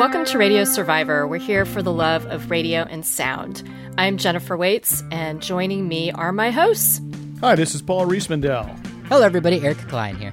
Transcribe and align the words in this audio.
Welcome 0.00 0.24
to 0.24 0.38
Radio 0.38 0.64
Survivor. 0.64 1.26
We're 1.26 1.36
here 1.36 1.66
for 1.66 1.82
the 1.82 1.92
love 1.92 2.24
of 2.24 2.50
radio 2.50 2.84
and 2.84 3.04
sound. 3.04 3.62
I'm 3.98 4.16
Jennifer 4.16 4.56
Waits, 4.56 5.04
and 5.10 5.42
joining 5.42 5.88
me 5.88 6.10
are 6.12 6.32
my 6.32 6.50
hosts. 6.50 7.02
Hi, 7.40 7.54
this 7.54 7.74
is 7.74 7.82
Paul 7.82 8.06
Riismandel. 8.06 8.66
Hello, 9.08 9.20
everybody. 9.20 9.60
Eric 9.60 9.76
Klein 9.88 10.16
here. 10.16 10.32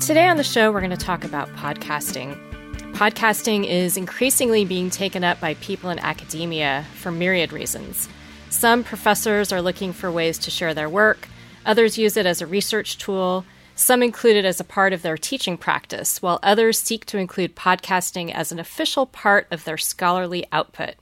Today 0.00 0.26
on 0.26 0.38
the 0.38 0.42
show, 0.42 0.72
we're 0.72 0.80
going 0.80 0.88
to 0.88 0.96
talk 0.96 1.24
about 1.24 1.50
podcasting. 1.50 2.40
Podcasting 2.94 3.66
is 3.66 3.98
increasingly 3.98 4.64
being 4.64 4.88
taken 4.88 5.22
up 5.22 5.38
by 5.40 5.52
people 5.56 5.90
in 5.90 5.98
academia 5.98 6.86
for 6.94 7.12
myriad 7.12 7.52
reasons. 7.52 8.08
Some 8.48 8.82
professors 8.82 9.52
are 9.52 9.60
looking 9.60 9.92
for 9.92 10.10
ways 10.10 10.38
to 10.38 10.50
share 10.50 10.72
their 10.72 10.88
work, 10.88 11.28
others 11.66 11.98
use 11.98 12.16
it 12.16 12.24
as 12.24 12.40
a 12.40 12.46
research 12.46 12.96
tool, 12.96 13.44
some 13.76 14.02
include 14.02 14.36
it 14.36 14.46
as 14.46 14.58
a 14.58 14.64
part 14.64 14.94
of 14.94 15.02
their 15.02 15.18
teaching 15.18 15.58
practice, 15.58 16.22
while 16.22 16.40
others 16.42 16.78
seek 16.78 17.04
to 17.04 17.18
include 17.18 17.54
podcasting 17.54 18.32
as 18.32 18.50
an 18.50 18.58
official 18.58 19.04
part 19.04 19.46
of 19.50 19.64
their 19.64 19.76
scholarly 19.76 20.46
output. 20.50 20.94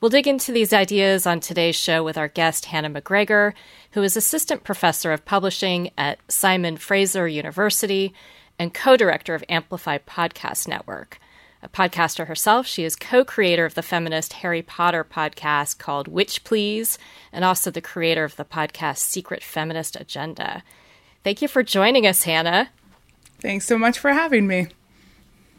We'll 0.00 0.08
dig 0.08 0.28
into 0.28 0.52
these 0.52 0.72
ideas 0.72 1.26
on 1.26 1.40
today's 1.40 1.74
show 1.74 2.04
with 2.04 2.16
our 2.16 2.28
guest, 2.28 2.66
Hannah 2.66 2.90
McGregor, 2.90 3.54
who 3.92 4.04
is 4.04 4.16
Assistant 4.16 4.62
Professor 4.62 5.12
of 5.12 5.24
Publishing 5.24 5.90
at 5.98 6.18
Simon 6.28 6.76
Fraser 6.76 7.26
University 7.26 8.14
and 8.56 8.72
co 8.72 8.96
director 8.96 9.34
of 9.34 9.44
Amplify 9.48 9.98
Podcast 9.98 10.68
Network. 10.68 11.18
A 11.60 11.68
podcaster 11.68 12.28
herself, 12.28 12.68
she 12.68 12.84
is 12.84 12.94
co 12.94 13.24
creator 13.24 13.64
of 13.64 13.74
the 13.74 13.82
feminist 13.82 14.34
Harry 14.34 14.62
Potter 14.62 15.04
podcast 15.04 15.78
called 15.78 16.06
Witch 16.06 16.44
Please, 16.44 16.98
and 17.32 17.44
also 17.44 17.70
the 17.70 17.80
creator 17.80 18.22
of 18.22 18.36
the 18.36 18.44
podcast 18.44 18.98
Secret 18.98 19.42
Feminist 19.42 19.96
Agenda. 19.96 20.62
Thank 21.24 21.42
you 21.42 21.48
for 21.48 21.62
joining 21.62 22.06
us, 22.06 22.24
Hannah. 22.24 22.70
Thanks 23.40 23.66
so 23.66 23.78
much 23.78 23.98
for 23.98 24.12
having 24.12 24.46
me. 24.46 24.68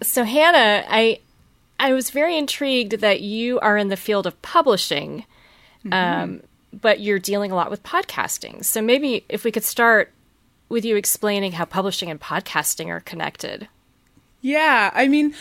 So, 0.02 0.24
Hannah, 0.24 0.86
I 0.88 1.20
I 1.80 1.94
was 1.94 2.10
very 2.10 2.38
intrigued 2.38 3.00
that 3.00 3.22
you 3.22 3.60
are 3.60 3.78
in 3.78 3.90
the 3.90 3.98
field 3.98 4.28
of 4.28 4.42
publishing, 4.42 5.26
mm-hmm. 5.86 5.94
um, 5.94 6.42
but 6.74 7.00
you're 7.00 7.20
dealing 7.20 7.52
a 7.52 7.56
lot 7.56 7.70
with 7.70 7.84
podcasting. 7.84 8.64
So, 8.66 8.82
maybe 8.82 9.26
if 9.30 9.44
we 9.44 9.52
could 9.52 9.64
start 9.64 10.12
with 10.70 10.84
you 10.84 10.96
explaining 10.96 11.54
how 11.54 11.66
publishing 11.66 12.10
and 12.10 12.20
podcasting 12.20 12.88
are 12.88 13.00
connected. 13.00 13.68
Yeah, 14.42 14.92
I 14.94 15.08
mean, 15.08 15.36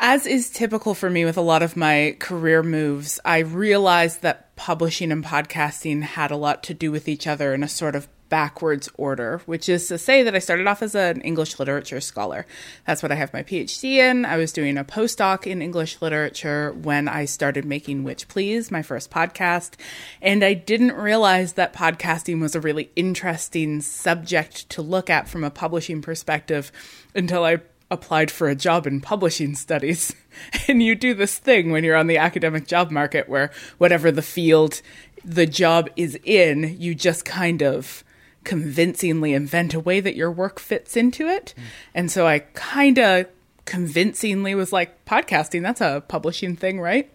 as 0.00 0.26
is 0.26 0.50
typical 0.50 0.94
for 0.94 1.08
me 1.08 1.24
with 1.24 1.36
a 1.36 1.42
lot 1.42 1.62
of 1.62 1.76
my 1.76 2.16
career 2.18 2.62
moves, 2.62 3.18
I 3.24 3.38
realized 3.38 4.22
that 4.22 4.54
publishing 4.56 5.12
and 5.12 5.24
podcasting 5.24 6.02
had 6.02 6.30
a 6.30 6.36
lot 6.36 6.62
to 6.64 6.74
do 6.74 6.90
with 6.90 7.08
each 7.08 7.26
other 7.26 7.54
in 7.54 7.62
a 7.62 7.68
sort 7.68 7.94
of 7.94 8.08
backwards 8.28 8.88
order, 8.96 9.40
which 9.46 9.68
is 9.68 9.88
to 9.88 9.98
say 9.98 10.22
that 10.22 10.34
I 10.34 10.38
started 10.38 10.66
off 10.66 10.82
as 10.82 10.94
an 10.94 11.20
English 11.20 11.58
literature 11.58 12.00
scholar. 12.00 12.46
That's 12.86 13.02
what 13.02 13.12
I 13.12 13.16
have 13.16 13.32
my 13.32 13.42
PhD 13.42 13.96
in. 13.96 14.24
I 14.24 14.36
was 14.36 14.52
doing 14.52 14.76
a 14.76 14.84
postdoc 14.84 15.46
in 15.46 15.62
English 15.62 16.00
literature 16.00 16.72
when 16.72 17.08
I 17.08 17.24
started 17.24 17.64
making 17.64 18.04
Witch 18.04 18.28
Please, 18.28 18.70
my 18.70 18.82
first 18.82 19.10
podcast. 19.10 19.74
And 20.20 20.44
I 20.44 20.54
didn't 20.54 20.92
realize 20.92 21.54
that 21.54 21.72
podcasting 21.72 22.40
was 22.40 22.54
a 22.54 22.60
really 22.60 22.90
interesting 22.96 23.80
subject 23.80 24.68
to 24.70 24.82
look 24.82 25.10
at 25.10 25.28
from 25.28 25.44
a 25.44 25.50
publishing 25.50 26.02
perspective 26.02 26.72
until 27.14 27.44
I 27.44 27.58
applied 27.90 28.30
for 28.30 28.48
a 28.48 28.54
job 28.56 28.86
in 28.86 29.00
publishing 29.00 29.54
studies. 29.54 30.14
And 30.68 30.82
you 30.82 30.94
do 30.94 31.14
this 31.14 31.38
thing 31.38 31.70
when 31.70 31.82
you're 31.82 31.96
on 31.96 32.08
the 32.08 32.18
academic 32.18 32.66
job 32.66 32.90
market 32.90 33.26
where 33.26 33.50
whatever 33.78 34.12
the 34.12 34.20
field 34.20 34.82
the 35.24 35.46
job 35.46 35.88
is 35.96 36.18
in, 36.24 36.76
you 36.78 36.94
just 36.94 37.24
kind 37.24 37.62
of 37.62 38.04
convincingly 38.46 39.34
invent 39.34 39.74
a 39.74 39.80
way 39.80 40.00
that 40.00 40.16
your 40.16 40.30
work 40.30 40.58
fits 40.58 40.96
into 40.96 41.26
it. 41.26 41.52
Mm. 41.56 41.62
And 41.94 42.10
so 42.10 42.26
I 42.26 42.38
kind 42.38 42.98
of 42.98 43.26
convincingly 43.66 44.54
was 44.54 44.72
like, 44.72 45.04
podcasting, 45.04 45.62
that's 45.62 45.82
a 45.82 46.02
publishing 46.08 46.56
thing, 46.56 46.80
right? 46.80 47.12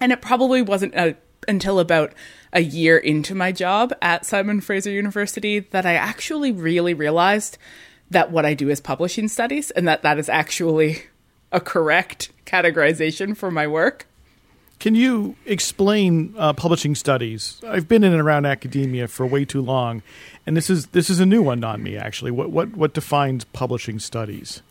And 0.00 0.10
it 0.10 0.22
probably 0.22 0.62
wasn't 0.62 0.94
a, 0.94 1.16
until 1.46 1.78
about 1.78 2.14
a 2.52 2.60
year 2.60 2.96
into 2.96 3.34
my 3.34 3.52
job 3.52 3.92
at 4.00 4.24
Simon 4.24 4.60
Fraser 4.60 4.90
University 4.90 5.60
that 5.60 5.84
I 5.84 5.94
actually 5.94 6.50
really 6.50 6.94
realized 6.94 7.58
that 8.10 8.30
what 8.30 8.46
I 8.46 8.54
do 8.54 8.70
is 8.70 8.80
publishing 8.80 9.28
studies 9.28 9.70
and 9.72 9.86
that 9.86 10.02
that 10.02 10.18
is 10.18 10.28
actually 10.28 11.02
a 11.52 11.60
correct 11.60 12.30
categorization 12.46 13.36
for 13.36 13.50
my 13.50 13.66
work. 13.66 14.06
Can 14.78 14.94
you 14.94 15.36
explain 15.46 16.34
uh, 16.36 16.52
publishing 16.52 16.94
studies? 16.94 17.60
I've 17.66 17.88
been 17.88 18.04
in 18.04 18.12
and 18.12 18.20
around 18.20 18.44
academia 18.44 19.08
for 19.08 19.26
way 19.26 19.44
too 19.44 19.62
long, 19.62 20.02
and 20.46 20.56
this 20.56 20.68
is 20.68 20.86
this 20.88 21.08
is 21.08 21.20
a 21.20 21.26
new 21.26 21.42
one 21.42 21.64
on 21.64 21.82
me. 21.82 21.96
Actually, 21.96 22.30
what 22.32 22.50
what 22.50 22.76
what 22.76 22.92
defines 22.92 23.44
publishing 23.44 23.98
studies? 23.98 24.62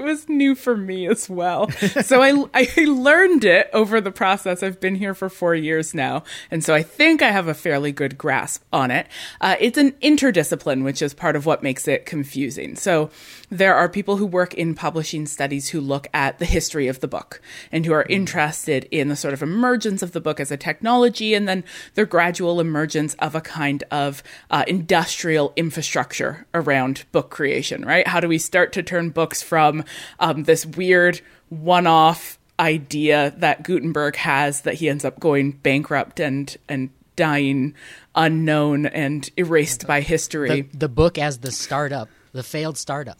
It 0.00 0.04
was 0.04 0.28
new 0.28 0.54
for 0.54 0.76
me 0.76 1.06
as 1.06 1.28
well. 1.28 1.70
so 2.02 2.22
I, 2.22 2.46
I 2.54 2.66
learned 2.84 3.44
it 3.44 3.68
over 3.72 4.00
the 4.00 4.10
process. 4.10 4.62
I've 4.62 4.80
been 4.80 4.94
here 4.94 5.14
for 5.14 5.28
four 5.28 5.54
years 5.54 5.94
now. 5.94 6.24
And 6.50 6.64
so 6.64 6.74
I 6.74 6.82
think 6.82 7.22
I 7.22 7.30
have 7.30 7.48
a 7.48 7.54
fairly 7.54 7.92
good 7.92 8.16
grasp 8.16 8.64
on 8.72 8.90
it. 8.90 9.06
Uh, 9.40 9.56
it's 9.60 9.78
an 9.78 9.92
interdiscipline, 10.02 10.84
which 10.84 11.02
is 11.02 11.12
part 11.12 11.36
of 11.36 11.44
what 11.46 11.62
makes 11.62 11.86
it 11.86 12.06
confusing. 12.06 12.76
So 12.76 13.10
there 13.50 13.74
are 13.74 13.88
people 13.88 14.16
who 14.16 14.26
work 14.26 14.54
in 14.54 14.74
publishing 14.74 15.26
studies 15.26 15.68
who 15.68 15.80
look 15.80 16.06
at 16.14 16.38
the 16.38 16.44
history 16.44 16.86
of 16.88 17.00
the 17.00 17.08
book 17.08 17.42
and 17.72 17.84
who 17.84 17.92
are 17.92 18.04
mm. 18.04 18.10
interested 18.10 18.86
in 18.90 19.08
the 19.08 19.16
sort 19.16 19.34
of 19.34 19.42
emergence 19.42 20.02
of 20.02 20.12
the 20.12 20.20
book 20.20 20.40
as 20.40 20.50
a 20.50 20.56
technology 20.56 21.34
and 21.34 21.48
then 21.48 21.64
the 21.94 22.06
gradual 22.06 22.60
emergence 22.60 23.14
of 23.14 23.34
a 23.34 23.40
kind 23.40 23.82
of 23.90 24.22
uh, 24.50 24.64
industrial 24.66 25.52
infrastructure 25.56 26.46
around 26.54 27.04
book 27.12 27.30
creation, 27.30 27.84
right? 27.84 28.06
How 28.06 28.20
do 28.20 28.28
we 28.28 28.38
start 28.38 28.72
to 28.74 28.82
turn 28.82 29.10
books 29.10 29.42
from 29.42 29.84
um, 30.18 30.44
this 30.44 30.64
weird 30.66 31.20
one 31.48 31.86
off 31.86 32.38
idea 32.58 33.34
that 33.38 33.62
Gutenberg 33.62 34.16
has 34.16 34.62
that 34.62 34.74
he 34.74 34.88
ends 34.88 35.04
up 35.04 35.18
going 35.18 35.52
bankrupt 35.52 36.20
and 36.20 36.56
and 36.68 36.90
dying 37.16 37.74
unknown 38.14 38.86
and 38.86 39.28
erased 39.36 39.86
by 39.86 40.00
history. 40.00 40.62
The, 40.62 40.78
the 40.78 40.88
book 40.88 41.18
as 41.18 41.38
the 41.38 41.50
startup, 41.50 42.08
the 42.32 42.42
failed 42.42 42.78
startup. 42.78 43.18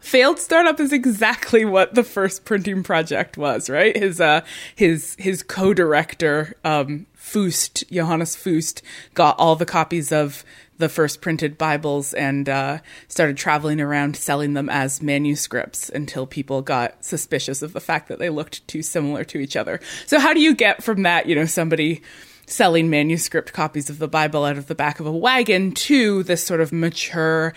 Failed 0.00 0.38
startup 0.38 0.78
is 0.78 0.92
exactly 0.92 1.64
what 1.64 1.94
the 1.94 2.04
first 2.04 2.44
printing 2.44 2.84
project 2.84 3.36
was, 3.36 3.68
right? 3.68 3.96
His 3.96 4.20
uh 4.20 4.42
his 4.74 5.16
his 5.18 5.42
co-director 5.42 6.54
um 6.64 7.06
Fust, 7.14 7.84
Johannes 7.90 8.36
Fust, 8.36 8.82
got 9.14 9.38
all 9.38 9.56
the 9.56 9.64
copies 9.64 10.12
of 10.12 10.44
the 10.82 10.88
first 10.88 11.20
printed 11.20 11.56
Bibles 11.56 12.12
and 12.12 12.48
uh, 12.48 12.78
started 13.06 13.36
traveling 13.36 13.80
around 13.80 14.16
selling 14.16 14.54
them 14.54 14.68
as 14.68 15.00
manuscripts 15.00 15.88
until 15.88 16.26
people 16.26 16.60
got 16.60 17.04
suspicious 17.04 17.62
of 17.62 17.72
the 17.72 17.80
fact 17.80 18.08
that 18.08 18.18
they 18.18 18.30
looked 18.30 18.66
too 18.66 18.82
similar 18.82 19.22
to 19.22 19.38
each 19.38 19.54
other. 19.54 19.78
So, 20.06 20.18
how 20.18 20.34
do 20.34 20.40
you 20.40 20.56
get 20.56 20.82
from 20.82 21.04
that, 21.04 21.26
you 21.26 21.36
know, 21.36 21.46
somebody 21.46 22.02
selling 22.46 22.90
manuscript 22.90 23.52
copies 23.52 23.88
of 23.88 23.98
the 23.98 24.08
Bible 24.08 24.44
out 24.44 24.58
of 24.58 24.66
the 24.66 24.74
back 24.74 24.98
of 24.98 25.06
a 25.06 25.12
wagon 25.12 25.70
to 25.70 26.24
this 26.24 26.44
sort 26.44 26.60
of 26.60 26.72
mature 26.72 27.54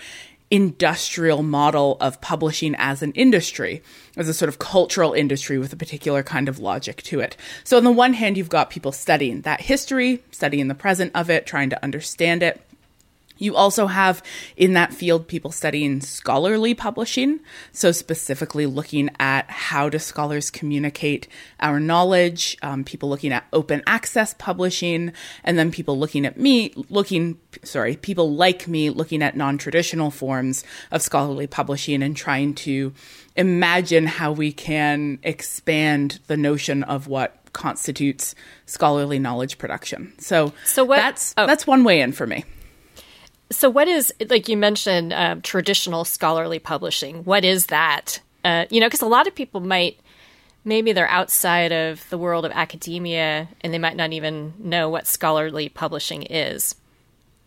industrial 0.48 1.42
model 1.42 1.96
of 2.00 2.20
publishing 2.20 2.76
as 2.78 3.02
an 3.02 3.10
industry, 3.12 3.82
as 4.16 4.28
a 4.28 4.34
sort 4.34 4.48
of 4.48 4.60
cultural 4.60 5.12
industry 5.12 5.58
with 5.58 5.72
a 5.72 5.76
particular 5.76 6.22
kind 6.22 6.48
of 6.48 6.60
logic 6.60 7.02
to 7.02 7.18
it. 7.18 7.36
So, 7.64 7.76
on 7.76 7.82
the 7.82 7.90
one 7.90 8.12
hand, 8.12 8.36
you've 8.36 8.48
got 8.48 8.70
people 8.70 8.92
studying 8.92 9.40
that 9.40 9.62
history, 9.62 10.22
studying 10.30 10.68
the 10.68 10.76
present 10.76 11.10
of 11.16 11.28
it, 11.28 11.44
trying 11.44 11.70
to 11.70 11.82
understand 11.82 12.44
it. 12.44 12.62
You 13.38 13.56
also 13.56 13.86
have 13.86 14.22
in 14.56 14.72
that 14.74 14.92
field 14.92 15.28
people 15.28 15.50
studying 15.50 16.00
scholarly 16.00 16.74
publishing, 16.74 17.40
so 17.72 17.92
specifically 17.92 18.66
looking 18.66 19.10
at 19.18 19.50
how 19.50 19.88
do 19.88 19.98
scholars 19.98 20.50
communicate 20.50 21.28
our 21.60 21.80
knowledge, 21.80 22.56
um, 22.62 22.84
people 22.84 23.08
looking 23.08 23.32
at 23.32 23.44
open 23.52 23.82
access 23.86 24.34
publishing, 24.34 25.12
and 25.44 25.58
then 25.58 25.70
people 25.70 25.98
looking 25.98 26.24
at 26.26 26.38
me, 26.38 26.72
looking, 26.88 27.38
sorry, 27.62 27.96
people 27.96 28.34
like 28.34 28.66
me 28.68 28.90
looking 28.90 29.22
at 29.22 29.36
non 29.36 29.58
traditional 29.58 30.10
forms 30.10 30.64
of 30.90 31.02
scholarly 31.02 31.46
publishing 31.46 32.02
and 32.02 32.16
trying 32.16 32.54
to 32.54 32.92
imagine 33.36 34.06
how 34.06 34.32
we 34.32 34.52
can 34.52 35.18
expand 35.22 36.18
the 36.26 36.36
notion 36.36 36.82
of 36.82 37.06
what 37.06 37.36
constitutes 37.52 38.34
scholarly 38.66 39.18
knowledge 39.18 39.58
production. 39.58 40.12
So, 40.18 40.52
so 40.64 40.84
what, 40.84 40.96
that's 40.96 41.34
oh. 41.38 41.46
that's 41.46 41.66
one 41.66 41.84
way 41.84 42.00
in 42.00 42.12
for 42.12 42.26
me. 42.26 42.44
So, 43.50 43.70
what 43.70 43.86
is, 43.88 44.12
like 44.28 44.48
you 44.48 44.56
mentioned, 44.56 45.12
uh, 45.12 45.36
traditional 45.42 46.04
scholarly 46.04 46.58
publishing? 46.58 47.24
What 47.24 47.44
is 47.44 47.66
that? 47.66 48.20
Uh, 48.44 48.66
you 48.70 48.80
know, 48.80 48.86
because 48.86 49.02
a 49.02 49.06
lot 49.06 49.26
of 49.26 49.34
people 49.34 49.60
might, 49.60 49.98
maybe 50.64 50.92
they're 50.92 51.08
outside 51.08 51.72
of 51.72 52.08
the 52.10 52.18
world 52.18 52.44
of 52.44 52.52
academia 52.52 53.48
and 53.60 53.72
they 53.72 53.78
might 53.78 53.96
not 53.96 54.12
even 54.12 54.54
know 54.58 54.88
what 54.88 55.06
scholarly 55.06 55.68
publishing 55.68 56.22
is. 56.24 56.74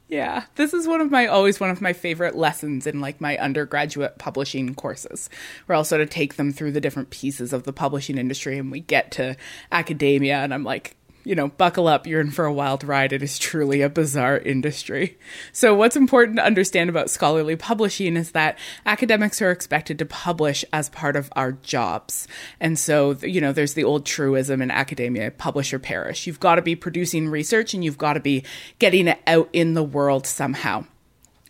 Yeah, 0.10 0.46
this 0.56 0.74
is 0.74 0.88
one 0.88 1.02
of 1.02 1.12
my 1.12 1.28
always 1.28 1.60
one 1.60 1.70
of 1.70 1.82
my 1.82 1.94
favorite 1.94 2.36
lessons 2.36 2.88
in 2.88 3.00
like 3.00 3.22
my 3.22 3.38
undergraduate 3.38 4.18
publishing 4.18 4.74
courses, 4.74 5.30
where 5.68 5.76
I'll 5.76 5.84
sort 5.84 6.02
of 6.02 6.10
take 6.10 6.36
them 6.36 6.52
through 6.52 6.72
the 6.72 6.82
different 6.82 7.12
pieces 7.12 7.54
of 7.54 7.64
the 7.64 7.74
publishing 7.74 8.18
industry 8.18 8.58
and 8.58 8.72
we 8.72 8.80
get 8.80 9.12
to 9.12 9.38
academia 9.72 10.38
and 10.38 10.52
I'm 10.52 10.64
like, 10.64 10.96
you 11.30 11.36
know, 11.36 11.50
buckle 11.50 11.88
up, 11.88 12.08
you're 12.08 12.22
in 12.22 12.32
for 12.32 12.46
a 12.46 12.52
wild 12.52 12.84
ride. 12.84 13.14
It 13.14 13.22
is 13.22 13.38
truly 13.38 13.84
a 13.84 13.90
bizarre 13.90 14.40
industry. 14.40 15.20
So, 15.52 15.76
what's 15.76 15.96
important 15.96 16.38
to 16.38 16.44
understand 16.44 16.90
about 16.90 17.12
scholarly 17.12 17.56
publishing 17.56 18.18
is 18.18 18.32
that 18.32 18.58
academics 18.84 19.40
are 19.40 19.52
expected 19.52 20.00
to 20.00 20.08
publish 20.08 20.66
as 20.74 20.90
part 20.90 21.16
of 21.16 21.32
our 21.36 21.52
jobs. 21.52 22.28
And 22.60 22.80
so, 22.80 23.12
you 23.22 23.42
know, 23.42 23.54
there's 23.54 23.76
the 23.76 23.84
old 23.84 24.08
truism 24.08 24.60
in 24.60 24.72
academia 24.72 25.30
publish 25.30 25.72
or 25.72 25.78
perish. 25.78 26.26
You've 26.26 26.40
got 26.40 26.56
to 26.56 26.64
be 26.64 26.76
producing 26.76 27.30
research 27.30 27.76
and 27.76 27.84
you've 27.84 28.00
got 28.00 28.14
to 28.14 28.20
be 28.20 28.44
getting 28.80 29.08
it 29.08 29.20
out 29.28 29.50
in 29.54 29.76
the 29.76 29.84
world 29.84 30.26
somehow. 30.26 30.86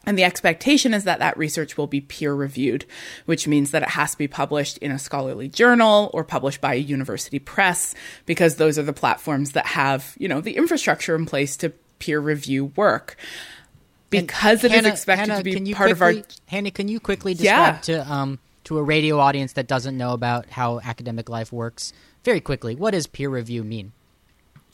And 0.05 0.17
the 0.17 0.23
expectation 0.23 0.93
is 0.93 1.03
that 1.03 1.19
that 1.19 1.37
research 1.37 1.77
will 1.77 1.85
be 1.85 2.01
peer 2.01 2.33
reviewed, 2.33 2.85
which 3.25 3.47
means 3.47 3.71
that 3.71 3.83
it 3.83 3.89
has 3.89 4.11
to 4.11 4.17
be 4.17 4.27
published 4.27 4.77
in 4.79 4.91
a 4.91 4.97
scholarly 4.97 5.49
journal 5.49 6.09
or 6.13 6.23
published 6.23 6.61
by 6.61 6.73
a 6.75 6.77
university 6.77 7.37
press, 7.37 7.93
because 8.25 8.55
those 8.55 8.79
are 8.79 8.83
the 8.83 8.93
platforms 8.93 9.51
that 9.51 9.65
have, 9.67 10.15
you 10.17 10.27
know, 10.27 10.41
the 10.41 10.55
infrastructure 10.55 11.15
in 11.15 11.25
place 11.25 11.57
to 11.57 11.69
peer 11.99 12.19
review 12.19 12.65
work. 12.75 13.17
Because 14.09 14.63
And 14.63 14.73
it 14.73 14.77
is 14.77 14.83
Hannah- 14.83 14.93
expected 14.93 15.29
Hannah, 15.29 15.43
to 15.43 15.61
be 15.65 15.73
part 15.73 15.91
of 15.91 16.01
our 16.01 16.13
quickly- 16.13 16.35
Hannah, 16.47 16.71
can 16.71 16.87
you 16.87 16.99
quickly 16.99 17.33
Yeah. 17.33 17.73
describe 17.77 17.81
to 17.83 18.11
um 18.13 18.39
to 18.63 18.77
a 18.77 18.83
radio 18.83 19.19
audience 19.19 19.53
that 19.53 19.67
doesn't 19.67 19.97
know 19.97 20.13
about 20.13 20.49
how 20.49 20.79
academic 20.79 21.29
life 21.29 21.51
works 21.51 21.93
very 22.23 22.39
quickly? 22.39 22.73
What 22.75 22.91
does 22.91 23.05
peer 23.05 23.29
review 23.29 23.63
mean? 23.63 23.91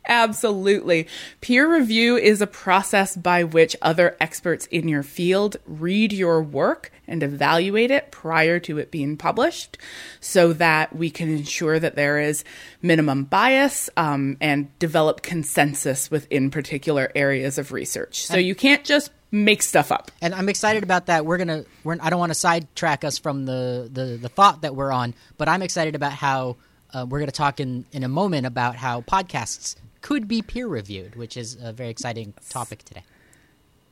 Absolutely. 0.07 1.07
Peer 1.41 1.71
review 1.71 2.17
is 2.17 2.41
a 2.41 2.47
process 2.47 3.15
by 3.15 3.43
which 3.43 3.75
other 3.81 4.15
experts 4.19 4.67
in 4.67 4.87
your 4.87 5.03
field 5.03 5.57
read 5.65 6.13
your 6.13 6.41
work 6.41 6.91
and 7.07 7.23
evaluate 7.23 7.91
it 7.91 8.11
prior 8.11 8.59
to 8.59 8.77
it 8.77 8.91
being 8.91 9.17
published 9.17 9.77
so 10.19 10.53
that 10.53 10.95
we 10.95 11.09
can 11.09 11.29
ensure 11.29 11.79
that 11.79 11.95
there 11.95 12.19
is 12.19 12.43
minimum 12.81 13.23
bias 13.23 13.89
um, 13.97 14.37
and 14.41 14.77
develop 14.79 15.21
consensus 15.21 16.09
within 16.09 16.51
particular 16.51 17.11
areas 17.15 17.57
of 17.57 17.71
research. 17.71 18.25
So 18.25 18.37
you 18.37 18.55
can't 18.55 18.83
just 18.83 19.11
make 19.31 19.61
stuff 19.61 19.91
up. 19.91 20.11
And 20.21 20.33
I'm 20.33 20.49
excited 20.49 20.83
about 20.83 21.07
that. 21.07 21.25
We're 21.25 21.37
gonna. 21.37 21.65
We're, 21.83 21.97
I 22.01 22.09
don't 22.09 22.19
want 22.19 22.31
to 22.31 22.39
sidetrack 22.39 23.03
us 23.03 23.17
from 23.17 23.45
the, 23.45 23.89
the 23.91 24.17
the 24.21 24.29
thought 24.29 24.61
that 24.61 24.75
we're 24.75 24.91
on, 24.91 25.13
but 25.37 25.49
I'm 25.49 25.61
excited 25.61 25.95
about 25.95 26.13
how 26.13 26.57
uh, 26.93 27.05
we're 27.07 27.19
going 27.19 27.27
to 27.27 27.35
talk 27.35 27.59
in 27.59 27.85
in 27.91 28.03
a 28.03 28.07
moment 28.07 28.45
about 28.45 28.75
how 28.75 29.01
podcasts 29.01 29.75
could 30.05 30.27
be 30.27 30.43
peer 30.43 30.67
reviewed, 30.67 31.15
which 31.15 31.35
is 31.35 31.57
a 31.59 31.73
very 31.73 31.89
exciting 31.89 32.31
topic 32.47 32.83
today. 32.83 33.03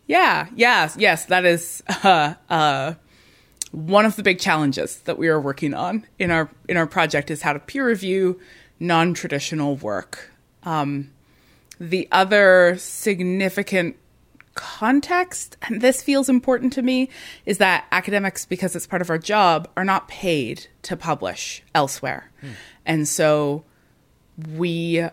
Yeah, 0.06 0.46
yes, 0.56 0.96
yes, 0.96 1.26
that 1.26 1.44
is 1.44 1.82
uh, 2.04 2.36
uh, 2.52 2.94
one 3.72 4.06
of 4.06 4.16
the 4.16 4.22
big 4.22 4.38
challenges 4.38 4.98
that 5.06 5.18
we 5.18 5.28
are 5.28 5.42
working 5.42 5.74
on 5.74 6.06
in 6.20 6.30
our 6.30 6.52
in 6.70 6.78
our 6.78 6.86
project 6.86 7.32
is 7.32 7.42
how 7.42 7.54
to 7.54 7.60
peer 7.60 7.88
review 7.88 8.40
non 8.80 9.16
traditional 9.16 9.76
work. 9.76 10.30
Um, 10.62 11.10
the 11.80 12.08
other 12.12 12.76
significant 12.78 13.96
context, 14.54 15.58
and 15.64 15.82
this 15.82 16.04
feels 16.04 16.30
important 16.30 16.74
to 16.74 16.84
me, 16.84 17.10
is 17.48 17.58
that 17.58 17.86
academics, 17.92 18.46
because 18.46 18.76
it's 18.76 18.86
part 18.86 19.02
of 19.02 19.10
our 19.10 19.18
job, 19.18 19.68
are 19.76 19.84
not 19.84 20.08
paid 20.08 20.68
to 20.84 20.96
publish 20.96 21.64
elsewhere, 21.74 22.30
and 22.86 23.08
so 23.08 23.64
we 24.56 25.08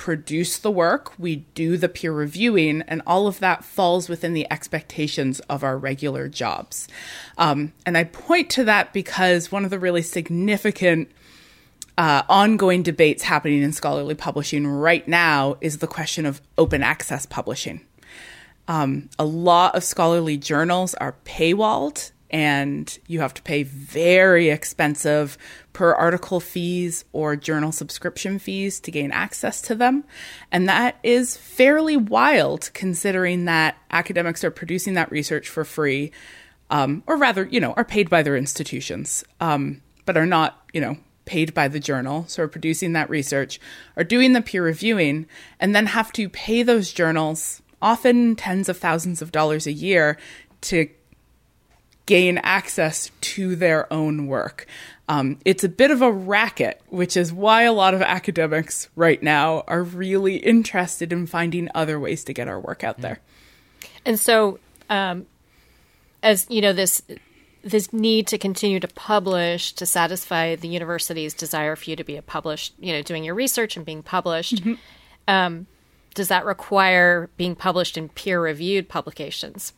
produce 0.00 0.56
the 0.56 0.70
work, 0.70 1.12
we 1.18 1.36
do 1.54 1.76
the 1.76 1.88
peer 1.88 2.10
reviewing, 2.10 2.80
and 2.88 3.02
all 3.06 3.26
of 3.26 3.38
that 3.38 3.62
falls 3.62 4.08
within 4.08 4.32
the 4.32 4.50
expectations 4.50 5.40
of 5.40 5.62
our 5.62 5.76
regular 5.76 6.26
jobs. 6.26 6.88
Um, 7.36 7.74
and 7.84 7.98
I 7.98 8.04
point 8.04 8.48
to 8.52 8.64
that 8.64 8.94
because 8.94 9.52
one 9.52 9.62
of 9.62 9.70
the 9.70 9.78
really 9.78 10.00
significant 10.00 11.10
uh, 11.98 12.22
ongoing 12.30 12.82
debates 12.82 13.22
happening 13.22 13.60
in 13.60 13.74
scholarly 13.74 14.14
publishing 14.14 14.66
right 14.66 15.06
now 15.06 15.58
is 15.60 15.78
the 15.78 15.86
question 15.86 16.24
of 16.24 16.40
open 16.56 16.82
access 16.82 17.26
publishing. 17.26 17.82
Um, 18.68 19.10
a 19.18 19.24
lot 19.26 19.74
of 19.74 19.84
scholarly 19.84 20.38
journals 20.38 20.94
are 20.94 21.14
paywalled, 21.26 22.10
and 22.30 22.98
you 23.06 23.20
have 23.20 23.34
to 23.34 23.42
pay 23.42 23.62
very 23.62 24.48
expensive 24.50 25.36
per 25.72 25.92
article 25.92 26.40
fees 26.40 27.04
or 27.12 27.36
journal 27.36 27.72
subscription 27.72 28.38
fees 28.38 28.80
to 28.80 28.90
gain 28.90 29.12
access 29.12 29.60
to 29.62 29.74
them. 29.74 30.04
And 30.50 30.68
that 30.68 30.98
is 31.02 31.36
fairly 31.36 31.96
wild 31.96 32.70
considering 32.74 33.44
that 33.46 33.76
academics 33.90 34.44
are 34.44 34.50
producing 34.50 34.94
that 34.94 35.10
research 35.10 35.48
for 35.48 35.64
free, 35.64 36.12
um, 36.70 37.02
or 37.06 37.16
rather, 37.16 37.44
you 37.44 37.60
know, 37.60 37.72
are 37.74 37.84
paid 37.84 38.08
by 38.08 38.22
their 38.22 38.36
institutions, 38.36 39.24
um, 39.40 39.82
but 40.06 40.16
are 40.16 40.26
not, 40.26 40.62
you 40.72 40.80
know, 40.80 40.96
paid 41.24 41.54
by 41.54 41.68
the 41.68 41.80
journal, 41.80 42.24
so 42.26 42.42
are 42.42 42.48
producing 42.48 42.92
that 42.92 43.08
research, 43.08 43.60
are 43.96 44.04
doing 44.04 44.32
the 44.32 44.42
peer 44.42 44.64
reviewing, 44.64 45.26
and 45.60 45.74
then 45.76 45.86
have 45.86 46.12
to 46.12 46.28
pay 46.28 46.62
those 46.62 46.92
journals 46.92 47.62
often 47.82 48.36
tens 48.36 48.68
of 48.68 48.76
thousands 48.76 49.22
of 49.22 49.32
dollars 49.32 49.66
a 49.66 49.72
year 49.72 50.18
to 50.60 50.88
gain 52.10 52.38
access 52.38 53.12
to 53.20 53.54
their 53.54 53.90
own 53.92 54.26
work. 54.26 54.66
Um, 55.08 55.38
it's 55.44 55.62
a 55.62 55.68
bit 55.68 55.92
of 55.92 56.02
a 56.02 56.10
racket, 56.10 56.80
which 56.88 57.16
is 57.16 57.32
why 57.32 57.62
a 57.62 57.72
lot 57.72 57.94
of 57.94 58.02
academics 58.02 58.88
right 58.96 59.22
now 59.22 59.62
are 59.68 59.84
really 59.84 60.38
interested 60.38 61.12
in 61.12 61.28
finding 61.28 61.68
other 61.72 62.00
ways 62.00 62.24
to 62.24 62.32
get 62.32 62.48
our 62.48 62.58
work 62.58 62.82
out 62.82 63.00
there. 63.00 63.20
And 64.04 64.18
so, 64.18 64.58
um, 64.88 65.26
as 66.20 66.48
you 66.50 66.60
know, 66.60 66.72
this 66.72 67.00
this 67.62 67.92
need 67.92 68.26
to 68.26 68.38
continue 68.38 68.80
to 68.80 68.88
publish 68.88 69.72
to 69.74 69.86
satisfy 69.86 70.56
the 70.56 70.66
university's 70.66 71.32
desire 71.32 71.76
for 71.76 71.90
you 71.90 71.94
to 71.94 72.02
be 72.02 72.16
a 72.16 72.22
published, 72.22 72.74
you 72.80 72.92
know, 72.92 73.02
doing 73.02 73.22
your 73.22 73.36
research 73.36 73.76
and 73.76 73.86
being 73.86 74.02
published. 74.02 74.62
Um, 75.28 75.68
does 76.14 76.26
that 76.26 76.44
require 76.44 77.30
being 77.36 77.54
published 77.54 77.96
in 77.96 78.08
peer 78.08 78.42
reviewed 78.42 78.88
publications? 78.88 79.74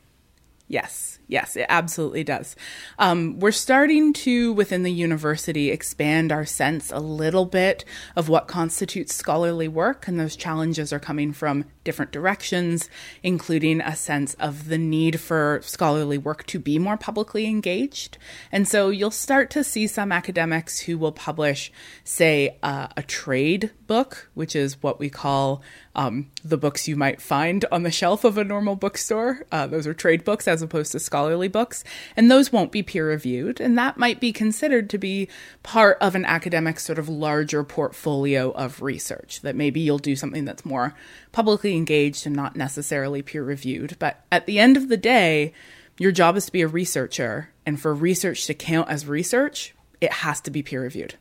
Yes, 0.67 1.19
yes, 1.33 1.57
it 1.57 1.67
absolutely 1.69 2.23
does. 2.23 2.55
Um, 2.99 3.41
we're 3.41 3.51
starting 3.51 4.13
to, 4.13 4.53
within 4.53 4.83
the 4.83 4.93
university, 4.93 5.71
expand 5.71 6.31
our 6.31 6.45
sense 6.45 6.93
a 6.93 7.01
little 7.01 7.47
bit 7.47 7.85
of 8.15 8.29
what 8.29 8.47
constitutes 8.47 9.15
scholarly 9.15 9.67
work, 9.67 10.07
and 10.07 10.21
those 10.21 10.37
challenges 10.37 10.93
are 10.93 11.01
coming 11.01 11.33
from 11.33 11.65
different 11.85 12.13
directions, 12.13 12.89
including 13.23 13.81
a 13.81 13.97
sense 13.97 14.35
of 14.35 14.69
the 14.69 14.79
need 14.79 15.19
for 15.19 15.61
scholarly 15.63 16.19
work 16.19 16.47
to 16.47 16.59
be 16.59 16.79
more 16.79 16.97
publicly 16.97 17.47
engaged. 17.47 18.19
And 18.53 18.69
so 18.69 18.91
you'll 18.91 19.11
start 19.11 19.51
to 19.51 19.65
see 19.65 19.87
some 19.87 20.13
academics 20.13 20.81
who 20.81 20.99
will 20.99 21.13
publish, 21.13 21.73
say, 22.05 22.59
uh, 22.63 22.89
a 22.97 23.03
trade 23.03 23.73
book, 23.87 24.31
which 24.35 24.55
is 24.55 24.83
what 24.83 25.01
we 25.01 25.09
call 25.11 25.63
um, 25.95 26.31
the 26.45 26.57
books 26.57 26.89
you 26.89 26.97
might 26.97 27.21
find 27.21 27.65
on 27.73 27.83
the 27.83 27.91
shelf 27.91 28.25
of 28.25 28.39
a 28.39 28.45
normal 28.45 28.77
bookstore. 28.77 29.45
Uh, 29.51 29.67
those 29.67 29.87
are 29.87 29.95
trade 29.95 30.25
books 30.25 30.47
as 30.47 30.63
opposed 30.63 30.93
to 30.93 31.01
scholarly 31.01 31.22
books, 31.49 31.85
and 32.17 32.31
those 32.31 32.53
won't 32.53 32.73
be 32.73 32.83
peer 32.83 33.09
reviewed. 33.09 33.61
And 33.61 33.77
that 33.79 33.97
might 33.97 34.21
be 34.21 34.33
considered 34.33 34.91
to 34.91 34.99
be 34.99 35.29
part 35.63 35.99
of 36.01 36.15
an 36.15 36.25
academic 36.25 36.81
sort 36.81 36.99
of 36.99 37.09
larger 37.09 37.65
portfolio 37.65 38.51
of 38.53 38.83
research. 38.83 39.41
That 39.41 39.57
maybe 39.57 39.81
you'll 39.81 39.99
do 39.99 40.17
something 40.17 40.45
that's 40.45 40.65
more 40.65 40.95
publicly 41.33 41.77
engaged 41.77 42.27
and 42.27 42.37
not 42.37 42.57
necessarily 42.57 43.23
peer 43.23 43.45
reviewed. 43.45 43.97
But 43.99 44.25
at 44.31 44.47
the 44.47 44.59
end 44.59 44.77
of 44.77 44.89
the 44.89 44.97
day, 44.97 45.53
your 45.99 46.13
job 46.13 46.37
is 46.37 46.47
to 46.47 46.53
be 46.53 46.63
a 46.63 46.69
researcher, 46.69 47.51
and 47.67 47.81
for 47.81 47.95
research 47.95 48.47
to 48.47 48.55
count 48.55 48.89
as 48.89 49.07
research, 49.07 49.75
it 50.01 50.13
has 50.13 50.41
to 50.43 50.51
be 50.51 50.63
peer 50.63 50.83
reviewed. 50.83 51.15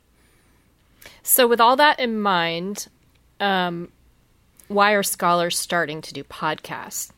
So, 1.24 1.48
with 1.48 1.62
all 1.62 1.76
that 1.76 2.00
in 2.00 2.20
mind, 2.20 2.88
um, 3.40 3.92
why 4.68 4.94
are 4.94 5.04
scholars 5.04 5.58
starting 5.58 6.02
to 6.02 6.14
do 6.14 6.24
podcasts? 6.24 7.12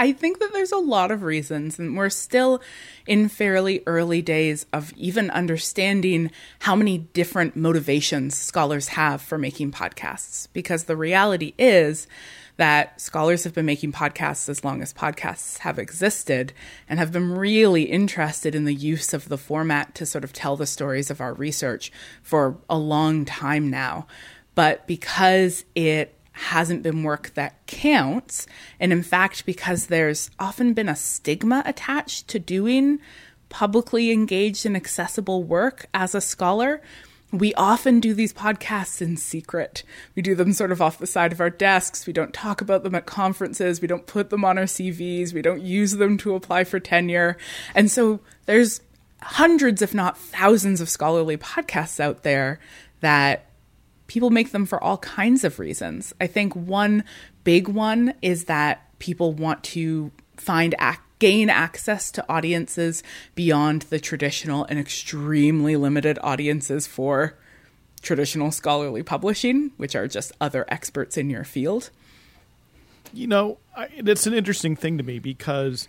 I 0.00 0.12
think 0.12 0.38
that 0.38 0.54
there's 0.54 0.72
a 0.72 0.78
lot 0.78 1.10
of 1.10 1.22
reasons, 1.22 1.78
and 1.78 1.94
we're 1.94 2.08
still 2.08 2.62
in 3.06 3.28
fairly 3.28 3.82
early 3.86 4.22
days 4.22 4.64
of 4.72 4.94
even 4.94 5.28
understanding 5.28 6.30
how 6.60 6.74
many 6.74 6.96
different 6.96 7.54
motivations 7.54 8.34
scholars 8.34 8.88
have 8.88 9.20
for 9.20 9.36
making 9.36 9.72
podcasts. 9.72 10.48
Because 10.54 10.84
the 10.84 10.96
reality 10.96 11.52
is 11.58 12.06
that 12.56 12.98
scholars 12.98 13.44
have 13.44 13.52
been 13.52 13.66
making 13.66 13.92
podcasts 13.92 14.48
as 14.48 14.64
long 14.64 14.80
as 14.80 14.94
podcasts 14.94 15.58
have 15.58 15.78
existed 15.78 16.54
and 16.88 16.98
have 16.98 17.12
been 17.12 17.32
really 17.32 17.82
interested 17.82 18.54
in 18.54 18.64
the 18.64 18.74
use 18.74 19.12
of 19.12 19.28
the 19.28 19.36
format 19.36 19.94
to 19.96 20.06
sort 20.06 20.24
of 20.24 20.32
tell 20.32 20.56
the 20.56 20.64
stories 20.64 21.10
of 21.10 21.20
our 21.20 21.34
research 21.34 21.92
for 22.22 22.56
a 22.70 22.78
long 22.78 23.26
time 23.26 23.68
now. 23.68 24.06
But 24.54 24.86
because 24.86 25.66
it 25.74 26.14
hasn't 26.40 26.82
been 26.82 27.02
work 27.02 27.32
that 27.34 27.66
counts. 27.66 28.46
And 28.78 28.92
in 28.92 29.02
fact, 29.02 29.46
because 29.46 29.86
there's 29.86 30.30
often 30.38 30.72
been 30.74 30.88
a 30.88 30.96
stigma 30.96 31.62
attached 31.66 32.28
to 32.28 32.38
doing 32.38 33.00
publicly 33.48 34.10
engaged 34.10 34.64
and 34.64 34.76
accessible 34.76 35.42
work 35.42 35.86
as 35.92 36.14
a 36.14 36.20
scholar, 36.20 36.80
we 37.32 37.54
often 37.54 38.00
do 38.00 38.14
these 38.14 38.32
podcasts 38.32 39.00
in 39.00 39.16
secret. 39.16 39.82
We 40.16 40.22
do 40.22 40.34
them 40.34 40.52
sort 40.52 40.72
of 40.72 40.82
off 40.82 40.98
the 40.98 41.06
side 41.06 41.32
of 41.32 41.40
our 41.40 41.50
desks. 41.50 42.06
We 42.06 42.12
don't 42.12 42.34
talk 42.34 42.60
about 42.60 42.82
them 42.82 42.94
at 42.94 43.06
conferences. 43.06 43.80
We 43.80 43.88
don't 43.88 44.06
put 44.06 44.30
them 44.30 44.44
on 44.44 44.58
our 44.58 44.64
CVs. 44.64 45.32
We 45.32 45.42
don't 45.42 45.62
use 45.62 45.92
them 45.92 46.16
to 46.18 46.34
apply 46.34 46.64
for 46.64 46.80
tenure. 46.80 47.36
And 47.74 47.90
so 47.90 48.20
there's 48.46 48.80
hundreds, 49.22 49.82
if 49.82 49.94
not 49.94 50.18
thousands, 50.18 50.80
of 50.80 50.88
scholarly 50.88 51.36
podcasts 51.36 52.00
out 52.00 52.22
there 52.22 52.58
that 53.00 53.49
people 54.10 54.30
make 54.30 54.50
them 54.50 54.66
for 54.66 54.82
all 54.82 54.98
kinds 54.98 55.44
of 55.44 55.60
reasons. 55.60 56.12
I 56.20 56.26
think 56.26 56.56
one 56.56 57.04
big 57.44 57.68
one 57.68 58.12
is 58.22 58.46
that 58.46 58.82
people 58.98 59.32
want 59.32 59.62
to 59.62 60.10
find 60.36 60.74
ac- 60.80 60.98
gain 61.20 61.48
access 61.48 62.10
to 62.10 62.28
audiences 62.28 63.04
beyond 63.36 63.82
the 63.82 64.00
traditional 64.00 64.64
and 64.64 64.80
extremely 64.80 65.76
limited 65.76 66.18
audiences 66.24 66.88
for 66.88 67.36
traditional 68.02 68.50
scholarly 68.50 69.04
publishing, 69.04 69.70
which 69.76 69.94
are 69.94 70.08
just 70.08 70.32
other 70.40 70.64
experts 70.66 71.16
in 71.16 71.30
your 71.30 71.44
field. 71.44 71.90
You 73.12 73.28
know, 73.28 73.58
I, 73.76 73.90
it's 73.92 74.26
an 74.26 74.34
interesting 74.34 74.74
thing 74.74 74.98
to 74.98 75.04
me 75.04 75.20
because, 75.20 75.86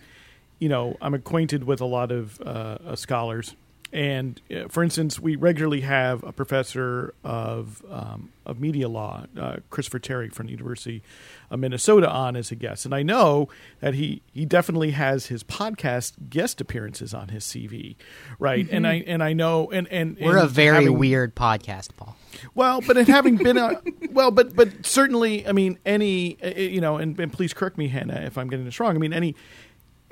you 0.60 0.68
know, 0.68 0.96
I'm 1.02 1.14
acquainted 1.14 1.64
with 1.64 1.80
a 1.80 1.86
lot 1.86 2.12
of 2.12 2.40
uh, 2.40 2.94
scholars 2.94 3.56
and 3.92 4.40
uh, 4.50 4.68
for 4.68 4.82
instance, 4.82 5.20
we 5.20 5.36
regularly 5.36 5.82
have 5.82 6.24
a 6.24 6.32
professor 6.32 7.14
of 7.22 7.84
um, 7.90 8.30
of 8.46 8.58
media 8.58 8.88
law, 8.88 9.26
uh, 9.38 9.56
Christopher 9.70 9.98
Terry 9.98 10.28
from 10.30 10.46
the 10.46 10.52
University 10.52 11.02
of 11.50 11.60
Minnesota, 11.60 12.10
on 12.10 12.34
as 12.34 12.50
a 12.50 12.54
guest. 12.54 12.84
And 12.84 12.94
I 12.94 13.02
know 13.02 13.48
that 13.80 13.94
he 13.94 14.22
he 14.32 14.46
definitely 14.46 14.92
has 14.92 15.26
his 15.26 15.44
podcast 15.44 16.30
guest 16.30 16.60
appearances 16.60 17.12
on 17.12 17.28
his 17.28 17.44
CV, 17.44 17.96
right? 18.38 18.64
Mm-hmm. 18.64 18.76
And 18.76 18.86
I 18.86 18.94
and 19.06 19.22
I 19.22 19.34
know 19.34 19.70
and 19.70 19.86
and 19.88 20.16
we're 20.18 20.38
and 20.38 20.46
a 20.46 20.48
very 20.48 20.84
having, 20.84 20.98
weird 20.98 21.34
podcast, 21.34 21.90
Paul. 21.96 22.16
Well, 22.54 22.80
but 22.80 22.96
in 22.96 23.04
having 23.06 23.36
been 23.36 23.58
a 23.58 23.82
well, 24.10 24.30
but 24.30 24.56
but 24.56 24.86
certainly, 24.86 25.46
I 25.46 25.52
mean, 25.52 25.78
any 25.84 26.38
uh, 26.42 26.48
you 26.58 26.80
know, 26.80 26.96
and, 26.96 27.18
and 27.20 27.30
please 27.30 27.52
correct 27.52 27.76
me, 27.76 27.88
Hannah, 27.88 28.22
if 28.22 28.38
I'm 28.38 28.48
getting 28.48 28.64
this 28.64 28.80
wrong. 28.80 28.94
I 28.94 28.98
mean, 28.98 29.12
any 29.12 29.36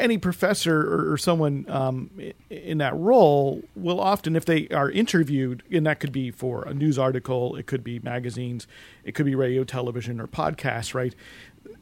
any 0.01 0.19
professor 0.19 0.81
or, 0.81 1.13
or 1.13 1.17
someone 1.19 1.67
um, 1.69 2.11
in 2.49 2.79
that 2.79 2.97
role 2.97 3.63
will 3.77 4.01
often, 4.01 4.35
if 4.35 4.45
they 4.45 4.69
are 4.69 4.91
interviewed, 4.91 5.63
and 5.71 5.87
that 5.87 6.01
could 6.01 6.13
be 6.13 6.31
for 6.31 6.63
a 6.65 6.75
news 6.75 6.99
article, 6.99 7.57
it 7.57 7.67
could 7.67 7.85
be 7.85 7.99
magazines, 8.01 8.67
it 9.05 9.15
could 9.15 9.27
be 9.27 9.35
radio, 9.35 9.63
television, 9.65 10.21
or 10.21 10.27
podcasts, 10.27 10.95
right? 10.95 11.15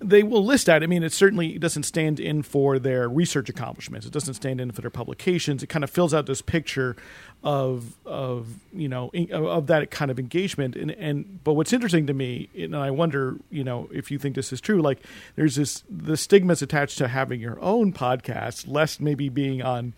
They 0.01 0.23
will 0.23 0.45
list 0.45 0.67
that. 0.67 0.83
I 0.83 0.87
mean, 0.87 1.03
it 1.03 1.13
certainly 1.13 1.59
doesn't 1.59 1.83
stand 1.83 2.21
in 2.21 2.43
for 2.43 2.79
their 2.79 3.09
research 3.09 3.49
accomplishments. 3.49 4.07
It 4.07 4.13
doesn't 4.13 4.35
stand 4.35 4.61
in 4.61 4.71
for 4.71 4.81
their 4.81 4.91
publications. 4.91 5.63
It 5.63 5.69
kind 5.69 5.85
of 5.85 5.91
fills 5.91 6.15
out 6.15 6.27
this 6.27 6.43
picture 6.43 6.97
of 7.43 7.97
of 8.05 8.49
you 8.73 8.89
know 8.89 9.11
of 9.33 9.69
that 9.69 9.91
kind 9.91 10.11
of 10.11 10.19
engagement. 10.19 10.77
And 10.77 10.91
and 10.93 11.43
but 11.45 11.55
what's 11.55 11.73
interesting 11.73 12.07
to 12.07 12.15
me, 12.15 12.49
and 12.57 12.77
I 12.77 12.91
wonder, 12.91 13.37
you 13.51 13.65
know, 13.65 13.89
if 13.93 14.11
you 14.11 14.19
think 14.19 14.35
this 14.35 14.53
is 14.53 14.61
true, 14.61 14.81
like 14.81 15.01
there's 15.37 15.57
this 15.57 15.83
the 15.91 16.17
stigmas 16.17 16.63
attached 16.63 16.99
to 16.99 17.09
having 17.09 17.41
your 17.41 17.61
own 17.61 17.93
podcast, 17.93 18.69
less 18.69 19.01
maybe 19.01 19.29
being 19.29 19.63
on 19.63 19.95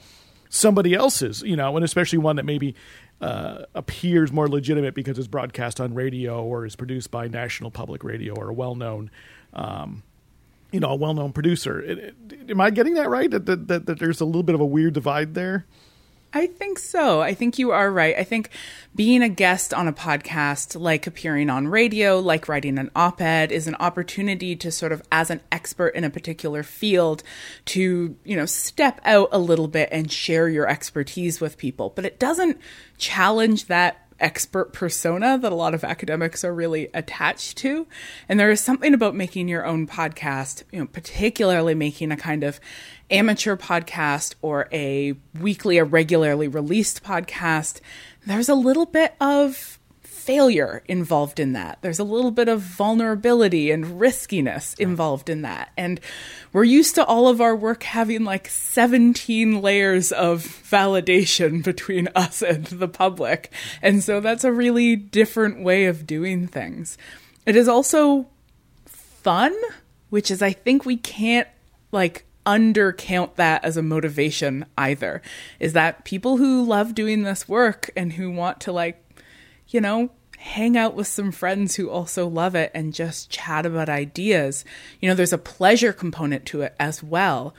somebody 0.48 0.94
else's, 0.94 1.42
you 1.42 1.56
know, 1.56 1.76
and 1.76 1.84
especially 1.84 2.18
one 2.18 2.36
that 2.36 2.44
maybe 2.44 2.74
uh, 3.20 3.64
appears 3.74 4.32
more 4.32 4.48
legitimate 4.48 4.94
because 4.94 5.18
it's 5.18 5.28
broadcast 5.28 5.80
on 5.80 5.94
radio 5.94 6.42
or 6.42 6.64
is 6.64 6.74
produced 6.74 7.10
by 7.10 7.28
National 7.28 7.70
Public 7.70 8.02
Radio 8.02 8.34
or 8.34 8.48
a 8.48 8.52
well-known 8.52 9.10
um, 9.54 10.02
you 10.70 10.80
know, 10.80 10.90
a 10.90 10.96
well-known 10.96 11.32
producer. 11.32 11.80
It, 11.80 11.98
it, 11.98 12.14
am 12.50 12.60
I 12.60 12.70
getting 12.70 12.94
that 12.94 13.08
right? 13.08 13.30
That, 13.30 13.46
that, 13.46 13.68
that, 13.68 13.86
that 13.86 13.98
there's 13.98 14.20
a 14.20 14.24
little 14.24 14.42
bit 14.42 14.54
of 14.54 14.60
a 14.60 14.66
weird 14.66 14.94
divide 14.94 15.34
there. 15.34 15.66
I 16.32 16.46
think 16.46 16.78
so. 16.78 17.20
I 17.20 17.34
think 17.34 17.58
you 17.58 17.72
are 17.72 17.90
right. 17.90 18.14
I 18.16 18.22
think 18.22 18.50
being 18.94 19.20
a 19.20 19.28
guest 19.28 19.74
on 19.74 19.88
a 19.88 19.92
podcast, 19.92 20.80
like 20.80 21.08
appearing 21.08 21.50
on 21.50 21.66
radio, 21.66 22.20
like 22.20 22.48
writing 22.48 22.78
an 22.78 22.88
op 22.94 23.20
ed, 23.20 23.50
is 23.50 23.66
an 23.66 23.74
opportunity 23.80 24.54
to 24.54 24.70
sort 24.70 24.92
of, 24.92 25.02
as 25.10 25.30
an 25.30 25.40
expert 25.50 25.88
in 25.88 26.04
a 26.04 26.10
particular 26.10 26.62
field, 26.62 27.24
to, 27.64 28.14
you 28.22 28.36
know, 28.36 28.46
step 28.46 29.00
out 29.04 29.28
a 29.32 29.40
little 29.40 29.66
bit 29.66 29.88
and 29.90 30.12
share 30.12 30.48
your 30.48 30.68
expertise 30.68 31.40
with 31.40 31.58
people. 31.58 31.90
But 31.96 32.04
it 32.04 32.20
doesn't 32.20 32.58
challenge 32.96 33.66
that 33.66 34.06
expert 34.20 34.72
persona 34.72 35.38
that 35.38 35.50
a 35.50 35.54
lot 35.54 35.74
of 35.74 35.82
academics 35.82 36.44
are 36.44 36.54
really 36.54 36.88
attached 36.94 37.58
to. 37.58 37.86
And 38.28 38.38
there 38.38 38.50
is 38.50 38.60
something 38.60 38.94
about 38.94 39.14
making 39.14 39.48
your 39.48 39.66
own 39.66 39.86
podcast, 39.86 40.62
you 40.70 40.78
know, 40.78 40.86
particularly 40.86 41.74
making 41.74 42.12
a 42.12 42.16
kind 42.16 42.44
of 42.44 42.60
amateur 43.10 43.56
podcast 43.56 44.34
or 44.42 44.68
a 44.72 45.14
weekly 45.40 45.78
or 45.78 45.84
regularly 45.84 46.46
released 46.46 47.02
podcast. 47.02 47.80
There's 48.24 48.48
a 48.48 48.54
little 48.54 48.86
bit 48.86 49.14
of 49.20 49.79
failure 50.30 50.80
involved 50.86 51.40
in 51.40 51.54
that. 51.54 51.76
There's 51.80 51.98
a 51.98 52.04
little 52.04 52.30
bit 52.30 52.48
of 52.48 52.60
vulnerability 52.60 53.72
and 53.72 53.98
riskiness 53.98 54.74
involved 54.74 55.28
in 55.28 55.42
that. 55.42 55.72
And 55.76 56.00
we're 56.52 56.62
used 56.62 56.94
to 56.94 57.04
all 57.04 57.26
of 57.26 57.40
our 57.40 57.56
work 57.56 57.82
having 57.82 58.22
like 58.22 58.46
17 58.46 59.60
layers 59.60 60.12
of 60.12 60.44
validation 60.44 61.64
between 61.64 62.08
us 62.14 62.42
and 62.42 62.64
the 62.66 62.86
public. 62.86 63.52
And 63.82 64.04
so 64.04 64.20
that's 64.20 64.44
a 64.44 64.52
really 64.52 64.94
different 64.94 65.64
way 65.64 65.86
of 65.86 66.06
doing 66.06 66.46
things. 66.46 66.96
It 67.44 67.56
is 67.56 67.66
also 67.66 68.28
fun, 68.86 69.52
which 70.10 70.30
is, 70.30 70.42
I 70.42 70.52
think 70.52 70.86
we 70.86 70.96
can't 70.96 71.48
like 71.90 72.24
undercount 72.46 73.34
that 73.34 73.64
as 73.64 73.76
a 73.76 73.82
motivation 73.82 74.64
either. 74.78 75.22
Is 75.58 75.72
that 75.72 76.04
people 76.04 76.36
who 76.36 76.64
love 76.64 76.94
doing 76.94 77.24
this 77.24 77.48
work 77.48 77.90
and 77.96 78.12
who 78.12 78.30
want 78.30 78.60
to 78.60 78.70
like 78.70 79.04
you 79.70 79.80
know, 79.80 80.10
hang 80.40 80.74
out 80.74 80.94
with 80.94 81.06
some 81.06 81.30
friends 81.30 81.76
who 81.76 81.90
also 81.90 82.26
love 82.26 82.54
it 82.54 82.70
and 82.74 82.94
just 82.94 83.28
chat 83.28 83.66
about 83.66 83.90
ideas. 83.90 84.64
You 84.98 85.08
know, 85.08 85.14
there's 85.14 85.34
a 85.34 85.38
pleasure 85.38 85.92
component 85.92 86.46
to 86.46 86.62
it 86.62 86.74
as 86.80 87.02
well. 87.02 87.54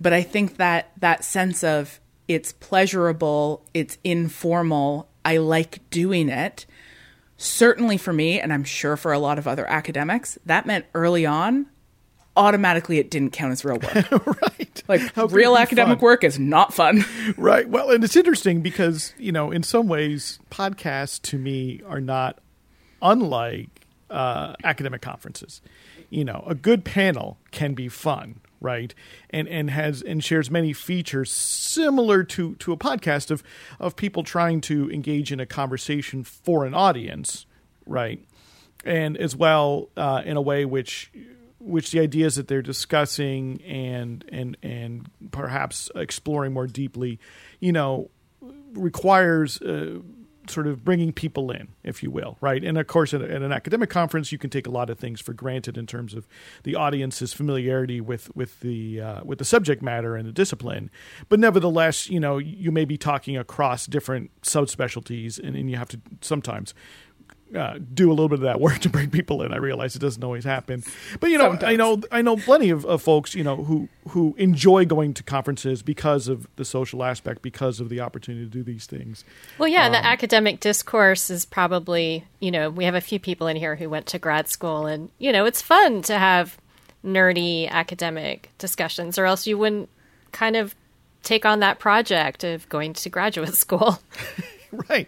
But 0.00 0.14
I 0.14 0.22
think 0.22 0.56
that 0.56 0.92
that 0.98 1.24
sense 1.24 1.62
of 1.62 2.00
it's 2.26 2.52
pleasurable, 2.52 3.66
it's 3.74 3.98
informal, 4.02 5.10
I 5.26 5.36
like 5.36 5.88
doing 5.90 6.30
it. 6.30 6.64
Certainly 7.36 7.98
for 7.98 8.14
me, 8.14 8.40
and 8.40 8.50
I'm 8.50 8.64
sure 8.64 8.96
for 8.96 9.12
a 9.12 9.18
lot 9.18 9.38
of 9.38 9.46
other 9.46 9.68
academics, 9.68 10.38
that 10.46 10.64
meant 10.64 10.86
early 10.94 11.26
on 11.26 11.66
automatically 12.36 12.98
it 12.98 13.10
didn't 13.10 13.30
count 13.32 13.52
as 13.52 13.64
real 13.64 13.78
work. 13.78 14.26
right. 14.42 14.82
Like 14.88 15.00
How 15.14 15.26
real 15.26 15.56
academic 15.56 15.98
fun? 15.98 16.04
work 16.04 16.24
is 16.24 16.38
not 16.38 16.72
fun. 16.72 17.04
right. 17.36 17.68
Well, 17.68 17.90
and 17.90 18.02
it's 18.02 18.16
interesting 18.16 18.62
because, 18.62 19.14
you 19.18 19.32
know, 19.32 19.50
in 19.50 19.62
some 19.62 19.86
ways, 19.88 20.38
podcasts 20.50 21.20
to 21.22 21.38
me 21.38 21.80
are 21.86 22.00
not 22.00 22.38
unlike 23.00 23.68
uh, 24.10 24.54
academic 24.64 25.02
conferences. 25.02 25.60
You 26.10 26.24
know, 26.24 26.44
a 26.46 26.54
good 26.54 26.84
panel 26.84 27.38
can 27.52 27.72
be 27.74 27.88
fun, 27.88 28.40
right? 28.60 28.94
And 29.30 29.48
and 29.48 29.70
has 29.70 30.02
and 30.02 30.22
shares 30.22 30.50
many 30.50 30.72
features 30.74 31.30
similar 31.30 32.22
to 32.24 32.54
to 32.56 32.72
a 32.72 32.76
podcast 32.76 33.30
of 33.30 33.42
of 33.80 33.96
people 33.96 34.22
trying 34.22 34.60
to 34.62 34.90
engage 34.90 35.32
in 35.32 35.40
a 35.40 35.46
conversation 35.46 36.22
for 36.22 36.66
an 36.66 36.74
audience, 36.74 37.46
right? 37.86 38.22
And 38.84 39.16
as 39.16 39.34
well 39.34 39.88
uh, 39.96 40.22
in 40.24 40.36
a 40.36 40.42
way 40.42 40.66
which 40.66 41.10
which 41.64 41.90
the 41.92 42.00
ideas 42.00 42.36
that 42.36 42.48
they're 42.48 42.62
discussing 42.62 43.62
and 43.62 44.24
and 44.30 44.56
and 44.62 45.08
perhaps 45.30 45.90
exploring 45.94 46.52
more 46.52 46.66
deeply, 46.66 47.18
you 47.60 47.72
know, 47.72 48.10
requires 48.74 49.60
uh, 49.62 49.98
sort 50.48 50.66
of 50.66 50.84
bringing 50.84 51.12
people 51.12 51.50
in, 51.50 51.68
if 51.84 52.02
you 52.02 52.10
will, 52.10 52.36
right? 52.40 52.64
And 52.64 52.76
of 52.76 52.86
course, 52.86 53.14
at, 53.14 53.22
at, 53.22 53.42
an 53.42 53.52
academic 53.52 53.90
conference, 53.90 54.32
you 54.32 54.38
can 54.38 54.50
take 54.50 54.66
a 54.66 54.70
lot 54.70 54.90
of 54.90 54.98
things 54.98 55.20
for 55.20 55.32
granted 55.32 55.78
in 55.78 55.86
terms 55.86 56.14
of 56.14 56.26
the 56.64 56.74
audience's 56.74 57.32
familiarity 57.32 58.00
with 58.00 58.34
with 58.34 58.60
the 58.60 59.00
uh, 59.00 59.20
with 59.24 59.38
the 59.38 59.44
subject 59.44 59.82
matter 59.82 60.16
and 60.16 60.26
the 60.26 60.32
discipline. 60.32 60.90
But 61.28 61.38
nevertheless, 61.40 62.10
you 62.10 62.20
know, 62.20 62.38
you 62.38 62.72
may 62.72 62.84
be 62.84 62.96
talking 62.96 63.36
across 63.36 63.86
different 63.86 64.30
subspecialties, 64.42 65.38
and, 65.38 65.56
and 65.56 65.70
you 65.70 65.76
have 65.76 65.88
to 65.88 66.00
sometimes 66.20 66.74
uh, 67.54 67.78
do 67.92 68.08
a 68.08 68.14
little 68.14 68.28
bit 68.28 68.36
of 68.36 68.42
that 68.42 68.60
work 68.60 68.78
to 68.80 68.88
bring 68.88 69.10
people 69.10 69.42
in. 69.42 69.52
I 69.52 69.56
realize 69.56 69.94
it 69.94 69.98
doesn't 69.98 70.24
always 70.24 70.44
happen, 70.44 70.82
but 71.20 71.30
you 71.30 71.38
know, 71.38 71.50
Sometimes. 71.50 71.72
I 71.72 71.76
know 71.76 72.02
I 72.10 72.22
know 72.22 72.36
plenty 72.36 72.70
of, 72.70 72.84
of, 72.84 73.02
folks 73.02 73.34
you 73.34 73.44
know 73.44 73.56
who 73.56 73.88
who 74.08 74.34
enjoy 74.38 74.84
going 74.84 75.14
to 75.14 75.22
conferences 75.22 75.82
because 75.82 76.28
of 76.28 76.46
the 76.56 76.64
social 76.64 77.02
aspect, 77.02 77.42
because 77.42 77.80
of 77.80 77.88
the 77.88 78.00
opportunity 78.00 78.44
to 78.44 78.50
do 78.50 78.62
these 78.62 78.86
things. 78.86 79.24
Well, 79.58 79.68
yeah, 79.68 79.86
um, 79.86 79.92
the 79.92 80.04
academic 80.04 80.60
discourse 80.60 81.30
is 81.30 81.44
probably 81.44 82.24
you 82.40 82.50
know 82.50 82.70
we 82.70 82.84
have 82.84 82.94
a 82.94 83.00
few 83.00 83.18
people 83.18 83.46
in 83.46 83.56
here 83.56 83.76
who 83.76 83.90
went 83.90 84.06
to 84.06 84.18
grad 84.18 84.48
school, 84.48 84.86
and 84.86 85.10
you 85.18 85.32
know 85.32 85.44
it's 85.44 85.60
fun 85.60 86.02
to 86.02 86.18
have 86.18 86.58
nerdy 87.04 87.68
academic 87.68 88.50
discussions, 88.58 89.18
or 89.18 89.26
else 89.26 89.46
you 89.46 89.58
wouldn't 89.58 89.88
kind 90.30 90.56
of 90.56 90.74
take 91.22 91.44
on 91.44 91.60
that 91.60 91.78
project 91.78 92.44
of 92.44 92.68
going 92.68 92.92
to 92.94 93.10
graduate 93.10 93.54
school. 93.54 93.98
right 94.88 95.06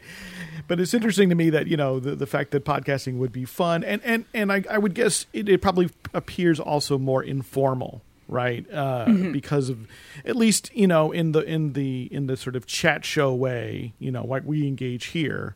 but 0.69 0.81
it's 0.81 0.95
interesting 0.95 1.29
to 1.29 1.35
me 1.35 1.51
that 1.51 1.67
you 1.67 1.77
know 1.77 2.01
the, 2.01 2.15
the 2.15 2.27
fact 2.27 2.51
that 2.53 2.65
podcasting 2.65 3.19
would 3.19 3.33
be 3.33 3.45
fun 3.45 3.85
and 3.85 4.03
and 4.05 4.25
and 4.35 4.53
I, 4.53 4.65
I 4.71 4.79
would 4.79 4.95
guess 4.95 5.27
it, 5.33 5.49
it 5.49 5.63
probably 5.63 5.91
appears 6.13 6.61
also 6.61 6.99
more 6.99 7.23
informal 7.23 8.03
right 8.29 8.67
uh, 8.73 9.07
mm-hmm. 9.07 9.33
because 9.33 9.69
of 9.69 9.87
at 10.25 10.37
least 10.37 10.71
you 10.75 10.87
know 10.87 11.13
in 11.13 11.33
the 11.33 11.41
in 11.41 11.75
the 11.75 12.09
in 12.13 12.27
the 12.27 12.37
sort 12.37 12.57
of 12.57 12.67
chat 12.67 13.05
show 13.05 13.35
way 13.35 13.93
you 13.99 14.11
know 14.11 14.25
like 14.25 14.43
we 14.45 14.67
engage 14.67 15.07
here 15.07 15.55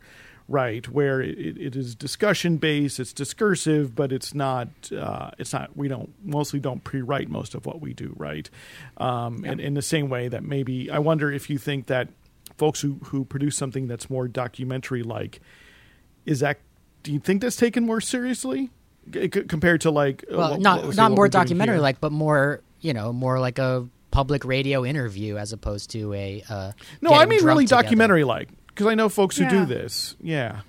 right 0.49 0.88
where 0.88 1.21
it, 1.21 1.59
it 1.59 1.77
is 1.77 1.95
discussion 1.95 2.57
based 2.57 2.99
it's 2.99 3.12
discursive 3.12 3.95
but 3.95 4.12
it's 4.12 4.35
not 4.35 4.69
uh, 4.93 5.31
it's 5.38 5.53
not 5.53 5.77
we 5.77 5.88
don't 5.88 6.12
mostly 6.25 6.59
don't 6.59 6.85
pre-write 6.85 7.29
most 7.29 7.55
of 7.55 7.67
what 7.67 7.81
we 7.81 7.93
do 7.93 8.15
right 8.17 8.49
um, 8.97 9.45
yeah. 9.45 9.53
and 9.53 9.61
in 9.61 9.75
the 9.75 9.83
same 9.83 10.09
way 10.09 10.29
that 10.29 10.43
maybe 10.43 10.91
i 10.91 10.99
wonder 10.99 11.31
if 11.31 11.50
you 11.50 11.59
think 11.59 11.87
that 11.87 12.09
folks 12.59 12.81
who 12.83 12.99
who 13.05 13.25
produce 13.25 13.57
something 13.57 13.87
that's 13.88 14.11
more 14.11 14.29
documentary 14.29 15.03
like 15.03 15.41
is 16.27 16.41
that 16.41 16.59
do 17.05 17.12
you 17.12 17.19
think 17.21 17.41
that's 17.41 17.57
taken 17.57 17.87
more 17.87 18.00
seriously 18.00 18.71
C- 19.15 19.29
compared 19.29 19.81
to 19.83 19.91
like 19.91 20.25
uh, 20.31 20.37
well, 20.37 20.50
what- 20.50 20.61
not 20.61 20.85
what- 20.85 20.97
not 20.97 21.11
what 21.12 21.17
more 21.17 21.29
documentary 21.29 21.79
like, 21.79 22.00
but 22.00 22.12
more 22.12 22.61
you 22.81 22.93
know, 22.93 23.12
more 23.12 23.41
like 23.41 23.59
a 23.59 23.88
public 24.12 24.45
radio 24.45 24.85
interview 24.85 25.37
as 25.37 25.53
opposed 25.53 25.91
to 25.91 26.12
a. 26.15 26.45
Uh, 26.49 26.73
No, 27.00 27.11
I 27.11 27.27
mean 27.27 27.45
really 27.45 27.65
documentary 27.67 28.23
like 28.25 28.49
because 28.69 28.87
I 28.87 28.95
know 28.95 29.09
folks 29.09 29.37
who 29.37 29.45
Yeah. 29.45 29.50
do 29.50 29.65
this. 29.67 30.15
Yeah. 30.21 30.61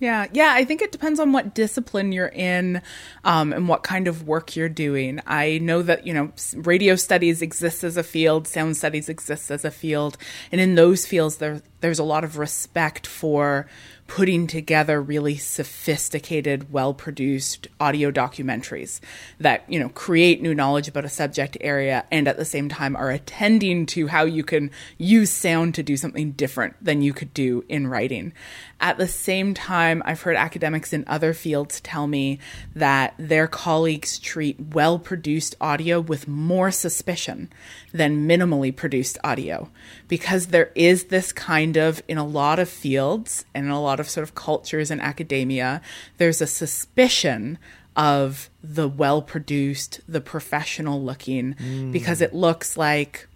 Yeah, 0.00 0.28
yeah. 0.32 0.54
I 0.54 0.64
think 0.64 0.80
it 0.80 0.92
depends 0.92 1.20
on 1.20 1.32
what 1.32 1.54
discipline 1.54 2.10
you're 2.10 2.28
in 2.28 2.80
um, 3.22 3.52
and 3.52 3.68
what 3.68 3.82
kind 3.82 4.08
of 4.08 4.26
work 4.26 4.56
you're 4.56 4.70
doing. 4.70 5.20
I 5.26 5.58
know 5.58 5.82
that 5.82 6.06
you 6.06 6.14
know 6.14 6.32
radio 6.54 6.96
studies 6.96 7.42
exists 7.42 7.84
as 7.84 7.98
a 7.98 8.02
field, 8.02 8.48
sound 8.48 8.78
studies 8.78 9.10
exists 9.10 9.50
as 9.50 9.62
a 9.62 9.70
field, 9.70 10.16
and 10.50 10.58
in 10.58 10.74
those 10.74 11.04
fields 11.04 11.36
there 11.36 11.60
there's 11.80 11.98
a 11.98 12.04
lot 12.04 12.24
of 12.24 12.38
respect 12.38 13.06
for 13.06 13.66
putting 14.06 14.46
together 14.48 15.00
really 15.00 15.36
sophisticated, 15.36 16.72
well-produced 16.72 17.68
audio 17.78 18.10
documentaries 18.10 19.00
that 19.38 19.62
you 19.68 19.78
know 19.78 19.90
create 19.90 20.40
new 20.40 20.54
knowledge 20.54 20.88
about 20.88 21.04
a 21.04 21.08
subject 21.08 21.56
area 21.60 22.04
and 22.10 22.26
at 22.26 22.38
the 22.38 22.44
same 22.44 22.68
time 22.68 22.96
are 22.96 23.10
attending 23.10 23.86
to 23.86 24.08
how 24.08 24.24
you 24.24 24.42
can 24.42 24.70
use 24.98 25.30
sound 25.30 25.74
to 25.74 25.82
do 25.82 25.96
something 25.96 26.32
different 26.32 26.74
than 26.82 27.02
you 27.02 27.12
could 27.12 27.32
do 27.34 27.64
in 27.68 27.86
writing. 27.86 28.32
At 28.80 28.96
the 28.96 29.06
same 29.06 29.52
time, 29.52 30.02
I've 30.06 30.22
heard 30.22 30.36
academics 30.36 30.94
in 30.94 31.04
other 31.06 31.34
fields 31.34 31.82
tell 31.82 32.06
me 32.06 32.38
that 32.74 33.14
their 33.18 33.46
colleagues 33.46 34.18
treat 34.18 34.58
well 34.58 34.98
produced 34.98 35.54
audio 35.60 36.00
with 36.00 36.26
more 36.26 36.70
suspicion 36.70 37.50
than 37.92 38.26
minimally 38.26 38.74
produced 38.74 39.18
audio 39.22 39.68
because 40.08 40.46
there 40.46 40.70
is 40.74 41.04
this 41.04 41.30
kind 41.30 41.76
of, 41.76 42.02
in 42.08 42.16
a 42.16 42.26
lot 42.26 42.58
of 42.58 42.70
fields 42.70 43.44
and 43.54 43.66
in 43.66 43.70
a 43.70 43.82
lot 43.82 44.00
of 44.00 44.08
sort 44.08 44.22
of 44.22 44.34
cultures 44.34 44.90
in 44.90 44.98
academia, 44.98 45.82
there's 46.16 46.40
a 46.40 46.46
suspicion 46.46 47.58
of 47.96 48.48
the 48.62 48.88
well 48.88 49.20
produced, 49.20 50.00
the 50.08 50.22
professional 50.22 51.02
looking, 51.02 51.52
hmm. 51.52 51.92
because 51.92 52.22
it 52.22 52.34
looks 52.34 52.78
like 52.78 53.28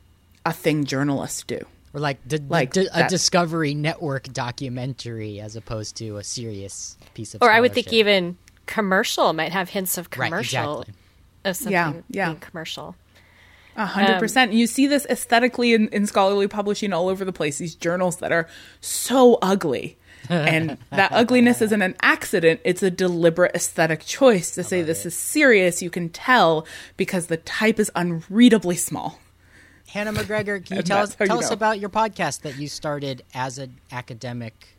a 0.46 0.54
thing 0.54 0.84
journalists 0.84 1.42
do. 1.42 1.60
Or 1.94 2.00
like, 2.00 2.26
d- 2.28 2.38
Like 2.48 2.72
d- 2.72 2.88
a 2.92 2.98
that- 2.98 3.10
Discovery 3.10 3.72
Network 3.74 4.24
documentary 4.32 5.40
as 5.40 5.56
opposed 5.56 5.96
to 5.98 6.16
a 6.18 6.24
serious 6.24 6.98
piece 7.14 7.34
of. 7.34 7.42
Or 7.42 7.50
I 7.50 7.60
would 7.60 7.72
think 7.72 7.92
even 7.92 8.36
commercial 8.66 9.32
might 9.32 9.52
have 9.52 9.68
hints 9.70 9.96
of 9.98 10.10
commercial, 10.10 10.30
Right, 10.30 10.30
commercial 10.64 10.80
exactly. 10.82 10.94
of 11.44 11.56
something 11.56 11.72
Yeah, 11.72 11.92
yeah. 12.08 12.26
being 12.30 12.40
commercial. 12.40 12.96
A 13.76 13.86
hundred 13.86 14.14
um, 14.14 14.20
percent. 14.20 14.52
You 14.52 14.66
see 14.68 14.86
this 14.86 15.04
aesthetically 15.06 15.74
in, 15.74 15.88
in 15.88 16.06
scholarly 16.06 16.46
publishing 16.46 16.92
all 16.92 17.08
over 17.08 17.24
the 17.24 17.32
place. 17.32 17.58
These 17.58 17.74
journals 17.74 18.18
that 18.18 18.30
are 18.30 18.48
so 18.80 19.36
ugly, 19.42 19.98
and 20.30 20.78
that 20.90 21.10
ugliness 21.12 21.60
isn't 21.60 21.82
an 21.82 21.96
accident. 22.00 22.60
It's 22.64 22.84
a 22.84 22.90
deliberate 22.90 23.50
aesthetic 23.54 24.04
choice 24.06 24.52
to 24.52 24.62
say 24.62 24.82
this 24.82 25.04
is 25.04 25.16
serious. 25.16 25.82
You 25.82 25.90
can 25.90 26.08
tell 26.08 26.66
because 26.96 27.26
the 27.26 27.36
type 27.36 27.80
is 27.80 27.90
unreadably 27.96 28.76
small. 28.76 29.18
Hannah 29.94 30.12
McGregor, 30.12 30.66
can 30.66 30.78
you 30.78 30.82
tell 30.82 31.04
us 31.04 31.10
that's 31.14 31.18
how 31.20 31.24
you 31.24 31.28
tell 31.28 31.38
us 31.38 31.50
know. 31.50 31.54
about 31.54 31.78
your 31.78 31.88
podcast 31.88 32.40
that 32.40 32.56
you 32.56 32.66
started 32.66 33.22
as 33.32 33.58
an 33.58 33.76
academic? 33.92 34.76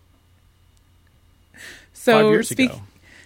So 1.93 2.11
Five 2.11 2.25
years 2.31 2.49
speak- 2.49 2.71
ago. 2.71 2.81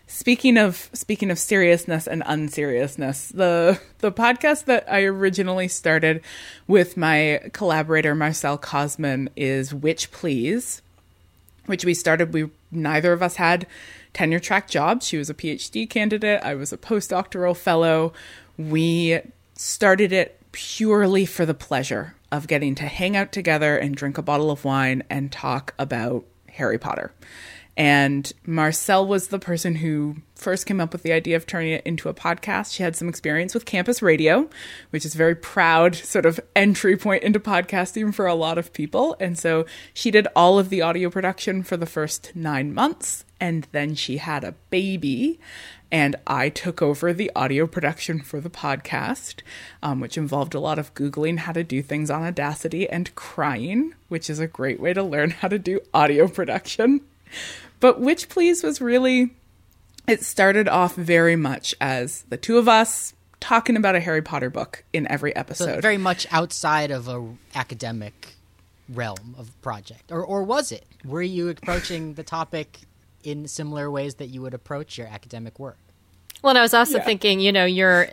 Speaking 0.06 0.58
of 0.58 0.90
speaking 0.94 1.30
of 1.32 1.40
seriousness 1.40 2.08
and 2.08 2.22
unseriousness, 2.28 3.30
the 3.30 3.80
the 4.00 4.12
podcast 4.12 4.66
that 4.66 4.86
I 4.92 5.04
originally 5.04 5.68
started 5.68 6.22
with 6.68 6.96
my 6.96 7.42
collaborator 7.54 8.14
Marcelle 8.14 8.58
Kosman 8.60 9.30
is 9.36 9.74
Witch 9.74 10.12
Please, 10.12 10.84
which 11.66 11.86
we 11.86 11.96
started 11.96 12.34
we 12.34 12.50
neither 12.72 13.14
of 13.14 13.24
us 13.24 13.38
had 13.38 13.66
tenure 14.14 14.40
track 14.40 14.68
jobs. 14.68 15.08
She 15.08 15.18
was 15.18 15.30
a 15.30 15.36
PhD 15.36 15.88
candidate, 15.90 16.42
I 16.44 16.54
was 16.54 16.72
a 16.72 16.78
postdoctoral 16.78 17.58
fellow. 17.58 18.14
We 18.58 19.22
started 19.56 20.12
it 20.12 20.39
purely 20.52 21.26
for 21.26 21.46
the 21.46 21.54
pleasure 21.54 22.16
of 22.32 22.48
getting 22.48 22.76
to 22.76 22.84
hang 22.84 23.16
out 23.16 23.32
together 23.32 23.78
and 23.78 23.96
drink 23.96 24.18
a 24.18 24.22
bottle 24.22 24.52
of 24.52 24.66
wine 24.66 25.04
and 25.10 25.32
talk 25.32 25.74
about 25.80 26.26
Harry 26.50 26.78
Potter. 26.78 27.12
And 27.80 28.30
Marcelle 28.46 29.08
was 29.08 29.30
the 29.30 29.40
person 29.40 29.76
who 29.76 30.18
first 30.36 30.66
came 30.66 30.82
up 30.82 30.92
with 30.92 31.02
the 31.04 31.14
idea 31.14 31.38
of 31.38 31.46
turning 31.46 31.72
it 31.72 31.86
into 31.86 32.10
a 32.10 32.14
podcast. 32.14 32.74
She 32.74 32.84
had 32.84 32.94
some 32.94 33.08
experience 33.08 33.54
with 33.54 33.64
campus 33.64 34.02
radio, 34.02 34.50
which 34.90 35.06
is 35.06 35.14
very 35.14 35.34
proud 35.34 35.96
sort 35.96 36.26
of 36.26 36.42
entry 36.58 36.98
point 36.98 37.24
into 37.24 37.40
podcasting 37.40 38.14
for 38.14 38.26
a 38.26 38.36
lot 38.36 38.58
of 38.58 38.74
people. 38.74 39.16
And 39.22 39.40
so 39.40 39.66
she 39.94 40.12
did 40.12 40.28
all 40.36 40.60
of 40.60 40.68
the 40.70 40.82
audio 40.82 41.10
production 41.10 41.64
for 41.64 41.78
the 41.78 41.86
first 41.86 42.36
nine 42.36 42.74
months. 42.74 43.24
And 43.40 43.66
then 43.72 43.96
she 43.96 44.18
had 44.18 44.44
a 44.44 44.56
baby. 44.70 45.40
And 45.92 46.16
I 46.28 46.50
took 46.50 46.82
over 46.82 47.14
the 47.14 47.32
audio 47.36 47.66
production 47.66 48.20
for 48.22 48.40
the 48.40 48.50
podcast, 48.50 49.42
um, 49.82 50.00
which 50.00 50.18
involved 50.18 50.54
a 50.54 50.60
lot 50.60 50.78
of 50.78 50.94
Googling 50.94 51.40
how 51.40 51.52
to 51.54 51.64
do 51.64 51.82
things 51.82 52.12
on 52.12 52.22
Audacity 52.24 52.88
and 52.88 53.14
crying, 53.16 53.96
which 54.08 54.30
is 54.30 54.40
a 54.40 54.48
great 54.48 54.80
way 54.80 54.94
to 54.94 55.02
learn 55.02 55.32
how 55.32 55.48
to 55.48 55.58
do 55.58 55.80
audio 55.94 56.28
production. 56.28 57.02
But 57.80 58.00
Witch 58.00 58.30
Please 58.30 58.64
was 58.64 58.82
really, 58.82 59.32
it 60.08 60.24
started 60.24 60.68
off 60.68 60.96
very 60.96 61.36
much 61.36 61.74
as 61.82 62.24
the 62.30 62.38
two 62.38 62.58
of 62.58 62.68
us 62.68 63.14
talking 63.40 63.78
about 63.78 63.96
a 63.96 64.00
Harry 64.00 64.22
Potter 64.22 64.50
book 64.50 64.84
in 64.94 65.10
every 65.10 65.32
So 65.32 65.40
episode. 65.40 65.82
very 65.82 65.98
much 65.98 66.28
outside 66.30 66.92
of 66.92 67.08
a 67.08 67.26
academic 67.56 68.36
realm 68.90 69.36
of 69.38 69.50
project, 69.62 70.12
or 70.12 70.24
or 70.24 70.44
was 70.44 70.72
it? 70.72 70.86
Were 71.06 71.22
you 71.22 71.50
approaching 71.50 72.16
the 72.16 72.24
topic 72.24 72.80
in 73.24 73.48
similar 73.48 73.90
ways 73.90 74.16
that 74.16 74.28
you 74.28 74.42
would 74.42 74.54
approach 74.54 74.98
your 74.98 75.08
academic 75.08 75.60
work? 75.60 75.78
Well, 76.42 76.52
and 76.52 76.58
I 76.58 76.62
was 76.62 76.74
also 76.74 76.98
Yeah. 76.98 77.04
thinking, 77.06 77.40
you 77.40 77.52
know, 77.52 77.66
you're 77.66 78.10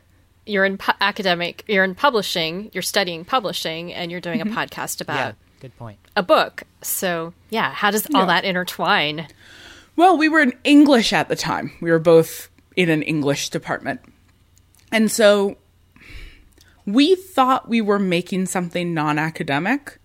you're 0.48 0.64
in 0.64 0.78
pu- 0.78 0.92
academic, 1.00 1.64
you're 1.66 1.82
in 1.82 1.96
publishing, 1.96 2.70
you're 2.72 2.82
studying 2.82 3.24
publishing, 3.24 3.92
and 3.92 4.12
you're 4.12 4.20
doing 4.20 4.40
a 4.40 4.44
mm-hmm. 4.44 4.56
podcast 4.56 5.00
about 5.00 5.16
yeah, 5.16 5.22
about 5.30 5.36
good 5.60 5.76
point. 5.76 5.98
a 6.14 6.22
book. 6.22 6.62
So, 6.82 7.34
yeah, 7.50 7.72
how 7.72 7.90
does 7.90 8.06
all 8.14 8.20
Yeah. 8.20 8.26
that 8.26 8.44
intertwine? 8.44 9.26
Well, 9.96 10.16
we 10.16 10.28
were 10.28 10.40
in 10.40 10.52
English 10.62 11.12
at 11.12 11.28
the 11.28 11.34
time. 11.34 11.72
We 11.80 11.90
were 11.90 11.98
both 11.98 12.48
in 12.76 12.90
an 12.90 13.02
English 13.02 13.48
department. 13.48 14.00
And 14.92 15.10
so 15.10 15.56
we 16.84 17.16
thought 17.16 17.68
we 17.68 17.80
were 17.80 17.98
making 17.98 18.46
something 18.46 18.94
non 18.94 19.18
academic. 19.18 19.98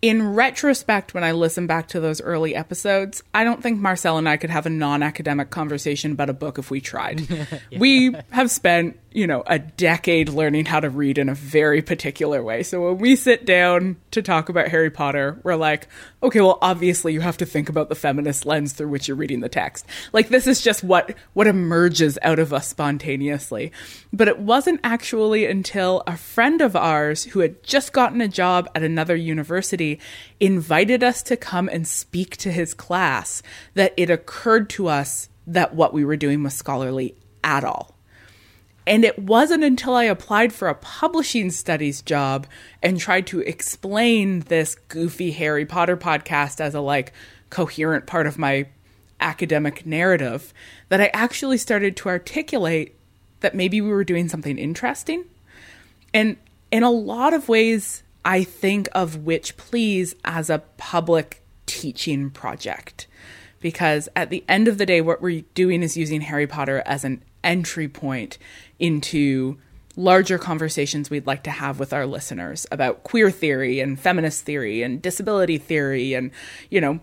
In 0.00 0.34
retrospect, 0.34 1.12
when 1.12 1.24
I 1.24 1.32
listen 1.32 1.66
back 1.66 1.88
to 1.88 2.00
those 2.00 2.20
early 2.20 2.54
episodes, 2.54 3.22
I 3.34 3.42
don't 3.42 3.60
think 3.60 3.80
Marcelle 3.80 4.16
and 4.16 4.28
I 4.28 4.36
could 4.36 4.50
have 4.50 4.64
a 4.64 4.70
non 4.70 5.02
academic 5.02 5.50
conversation 5.50 6.12
about 6.12 6.30
a 6.30 6.34
book 6.34 6.58
if 6.58 6.70
we 6.70 6.80
tried. 6.80 7.26
We 7.78 8.14
have 8.30 8.50
spent, 8.50 8.98
you 9.10 9.26
know, 9.26 9.42
a 9.46 9.58
decade 9.58 10.28
learning 10.28 10.66
how 10.66 10.80
to 10.80 10.90
read 10.90 11.16
in 11.16 11.30
a 11.30 11.34
very 11.34 11.80
particular 11.80 12.42
way. 12.42 12.62
So 12.62 12.88
when 12.88 12.98
we 12.98 13.16
sit 13.16 13.46
down 13.46 13.96
to 14.10 14.20
talk 14.20 14.50
about 14.50 14.68
Harry 14.68 14.90
Potter, 14.90 15.40
we're 15.42 15.56
like, 15.56 15.88
okay, 16.22 16.40
well, 16.40 16.58
obviously 16.60 17.14
you 17.14 17.20
have 17.20 17.38
to 17.38 17.46
think 17.46 17.70
about 17.70 17.88
the 17.88 17.94
feminist 17.94 18.44
lens 18.44 18.74
through 18.74 18.88
which 18.88 19.08
you're 19.08 19.16
reading 19.16 19.40
the 19.40 19.48
text. 19.48 19.86
Like 20.12 20.28
this 20.28 20.46
is 20.46 20.60
just 20.60 20.84
what 20.84 21.14
what 21.32 21.46
emerges 21.46 22.18
out 22.22 22.38
of 22.38 22.52
us 22.52 22.68
spontaneously. 22.68 23.72
But 24.12 24.28
it 24.28 24.40
wasn't 24.40 24.80
actually 24.84 25.46
until 25.46 26.02
a 26.06 26.16
friend 26.16 26.60
of 26.60 26.76
ours 26.76 27.24
who 27.24 27.40
had 27.40 27.62
just 27.62 27.94
gotten 27.94 28.20
a 28.20 28.28
job 28.28 28.68
at 28.74 28.82
another 28.82 29.16
university 29.16 30.00
invited 30.38 31.02
us 31.02 31.22
to 31.24 31.36
come 31.36 31.68
and 31.70 31.88
speak 31.88 32.36
to 32.38 32.52
his 32.52 32.74
class 32.74 33.42
that 33.72 33.94
it 33.96 34.10
occurred 34.10 34.68
to 34.70 34.88
us 34.88 35.30
that 35.46 35.74
what 35.74 35.94
we 35.94 36.04
were 36.04 36.16
doing 36.16 36.42
was 36.42 36.52
scholarly 36.52 37.14
at 37.42 37.64
all. 37.64 37.97
And 38.88 39.04
it 39.04 39.18
wasn't 39.18 39.64
until 39.64 39.94
I 39.94 40.04
applied 40.04 40.50
for 40.50 40.66
a 40.66 40.74
publishing 40.74 41.50
studies 41.50 42.00
job 42.00 42.46
and 42.82 42.98
tried 42.98 43.26
to 43.26 43.40
explain 43.40 44.40
this 44.40 44.76
goofy 44.76 45.30
Harry 45.32 45.66
Potter 45.66 45.98
podcast 45.98 46.58
as 46.58 46.74
a 46.74 46.80
like 46.80 47.12
coherent 47.50 48.06
part 48.06 48.26
of 48.26 48.38
my 48.38 48.66
academic 49.20 49.84
narrative 49.84 50.54
that 50.88 51.02
I 51.02 51.08
actually 51.12 51.58
started 51.58 51.98
to 51.98 52.08
articulate 52.08 52.94
that 53.40 53.54
maybe 53.54 53.82
we 53.82 53.90
were 53.90 54.04
doing 54.04 54.26
something 54.26 54.56
interesting. 54.56 55.24
And 56.14 56.38
in 56.70 56.82
a 56.82 56.90
lot 56.90 57.34
of 57.34 57.46
ways, 57.46 58.02
I 58.24 58.42
think 58.42 58.88
of 58.92 59.26
Witch 59.26 59.58
Please 59.58 60.14
as 60.24 60.48
a 60.48 60.62
public 60.78 61.42
teaching 61.66 62.30
project. 62.30 63.06
Because 63.60 64.08
at 64.16 64.30
the 64.30 64.44
end 64.48 64.66
of 64.66 64.78
the 64.78 64.86
day, 64.86 65.02
what 65.02 65.20
we're 65.20 65.42
doing 65.52 65.82
is 65.82 65.94
using 65.94 66.22
Harry 66.22 66.46
Potter 66.46 66.82
as 66.86 67.04
an 67.04 67.22
entry 67.42 67.88
point 67.88 68.38
into 68.78 69.58
larger 69.96 70.38
conversations 70.38 71.10
we'd 71.10 71.26
like 71.26 71.42
to 71.42 71.50
have 71.50 71.80
with 71.80 71.92
our 71.92 72.06
listeners 72.06 72.66
about 72.70 73.02
queer 73.02 73.30
theory 73.30 73.80
and 73.80 73.98
feminist 73.98 74.44
theory 74.44 74.82
and 74.82 75.02
disability 75.02 75.58
theory 75.58 76.14
and, 76.14 76.30
you 76.70 76.80
know, 76.80 77.00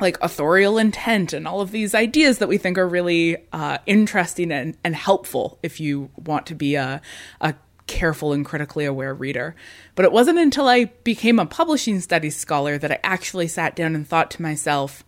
like 0.00 0.18
authorial 0.22 0.78
intent 0.78 1.32
and 1.32 1.48
all 1.48 1.60
of 1.60 1.70
these 1.70 1.94
ideas 1.94 2.38
that 2.38 2.48
we 2.48 2.58
think 2.58 2.78
are 2.78 2.88
really 2.88 3.36
uh, 3.52 3.78
interesting 3.86 4.52
and, 4.52 4.76
and 4.84 4.94
helpful 4.94 5.58
if 5.62 5.80
you 5.80 6.10
want 6.16 6.46
to 6.46 6.54
be 6.54 6.74
a, 6.74 7.00
a 7.40 7.54
careful 7.86 8.32
and 8.32 8.44
critically 8.44 8.84
aware 8.84 9.12
reader. 9.12 9.54
But 9.94 10.04
it 10.04 10.12
wasn't 10.12 10.38
until 10.38 10.68
I 10.68 10.84
became 11.04 11.38
a 11.38 11.46
publishing 11.46 12.00
studies 12.00 12.36
scholar 12.36 12.78
that 12.78 12.92
I 12.92 12.98
actually 13.02 13.48
sat 13.48 13.74
down 13.74 13.94
and 13.94 14.06
thought 14.06 14.30
to 14.32 14.42
myself, 14.42 15.04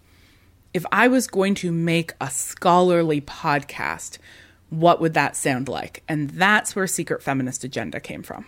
if 0.74 0.84
I 0.90 1.08
was 1.08 1.26
going 1.26 1.54
to 1.56 1.70
make 1.70 2.14
a 2.20 2.30
scholarly 2.30 3.20
podcast, 3.20 4.18
what 4.72 5.02
would 5.02 5.12
that 5.12 5.36
sound 5.36 5.68
like? 5.68 6.02
And 6.08 6.30
that's 6.30 6.74
where 6.74 6.86
Secret 6.86 7.22
Feminist 7.22 7.62
Agenda 7.62 8.00
came 8.00 8.22
from. 8.22 8.46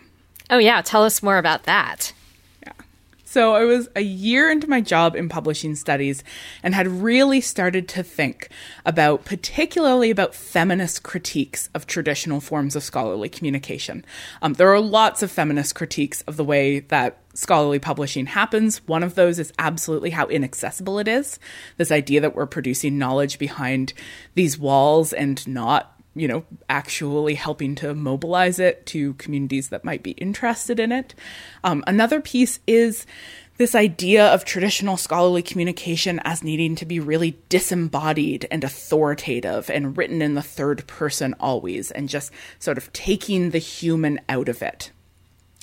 Oh, 0.48 0.56
yeah. 0.56 0.80
Tell 0.80 1.04
us 1.04 1.22
more 1.22 1.37
about 1.37 1.64
that. 1.64 2.14
Yeah. 2.62 2.72
So 3.26 3.54
I 3.54 3.64
was 3.64 3.90
a 3.94 4.00
year 4.00 4.50
into 4.50 4.66
my 4.66 4.80
job 4.80 5.16
in 5.16 5.28
publishing 5.28 5.74
studies 5.74 6.24
and 6.62 6.74
had 6.74 6.88
really 6.88 7.42
started 7.42 7.88
to 7.88 8.02
think 8.02 8.48
about, 8.87 9.26
particularly 9.26 10.10
about 10.10 10.34
feminist 10.34 11.02
critiques 11.02 11.68
of 11.74 11.87
traditional 11.87 12.40
forms 12.40 12.74
of 12.74 12.82
scholarly 12.82 13.28
communication. 13.28 14.02
Um, 14.40 14.54
there 14.54 14.72
are 14.72 14.80
lots 14.80 15.22
of 15.22 15.30
feminist 15.30 15.74
critiques 15.74 16.22
of 16.22 16.38
the 16.38 16.44
way 16.44 16.80
that 16.80 17.18
scholarly 17.34 17.80
publishing 17.80 18.26
happens. 18.26 18.78
One 18.87 19.02
of 19.02 19.14
those 19.14 19.38
is 19.38 19.52
absolutely 19.58 20.10
how 20.10 20.26
inaccessible 20.28 20.98
it 20.98 21.08
is. 21.08 21.38
This 21.76 21.92
idea 21.92 22.22
that 22.22 22.34
we're 22.34 22.46
producing 22.46 22.96
knowledge 22.96 23.38
behind 23.38 23.92
these 24.34 24.58
walls 24.58 25.12
and 25.12 25.46
not 25.46 25.93
you 26.14 26.29
know, 26.29 26.44
actually 26.68 27.35
helping 27.35 27.74
to 27.77 27.94
mobilize 27.94 28.59
it 28.59 28.87
to 28.87 29.14
communities 29.14 29.68
that 29.70 29.85
might 29.85 30.03
be 30.03 30.12
interested 30.12 30.79
in 30.79 30.92
it. 30.92 31.14
Um, 31.64 31.83
another 31.87 32.20
piece 32.20 32.61
is 32.66 33.07
this 33.57 33.74
idea 33.74 34.27
of 34.27 34.44
traditional 34.44 34.96
scholarly 34.96 35.42
communication 35.42 36.20
as 36.24 36.42
needing 36.42 36.74
to 36.77 36.85
be 36.85 36.98
really 36.98 37.38
disembodied 37.48 38.46
and 38.50 38.64
authoritative 38.64 39.70
and 39.70 39.96
written 39.96 40.20
in 40.22 40.35
the 40.35 40.42
third 40.42 40.87
person 40.87 41.35
always, 41.38 41.90
and 41.90 42.09
just 42.09 42.33
sort 42.59 42.79
of 42.79 42.92
taking 42.92 43.50
the 43.50 43.59
human 43.59 44.20
out 44.29 44.48
of 44.48 44.62
it. 44.62 44.90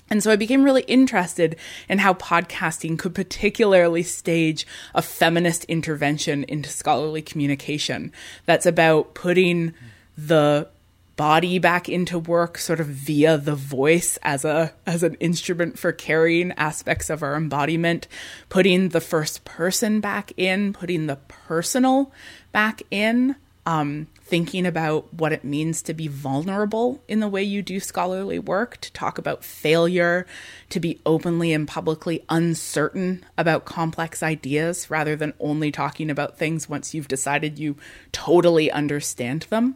And 0.09 0.21
so 0.21 0.29
I 0.29 0.35
became 0.35 0.63
really 0.63 0.83
interested 0.83 1.55
in 1.87 1.99
how 1.99 2.13
podcasting 2.15 2.99
could 2.99 3.15
particularly 3.15 4.03
stage 4.03 4.67
a 4.93 5.01
feminist 5.01 5.63
intervention 5.65 6.43
into 6.49 6.69
scholarly 6.69 7.21
communication 7.21 8.11
that's 8.45 8.65
about 8.65 9.13
putting 9.13 9.73
the 10.17 10.67
body 11.15 11.59
back 11.59 11.87
into 11.87 12.17
work 12.17 12.57
sort 12.57 12.79
of 12.79 12.87
via 12.87 13.37
the 13.37 13.53
voice 13.53 14.17
as 14.23 14.43
a 14.43 14.73
as 14.87 15.03
an 15.03 15.13
instrument 15.15 15.77
for 15.77 15.91
carrying 15.91 16.51
aspects 16.53 17.09
of 17.09 17.21
our 17.21 17.35
embodiment 17.35 18.07
putting 18.49 18.89
the 18.89 19.01
first 19.01 19.45
person 19.45 19.99
back 19.99 20.31
in 20.37 20.73
putting 20.73 21.05
the 21.07 21.17
personal 21.27 22.11
back 22.51 22.81
in 22.89 23.35
um, 23.65 24.07
thinking 24.31 24.65
about 24.65 25.13
what 25.13 25.33
it 25.33 25.43
means 25.43 25.81
to 25.81 25.93
be 25.93 26.07
vulnerable 26.07 27.03
in 27.09 27.19
the 27.19 27.27
way 27.27 27.43
you 27.43 27.61
do 27.61 27.81
scholarly 27.81 28.39
work, 28.39 28.77
to 28.77 28.89
talk 28.93 29.17
about 29.17 29.43
failure, 29.43 30.25
to 30.69 30.79
be 30.79 31.01
openly 31.05 31.51
and 31.51 31.67
publicly 31.67 32.23
uncertain 32.29 33.25
about 33.37 33.65
complex 33.65 34.23
ideas 34.23 34.89
rather 34.89 35.17
than 35.17 35.33
only 35.41 35.69
talking 35.69 36.09
about 36.09 36.37
things 36.37 36.69
once 36.69 36.93
you've 36.93 37.09
decided 37.09 37.59
you 37.59 37.75
totally 38.13 38.71
understand 38.71 39.47
them. 39.49 39.75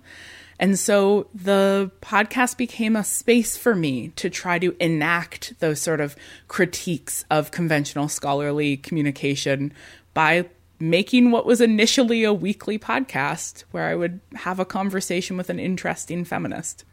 And 0.57 0.79
so 0.79 1.27
the 1.33 1.91
podcast 2.01 2.55
became 2.55 2.95
a 2.95 3.03
space 3.03 3.57
for 3.57 3.75
me 3.75 4.13
to 4.15 4.29
try 4.29 4.57
to 4.59 4.73
enact 4.79 5.59
those 5.59 5.81
sort 5.81 5.99
of 5.99 6.15
critiques 6.47 7.25
of 7.29 7.51
conventional 7.51 8.07
scholarly 8.07 8.77
communication 8.77 9.73
by 10.13 10.45
making 10.79 11.31
what 11.31 11.45
was 11.45 11.61
initially 11.61 12.23
a 12.23 12.33
weekly 12.33 12.77
podcast 12.77 13.63
where 13.71 13.85
I 13.85 13.95
would 13.95 14.19
have 14.35 14.59
a 14.59 14.65
conversation 14.65 15.37
with 15.37 15.49
an 15.49 15.59
interesting 15.59 16.25
feminist. 16.25 16.83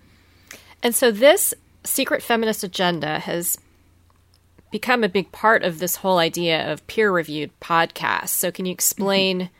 And 0.83 0.95
so 0.95 1.11
this 1.11 1.55
secret 1.85 2.23
feminist 2.23 2.63
agenda 2.63 3.19
has 3.19 3.59
become 4.71 5.05
a 5.05 5.09
big 5.09 5.31
part 5.33 5.63
of 5.65 5.79
this 5.79 5.97
whole 5.97 6.19
idea 6.19 6.71
of 6.73 6.87
peer 6.87 7.11
reviewed 7.11 7.51
podcasts. 7.61 8.29
So 8.29 8.51
can 8.51 8.67
you 8.67 8.73
explain 8.73 9.41
mm-hmm 9.41 9.55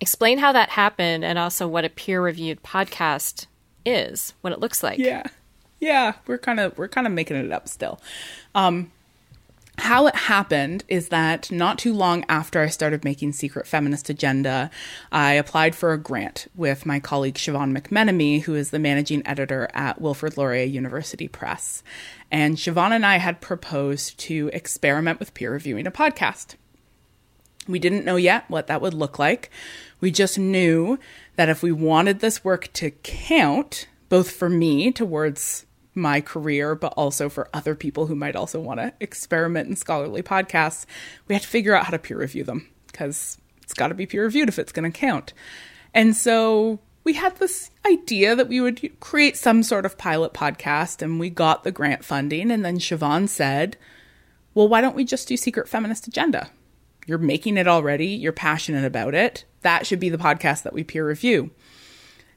explain 0.00 0.38
how 0.38 0.52
that 0.52 0.70
happened 0.70 1.24
and 1.24 1.38
also 1.38 1.66
what 1.66 1.84
a 1.84 1.88
peer 1.88 2.22
reviewed 2.22 2.62
podcast 2.62 3.46
is, 3.84 4.34
what 4.40 4.52
it 4.52 4.60
looks 4.60 4.82
like. 4.82 4.98
Yeah. 4.98 5.24
Yeah, 5.80 6.14
we're 6.26 6.38
kind 6.38 6.58
of 6.58 6.76
we're 6.76 6.88
kind 6.88 7.06
of 7.06 7.12
making 7.12 7.36
it 7.36 7.52
up 7.52 7.68
still. 7.68 8.00
Um 8.54 8.90
how 9.78 10.06
it 10.06 10.14
happened 10.14 10.84
is 10.88 11.08
that 11.08 11.50
not 11.50 11.78
too 11.78 11.92
long 11.92 12.24
after 12.28 12.60
I 12.60 12.68
started 12.68 13.04
making 13.04 13.32
Secret 13.32 13.66
Feminist 13.66 14.10
Agenda, 14.10 14.70
I 15.12 15.34
applied 15.34 15.74
for 15.74 15.92
a 15.92 15.98
grant 15.98 16.48
with 16.54 16.84
my 16.84 17.00
colleague 17.00 17.36
Siobhan 17.36 17.76
McMenemy, 17.76 18.42
who 18.42 18.54
is 18.54 18.70
the 18.70 18.78
managing 18.78 19.26
editor 19.26 19.68
at 19.74 20.00
Wilfrid 20.00 20.36
Laurier 20.36 20.64
University 20.64 21.28
Press. 21.28 21.82
And 22.30 22.56
Siobhan 22.56 22.90
and 22.90 23.06
I 23.06 23.18
had 23.18 23.40
proposed 23.40 24.18
to 24.20 24.50
experiment 24.52 25.20
with 25.20 25.34
peer 25.34 25.52
reviewing 25.52 25.86
a 25.86 25.92
podcast. 25.92 26.56
We 27.66 27.78
didn't 27.78 28.04
know 28.04 28.16
yet 28.16 28.44
what 28.48 28.66
that 28.66 28.80
would 28.80 28.94
look 28.94 29.18
like. 29.18 29.50
We 30.00 30.10
just 30.10 30.38
knew 30.38 30.98
that 31.36 31.48
if 31.48 31.62
we 31.62 31.72
wanted 31.72 32.20
this 32.20 32.42
work 32.42 32.72
to 32.74 32.90
count, 32.90 33.86
both 34.08 34.30
for 34.30 34.48
me 34.48 34.90
towards 34.90 35.66
my 35.98 36.20
career, 36.20 36.74
but 36.74 36.92
also 36.94 37.28
for 37.28 37.48
other 37.52 37.74
people 37.74 38.06
who 38.06 38.14
might 38.14 38.36
also 38.36 38.60
want 38.60 38.80
to 38.80 38.92
experiment 39.00 39.68
in 39.68 39.76
scholarly 39.76 40.22
podcasts, 40.22 40.86
we 41.26 41.34
had 41.34 41.42
to 41.42 41.48
figure 41.48 41.74
out 41.74 41.84
how 41.84 41.90
to 41.90 41.98
peer 41.98 42.18
review 42.18 42.44
them 42.44 42.68
because 42.86 43.38
it's 43.62 43.74
got 43.74 43.88
to 43.88 43.94
be 43.94 44.06
peer 44.06 44.24
reviewed 44.24 44.48
if 44.48 44.58
it's 44.58 44.72
going 44.72 44.90
to 44.90 44.98
count. 44.98 45.32
And 45.92 46.16
so 46.16 46.80
we 47.04 47.14
had 47.14 47.36
this 47.36 47.70
idea 47.86 48.34
that 48.36 48.48
we 48.48 48.60
would 48.60 49.00
create 49.00 49.36
some 49.36 49.62
sort 49.62 49.86
of 49.86 49.98
pilot 49.98 50.32
podcast, 50.32 51.02
and 51.02 51.20
we 51.20 51.30
got 51.30 51.64
the 51.64 51.72
grant 51.72 52.04
funding. 52.04 52.50
And 52.50 52.64
then 52.64 52.78
Siobhan 52.78 53.28
said, 53.28 53.76
Well, 54.54 54.68
why 54.68 54.80
don't 54.80 54.96
we 54.96 55.04
just 55.04 55.28
do 55.28 55.36
Secret 55.36 55.68
Feminist 55.68 56.06
Agenda? 56.06 56.50
You're 57.06 57.18
making 57.18 57.56
it 57.56 57.66
already, 57.66 58.08
you're 58.08 58.32
passionate 58.32 58.84
about 58.84 59.14
it 59.14 59.44
that 59.62 59.86
should 59.86 60.00
be 60.00 60.08
the 60.08 60.18
podcast 60.18 60.62
that 60.62 60.72
we 60.72 60.84
peer 60.84 61.06
review. 61.06 61.50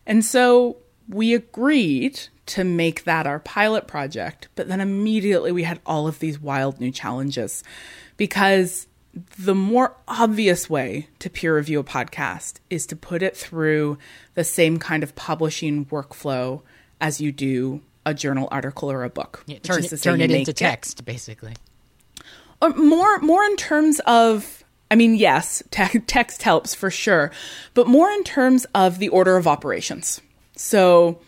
And 0.06 0.26
so 0.26 0.78
we 1.14 1.34
agreed 1.34 2.20
to 2.48 2.64
make 2.64 3.04
that 3.04 3.28
our 3.28 3.40
pilot 3.40 3.88
project, 3.88 4.48
but 4.56 4.68
then 4.68 4.82
immediately 4.82 5.52
we 5.52 5.64
had 5.64 5.80
all 5.86 6.08
of 6.08 6.20
these 6.20 6.40
wild 6.40 6.80
new 6.80 6.92
challenges 6.92 7.64
because 8.18 8.88
the 9.38 9.56
more 9.56 9.96
obvious 10.08 10.70
way 10.70 11.08
to 11.20 11.30
peer 11.30 11.56
review 11.56 11.80
a 11.80 11.84
podcast 11.84 12.56
is 12.70 12.86
to 12.86 12.96
put 12.96 13.22
it 13.22 13.36
through 13.36 13.98
the 14.36 14.44
same 14.44 14.80
kind 14.80 15.04
of 15.04 15.16
publishing 15.16 15.86
workflow 15.86 16.62
as 17.02 17.20
you 17.20 17.32
do 17.32 17.82
a 18.06 18.14
journal 18.14 18.48
article 18.52 18.90
or 18.90 19.04
a 19.04 19.10
book. 19.10 19.44
Yeah, 19.48 19.60
turn, 19.60 19.84
turn 19.84 20.22
it 20.22 20.32
into 20.32 20.54
text, 20.54 21.02
it, 21.02 21.04
basically. 21.06 21.54
Or 22.62 22.70
more, 22.70 23.20
more 23.20 23.44
in 23.44 23.58
terms 23.58 24.00
of 24.06 24.64
I 24.90 24.96
mean, 24.96 25.16
yes, 25.16 25.64
te- 25.72 26.00
text 26.00 26.44
helps 26.44 26.74
for 26.74 26.92
sure, 26.92 27.32
but 27.74 27.88
more 27.88 28.10
in 28.10 28.24
terms 28.24 28.66
of 28.76 29.00
the 29.00 29.10
order 29.10 29.38
of 29.38 29.48
operations. 29.48 30.22
So 30.62 31.20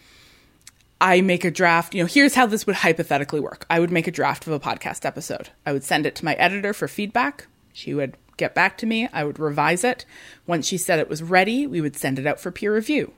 I 1.02 1.22
make 1.22 1.44
a 1.44 1.52
draft, 1.52 1.96
you 1.96 2.04
know, 2.04 2.08
here's 2.08 2.36
how 2.36 2.46
this 2.46 2.66
would 2.66 2.78
hypothetically 2.78 3.40
work. 3.40 3.66
I 3.70 3.80
would 3.80 3.92
make 3.92 4.08
a 4.08 4.12
draft 4.12 4.48
of 4.48 4.54
a 4.54 4.60
podcast 4.60 5.06
episode. 5.06 5.50
I 5.66 5.74
would 5.74 5.84
send 5.84 6.06
it 6.06 6.16
to 6.16 6.26
my 6.26 6.34
editor 6.36 6.74
for 6.74 6.88
feedback. 6.88 7.48
She 7.74 7.94
would 7.94 8.16
get 8.38 8.54
back 8.54 8.78
to 8.78 8.86
me. 8.86 9.10
I 9.12 9.24
would 9.24 9.40
revise 9.40 9.84
it. 9.84 10.06
Once 10.46 10.68
she 10.68 10.78
said 10.78 11.00
it 11.00 11.10
was 11.10 11.24
ready, 11.24 11.68
we 11.68 11.82
would 11.82 11.96
send 11.96 12.20
it 12.20 12.28
out 12.28 12.40
for 12.40 12.52
peer 12.52 12.74
review 12.74 13.14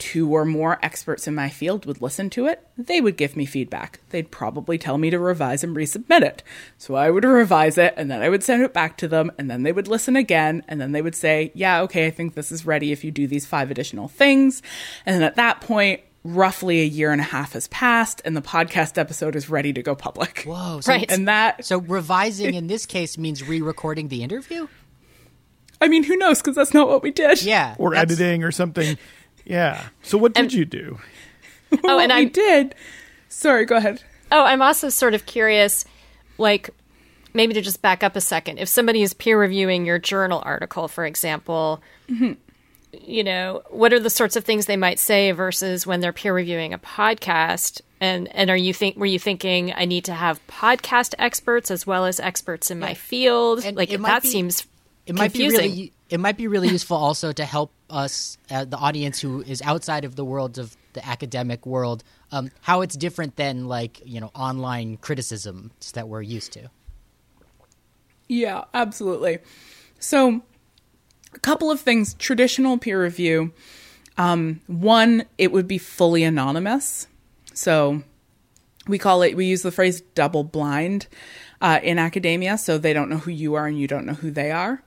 two 0.00 0.34
or 0.34 0.44
more 0.44 0.78
experts 0.82 1.28
in 1.28 1.34
my 1.34 1.48
field 1.48 1.84
would 1.86 2.00
listen 2.00 2.30
to 2.30 2.46
it, 2.46 2.66
they 2.76 3.00
would 3.00 3.16
give 3.16 3.36
me 3.36 3.44
feedback. 3.44 4.00
They'd 4.08 4.30
probably 4.30 4.78
tell 4.78 4.98
me 4.98 5.10
to 5.10 5.18
revise 5.18 5.62
and 5.62 5.76
resubmit 5.76 6.22
it. 6.22 6.42
So 6.78 6.94
I 6.94 7.10
would 7.10 7.24
revise 7.24 7.78
it 7.78 7.94
and 7.96 8.10
then 8.10 8.22
I 8.22 8.30
would 8.30 8.42
send 8.42 8.62
it 8.62 8.72
back 8.72 8.96
to 8.98 9.08
them 9.08 9.30
and 9.38 9.50
then 9.50 9.62
they 9.62 9.72
would 9.72 9.86
listen 9.86 10.16
again 10.16 10.64
and 10.66 10.80
then 10.80 10.92
they 10.92 11.02
would 11.02 11.14
say, 11.14 11.52
Yeah, 11.54 11.82
okay, 11.82 12.06
I 12.06 12.10
think 12.10 12.34
this 12.34 12.50
is 12.50 12.66
ready 12.66 12.90
if 12.90 13.04
you 13.04 13.10
do 13.10 13.26
these 13.26 13.46
five 13.46 13.70
additional 13.70 14.08
things. 14.08 14.62
And 15.04 15.14
then 15.14 15.22
at 15.22 15.36
that 15.36 15.60
point, 15.60 16.00
roughly 16.24 16.80
a 16.80 16.86
year 16.86 17.12
and 17.12 17.20
a 17.20 17.24
half 17.24 17.52
has 17.52 17.68
passed 17.68 18.20
and 18.24 18.36
the 18.36 18.42
podcast 18.42 18.98
episode 18.98 19.36
is 19.36 19.48
ready 19.50 19.72
to 19.74 19.82
go 19.82 19.94
public. 19.94 20.44
Whoa. 20.46 20.80
So, 20.80 20.92
right. 20.92 21.10
And 21.10 21.28
that. 21.28 21.64
So 21.64 21.78
revising 21.78 22.54
in 22.54 22.66
this 22.66 22.86
case 22.86 23.18
means 23.18 23.46
re 23.46 23.60
recording 23.60 24.08
the 24.08 24.22
interview? 24.22 24.66
I 25.82 25.88
mean, 25.88 26.04
who 26.04 26.16
knows? 26.16 26.40
Because 26.40 26.56
that's 26.56 26.74
not 26.74 26.88
what 26.88 27.02
we 27.02 27.10
did. 27.10 27.42
Yeah. 27.42 27.74
Or 27.78 27.94
editing 27.94 28.44
or 28.44 28.50
something. 28.50 28.98
Yeah. 29.50 29.88
So 30.02 30.16
what 30.16 30.34
did 30.34 30.44
and, 30.44 30.52
you 30.52 30.64
do? 30.64 30.98
Oh, 31.84 32.00
and 32.00 32.12
I 32.12 32.24
did. 32.24 32.74
Sorry, 33.28 33.64
go 33.64 33.76
ahead. 33.76 34.02
Oh, 34.32 34.44
I'm 34.44 34.60
also 34.60 34.88
sort 34.88 35.14
of 35.14 35.24
curious, 35.24 35.84
like 36.36 36.70
maybe 37.32 37.54
to 37.54 37.60
just 37.60 37.80
back 37.80 38.02
up 38.02 38.16
a 38.16 38.20
second. 38.20 38.58
If 38.58 38.68
somebody 38.68 39.02
is 39.02 39.14
peer 39.14 39.38
reviewing 39.38 39.86
your 39.86 40.00
journal 40.00 40.42
article, 40.44 40.88
for 40.88 41.06
example, 41.06 41.80
mm-hmm. 42.08 42.32
you 42.92 43.22
know, 43.22 43.62
what 43.70 43.92
are 43.92 44.00
the 44.00 44.10
sorts 44.10 44.34
of 44.34 44.44
things 44.44 44.66
they 44.66 44.76
might 44.76 44.98
say 44.98 45.30
versus 45.30 45.86
when 45.86 46.00
they're 46.00 46.12
peer 46.12 46.34
reviewing 46.34 46.74
a 46.74 46.78
podcast? 46.78 47.80
And 48.00 48.26
and 48.34 48.50
are 48.50 48.56
you 48.56 48.74
think 48.74 48.96
were 48.96 49.06
you 49.06 49.20
thinking 49.20 49.72
I 49.72 49.84
need 49.84 50.06
to 50.06 50.14
have 50.14 50.44
podcast 50.48 51.14
experts 51.20 51.70
as 51.70 51.86
well 51.86 52.04
as 52.04 52.18
experts 52.18 52.72
in 52.72 52.80
my 52.80 52.94
field? 52.94 53.64
And 53.64 53.76
like 53.76 53.90
that 53.90 54.22
be, 54.22 54.28
seems 54.28 54.66
it 55.06 55.14
might 55.14 55.32
be 55.32 55.48
really 55.48 55.92
it 56.10 56.18
might 56.18 56.36
be 56.36 56.48
really 56.48 56.68
useful 56.68 56.96
also 56.96 57.32
to 57.32 57.44
help 57.44 57.72
us, 57.88 58.36
uh, 58.50 58.64
the 58.64 58.76
audience 58.76 59.20
who 59.20 59.42
is 59.42 59.62
outside 59.62 60.04
of 60.04 60.16
the 60.16 60.24
world 60.24 60.58
of 60.58 60.76
the 60.92 61.06
academic 61.06 61.64
world, 61.64 62.02
um, 62.32 62.50
how 62.62 62.80
it's 62.80 62.96
different 62.96 63.36
than 63.36 63.68
like 63.68 64.02
you 64.04 64.20
know 64.20 64.30
online 64.34 64.96
criticisms 64.96 65.92
that 65.92 66.08
we're 66.08 66.22
used 66.22 66.52
to. 66.52 66.68
Yeah, 68.28 68.64
absolutely. 68.74 69.38
So 69.98 70.42
a 71.34 71.38
couple 71.40 71.70
of 71.70 71.80
things 71.80 72.14
traditional 72.14 72.78
peer 72.78 73.02
review. 73.02 73.52
Um, 74.18 74.60
one, 74.66 75.24
it 75.38 75.52
would 75.52 75.66
be 75.66 75.78
fully 75.78 76.24
anonymous. 76.24 77.06
So 77.54 78.02
we 78.86 78.98
call 78.98 79.22
it, 79.22 79.36
we 79.36 79.46
use 79.46 79.62
the 79.62 79.72
phrase 79.72 80.00
double 80.14 80.44
blind 80.44 81.06
uh, 81.60 81.80
in 81.82 81.98
academia. 81.98 82.58
So 82.58 82.78
they 82.78 82.92
don't 82.92 83.08
know 83.08 83.18
who 83.18 83.30
you 83.30 83.54
are 83.54 83.66
and 83.66 83.78
you 83.78 83.86
don't 83.86 84.06
know 84.06 84.14
who 84.14 84.30
they 84.30 84.50
are. 84.50 84.82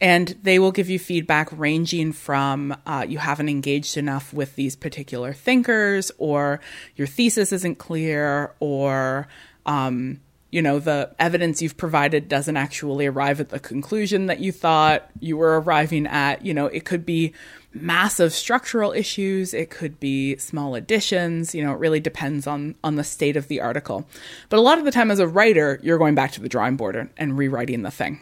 And 0.00 0.38
they 0.42 0.58
will 0.58 0.70
give 0.70 0.88
you 0.88 0.98
feedback 0.98 1.48
ranging 1.50 2.12
from 2.12 2.76
uh, 2.86 3.04
you 3.08 3.18
haven't 3.18 3.48
engaged 3.48 3.96
enough 3.96 4.32
with 4.32 4.54
these 4.54 4.76
particular 4.76 5.32
thinkers, 5.32 6.12
or 6.18 6.60
your 6.94 7.08
thesis 7.08 7.52
isn't 7.52 7.78
clear, 7.78 8.54
or 8.60 9.26
um, 9.66 10.20
you 10.50 10.62
know 10.62 10.78
the 10.78 11.14
evidence 11.18 11.60
you've 11.60 11.76
provided 11.76 12.28
doesn't 12.28 12.56
actually 12.56 13.06
arrive 13.06 13.40
at 13.40 13.48
the 13.48 13.58
conclusion 13.58 14.26
that 14.26 14.38
you 14.38 14.52
thought 14.52 15.10
you 15.18 15.36
were 15.36 15.60
arriving 15.60 16.06
at. 16.06 16.46
You 16.46 16.54
know, 16.54 16.66
it 16.66 16.84
could 16.84 17.04
be 17.04 17.34
massive 17.74 18.32
structural 18.32 18.92
issues, 18.92 19.52
it 19.52 19.68
could 19.68 20.00
be 20.00 20.36
small 20.36 20.74
additions. 20.74 21.54
You 21.54 21.64
know, 21.64 21.72
it 21.72 21.78
really 21.78 22.00
depends 22.00 22.46
on 22.46 22.76
on 22.84 22.94
the 22.94 23.04
state 23.04 23.36
of 23.36 23.48
the 23.48 23.60
article. 23.60 24.06
But 24.48 24.58
a 24.58 24.62
lot 24.62 24.78
of 24.78 24.84
the 24.84 24.92
time, 24.92 25.10
as 25.10 25.18
a 25.18 25.26
writer, 25.26 25.80
you're 25.82 25.98
going 25.98 26.14
back 26.14 26.32
to 26.32 26.40
the 26.40 26.48
drawing 26.48 26.76
board 26.76 26.96
and, 26.96 27.10
and 27.16 27.36
rewriting 27.36 27.82
the 27.82 27.90
thing. 27.90 28.20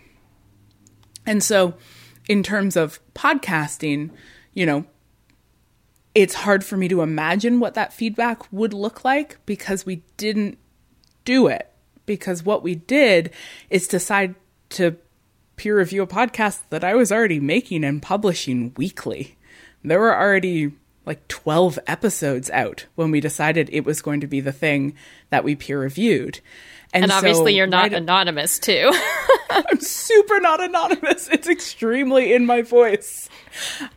And 1.26 1.42
so, 1.42 1.74
in 2.28 2.42
terms 2.42 2.76
of 2.76 3.00
podcasting, 3.14 4.10
you 4.54 4.64
know, 4.64 4.86
it's 6.14 6.34
hard 6.34 6.64
for 6.64 6.76
me 6.76 6.88
to 6.88 7.02
imagine 7.02 7.60
what 7.60 7.74
that 7.74 7.92
feedback 7.92 8.50
would 8.52 8.72
look 8.72 9.04
like 9.04 9.44
because 9.44 9.84
we 9.84 10.02
didn't 10.16 10.56
do 11.24 11.46
it. 11.46 11.70
Because 12.06 12.44
what 12.44 12.62
we 12.62 12.74
did 12.74 13.30
is 13.68 13.88
decide 13.88 14.34
to 14.70 14.96
peer 15.56 15.78
review 15.78 16.02
a 16.02 16.06
podcast 16.06 16.60
that 16.70 16.84
I 16.84 16.94
was 16.94 17.10
already 17.10 17.40
making 17.40 17.84
and 17.84 18.00
publishing 18.00 18.72
weekly. 18.76 19.36
There 19.82 20.00
were 20.00 20.16
already 20.16 20.72
like 21.04 21.26
12 21.28 21.78
episodes 21.86 22.50
out 22.50 22.86
when 22.94 23.10
we 23.10 23.20
decided 23.20 23.68
it 23.70 23.84
was 23.84 24.02
going 24.02 24.20
to 24.20 24.26
be 24.26 24.40
the 24.40 24.52
thing 24.52 24.94
that 25.30 25.44
we 25.44 25.54
peer 25.54 25.80
reviewed. 25.80 26.40
And, 26.92 27.04
and 27.04 27.12
obviously, 27.12 27.52
so, 27.52 27.56
you're 27.56 27.66
not 27.66 27.82
right 27.84 27.92
anonymous, 27.94 28.58
too. 28.58 28.92
I'm 29.50 29.80
super 29.80 30.40
not 30.40 30.62
anonymous. 30.62 31.28
It's 31.28 31.48
extremely 31.48 32.32
in 32.32 32.46
my 32.46 32.62
voice. 32.62 33.28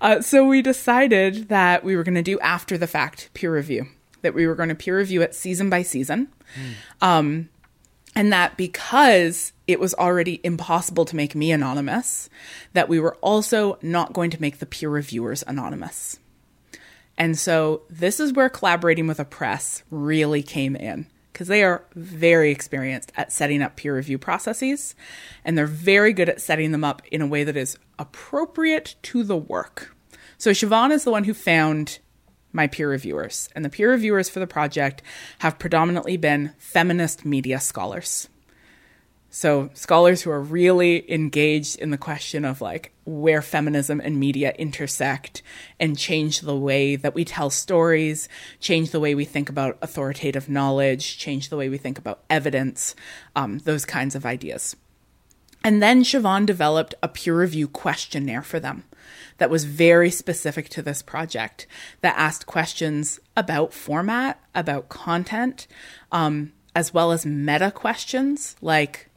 Uh, 0.02 0.22
so, 0.22 0.46
we 0.46 0.62
decided 0.62 1.50
that 1.50 1.84
we 1.84 1.96
were 1.96 2.04
going 2.04 2.16
to 2.16 2.22
do 2.22 2.40
after 2.40 2.78
the 2.78 2.88
fact 2.88 3.30
peer 3.34 3.54
review, 3.54 3.88
that 4.22 4.34
we 4.34 4.48
were 4.48 4.56
going 4.56 4.70
to 4.70 4.76
peer 4.76 4.98
review 4.98 5.22
it 5.22 5.36
season 5.36 5.70
by 5.70 5.84
season. 5.84 6.28
Mm. 6.56 7.08
Um, 7.08 7.50
and 8.16 8.34
that 8.34 8.58
because 8.58 9.54
it 9.68 9.80
was 9.80 9.94
already 9.94 10.42
impossible 10.44 11.06
to 11.06 11.16
make 11.16 11.36
me 11.36 11.52
anonymous, 11.52 12.30
that 12.74 12.90
we 12.90 13.00
were 13.00 13.16
also 13.18 13.78
not 13.82 14.14
going 14.14 14.32
to 14.32 14.42
make 14.42 14.60
the 14.60 14.66
peer 14.66 14.90
reviewers 14.90 15.44
anonymous. 15.46 16.20
And 17.18 17.38
so, 17.38 17.84
this 17.90 18.20
is 18.20 18.34
where 18.34 18.50
collaborating 18.50 19.08
with 19.08 19.20
a 19.20 19.26
press 19.26 19.84
really 19.92 20.42
came 20.42 20.76
in 20.76 21.08
because 21.40 21.48
they 21.48 21.64
are 21.64 21.86
very 21.96 22.52
experienced 22.52 23.14
at 23.16 23.32
setting 23.32 23.62
up 23.62 23.78
peer 23.78 23.96
review 23.96 24.18
processes 24.18 24.94
and 25.46 25.58
they're 25.58 25.66
very 25.66 26.12
good 26.12 26.28
at 26.28 26.42
setting 26.42 26.74
them 26.74 26.84
up 26.84 27.02
in 27.14 27.22
a 27.22 27.28
way 27.28 27.46
that 27.46 27.56
is 27.56 27.78
appropriate 27.98 28.96
to 29.02 29.24
the 29.24 29.38
work. 29.38 29.96
So 30.38 30.52
Siobhan 30.52 30.92
is 30.92 31.06
the 31.06 31.12
one 31.12 31.24
who 31.24 31.34
found 31.34 32.00
my 32.52 32.68
peer 32.68 32.90
reviewers, 32.90 33.48
and 33.56 33.64
the 33.64 33.70
peer 33.70 33.90
reviewers 33.90 34.28
for 34.28 34.42
the 34.42 34.48
project 34.48 35.02
have 35.40 35.60
predominantly 35.60 36.18
been 36.18 36.52
feminist 36.58 37.24
media 37.24 37.62
scholars. 37.62 38.28
So, 39.32 39.70
scholars 39.76 40.24
who 40.24 40.32
are 40.32 40.42
really 40.42 41.12
engaged 41.12 41.78
in 41.78 41.92
the 41.92 42.00
question 42.00 42.44
of 42.44 42.62
like 42.62 42.94
where 43.06 43.44
feminism 43.44 44.02
and 44.04 44.20
media 44.20 44.54
intersect 44.58 45.44
and 45.80 45.98
change 45.98 46.42
the 46.42 46.58
way 46.58 46.96
that 46.96 47.14
we 47.14 47.26
tell 47.26 47.52
stories, 47.52 48.28
change 48.60 48.90
the 48.90 49.00
way 49.00 49.14
we 49.14 49.26
think 49.26 49.48
about 49.48 49.78
authoritative 49.84 50.50
knowledge, 50.50 51.20
change 51.20 51.50
the 51.50 51.58
way 51.58 51.70
we 51.70 51.78
think 51.78 52.00
about 52.00 52.24
evidence, 52.30 52.96
um, 53.36 53.60
those 53.60 53.86
kinds 53.86 54.16
of 54.16 54.26
ideas. 54.26 54.76
And 55.64 55.82
then 55.84 56.04
Siobhan 56.04 56.46
developed 56.46 56.96
a 57.04 57.08
peer 57.08 57.38
review 57.38 57.68
questionnaire 57.68 58.42
for 58.42 58.60
them 58.60 58.86
that 59.38 59.50
was 59.50 59.66
very 59.66 60.10
specific 60.10 60.70
to 60.70 60.82
this 60.82 61.02
project 61.02 61.68
that 62.02 62.18
asked 62.18 62.46
questions 62.46 63.20
about 63.36 63.74
format, 63.74 64.42
about 64.56 64.90
content, 64.90 65.68
um, 66.12 66.54
as 66.76 66.94
well 66.94 67.12
as 67.12 67.26
meta 67.26 67.72
questions 67.72 68.56
like 68.62 69.09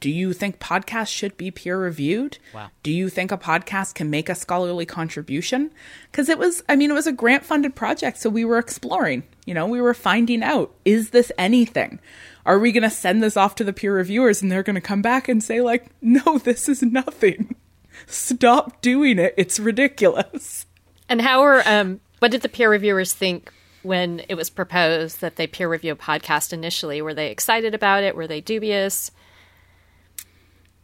do 0.00 0.10
you 0.10 0.32
think 0.32 0.58
podcasts 0.58 1.08
should 1.08 1.36
be 1.36 1.50
peer 1.50 1.78
reviewed? 1.78 2.38
Wow. 2.54 2.70
Do 2.82 2.90
you 2.90 3.08
think 3.08 3.32
a 3.32 3.38
podcast 3.38 3.94
can 3.94 4.10
make 4.10 4.28
a 4.28 4.34
scholarly 4.34 4.86
contribution? 4.86 5.72
Because 6.10 6.28
it 6.28 6.38
was, 6.38 6.62
I 6.68 6.76
mean, 6.76 6.90
it 6.90 6.94
was 6.94 7.06
a 7.06 7.12
grant 7.12 7.44
funded 7.44 7.74
project. 7.74 8.18
So 8.18 8.28
we 8.28 8.44
were 8.44 8.58
exploring, 8.58 9.24
you 9.46 9.54
know, 9.54 9.66
we 9.66 9.80
were 9.80 9.94
finding 9.94 10.42
out 10.42 10.74
is 10.84 11.10
this 11.10 11.32
anything? 11.38 12.00
Are 12.44 12.58
we 12.58 12.72
going 12.72 12.82
to 12.82 12.90
send 12.90 13.22
this 13.22 13.36
off 13.36 13.56
to 13.56 13.64
the 13.64 13.72
peer 13.72 13.94
reviewers 13.94 14.42
and 14.42 14.52
they're 14.52 14.62
going 14.62 14.74
to 14.74 14.80
come 14.80 15.02
back 15.02 15.28
and 15.28 15.42
say, 15.42 15.60
like, 15.60 15.86
no, 16.00 16.38
this 16.38 16.68
is 16.68 16.82
nothing? 16.82 17.56
Stop 18.06 18.82
doing 18.82 19.18
it. 19.18 19.34
It's 19.36 19.58
ridiculous. 19.58 20.66
And 21.08 21.20
how 21.20 21.40
are, 21.42 21.62
um, 21.66 22.00
what 22.18 22.30
did 22.30 22.42
the 22.42 22.48
peer 22.48 22.70
reviewers 22.70 23.14
think 23.14 23.52
when 23.82 24.22
it 24.28 24.34
was 24.34 24.50
proposed 24.50 25.20
that 25.20 25.36
they 25.36 25.46
peer 25.46 25.68
review 25.68 25.92
a 25.92 25.96
podcast 25.96 26.52
initially? 26.52 27.00
Were 27.00 27.14
they 27.14 27.30
excited 27.30 27.74
about 27.74 28.02
it? 28.02 28.14
Were 28.14 28.26
they 28.26 28.40
dubious? 28.40 29.10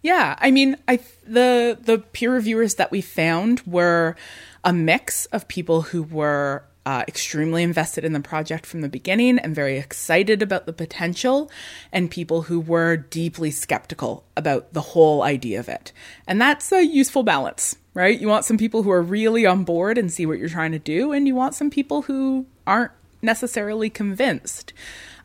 Yeah, 0.02 0.36
I 0.38 0.50
mean, 0.50 0.76
I 0.88 0.98
the 1.24 1.78
the 1.80 1.98
peer 1.98 2.32
reviewers 2.34 2.74
that 2.74 2.90
we 2.90 3.00
found 3.00 3.62
were 3.66 4.16
a 4.64 4.72
mix 4.72 5.26
of 5.26 5.48
people 5.48 5.82
who 5.82 6.02
were 6.02 6.64
uh, 6.84 7.04
extremely 7.06 7.62
invested 7.62 8.04
in 8.04 8.12
the 8.12 8.20
project 8.20 8.66
from 8.66 8.80
the 8.80 8.88
beginning 8.88 9.38
and 9.38 9.54
very 9.54 9.78
excited 9.78 10.42
about 10.42 10.66
the 10.66 10.72
potential, 10.72 11.50
and 11.92 12.10
people 12.10 12.42
who 12.42 12.58
were 12.58 12.96
deeply 12.96 13.52
skeptical 13.52 14.24
about 14.36 14.72
the 14.72 14.80
whole 14.80 15.22
idea 15.22 15.60
of 15.60 15.68
it. 15.68 15.92
And 16.26 16.40
that's 16.40 16.72
a 16.72 16.84
useful 16.84 17.22
balance, 17.22 17.76
right? 17.94 18.18
You 18.18 18.26
want 18.26 18.44
some 18.44 18.58
people 18.58 18.82
who 18.82 18.90
are 18.90 19.02
really 19.02 19.46
on 19.46 19.62
board 19.62 19.98
and 19.98 20.12
see 20.12 20.26
what 20.26 20.38
you're 20.38 20.48
trying 20.48 20.72
to 20.72 20.80
do, 20.80 21.12
and 21.12 21.28
you 21.28 21.36
want 21.36 21.54
some 21.54 21.70
people 21.70 22.02
who 22.02 22.46
aren't 22.66 22.92
necessarily 23.22 23.88
convinced. 23.88 24.72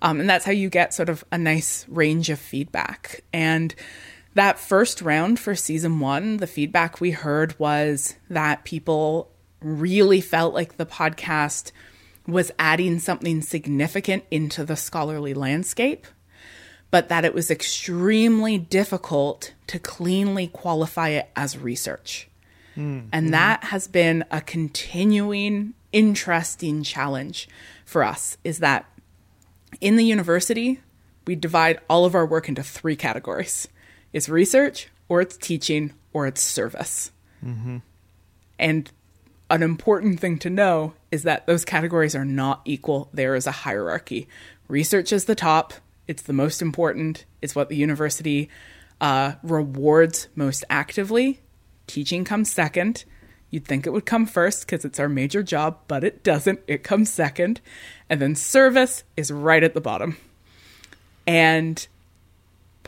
Um, 0.03 0.19
and 0.19 0.29
that's 0.29 0.45
how 0.45 0.51
you 0.51 0.69
get 0.69 0.93
sort 0.93 1.09
of 1.09 1.25
a 1.31 1.37
nice 1.39 1.87
range 1.89 2.29
of 2.29 2.37
feedback. 2.37 3.23
And 3.33 3.73
that 4.37 4.59
first 4.59 5.01
round 5.01 5.39
for 5.39 5.55
season 5.55 5.99
one, 5.99 6.37
the 6.37 6.47
feedback 6.47 7.01
we 7.01 7.11
heard 7.11 7.57
was 7.59 8.15
that 8.29 8.63
people 8.63 9.31
really 9.61 10.21
felt 10.21 10.53
like 10.53 10.77
the 10.77 10.85
podcast 10.85 11.71
was 12.27 12.51
adding 12.59 12.99
something 12.99 13.41
significant 13.41 14.23
into 14.29 14.63
the 14.63 14.75
scholarly 14.75 15.33
landscape, 15.33 16.05
but 16.91 17.09
that 17.09 17.25
it 17.25 17.33
was 17.33 17.49
extremely 17.49 18.59
difficult 18.59 19.53
to 19.65 19.79
cleanly 19.79 20.47
qualify 20.47 21.09
it 21.09 21.29
as 21.35 21.57
research. 21.57 22.27
Mm-hmm. 22.75 23.09
And 23.11 23.33
that 23.33 23.63
has 23.65 23.87
been 23.87 24.23
a 24.29 24.39
continuing, 24.39 25.73
interesting 25.91 26.83
challenge 26.83 27.49
for 27.85 28.03
us 28.03 28.37
is 28.43 28.59
that 28.59 28.85
in 29.81 29.95
the 29.95 30.05
university, 30.05 30.79
we 31.25 31.35
divide 31.35 31.79
all 31.89 32.05
of 32.05 32.13
our 32.13 32.25
work 32.25 32.47
into 32.47 32.61
three 32.61 32.95
categories 32.95 33.67
it's 34.17 34.27
research, 34.27 34.89
or 35.07 35.21
it's 35.21 35.37
teaching, 35.37 35.93
or 36.11 36.25
it's 36.25 36.41
service. 36.41 37.11
Mm-hmm. 37.45 37.77
And 38.57 38.91
an 39.51 39.61
important 39.61 40.19
thing 40.19 40.39
to 40.39 40.49
know 40.49 40.95
is 41.11 41.21
that 41.21 41.45
those 41.45 41.63
categories 41.63 42.15
are 42.15 42.25
not 42.25 42.61
equal. 42.65 43.09
There 43.13 43.35
is 43.35 43.45
a 43.45 43.51
hierarchy. 43.51 44.27
Research 44.67 45.13
is 45.13 45.25
the 45.25 45.35
top, 45.35 45.75
it's 46.07 46.23
the 46.23 46.33
most 46.33 46.63
important, 46.63 47.25
it's 47.43 47.55
what 47.55 47.69
the 47.69 47.75
university 47.75 48.49
uh, 48.99 49.33
rewards 49.43 50.29
most 50.35 50.65
actively. 50.67 51.39
Teaching 51.85 52.25
comes 52.25 52.51
second. 52.51 53.05
You'd 53.51 53.65
think 53.65 53.85
it 53.85 53.91
would 53.91 54.07
come 54.07 54.25
first 54.25 54.65
because 54.65 54.83
it's 54.83 54.99
our 54.99 55.07
major 55.07 55.43
job, 55.43 55.77
but 55.87 56.03
it 56.03 56.23
doesn't. 56.23 56.59
It 56.65 56.83
comes 56.83 57.13
second. 57.13 57.61
And 58.09 58.19
then 58.19 58.33
service 58.33 59.03
is 59.15 59.31
right 59.31 59.63
at 59.63 59.75
the 59.75 59.79
bottom. 59.79 60.17
And 61.27 61.87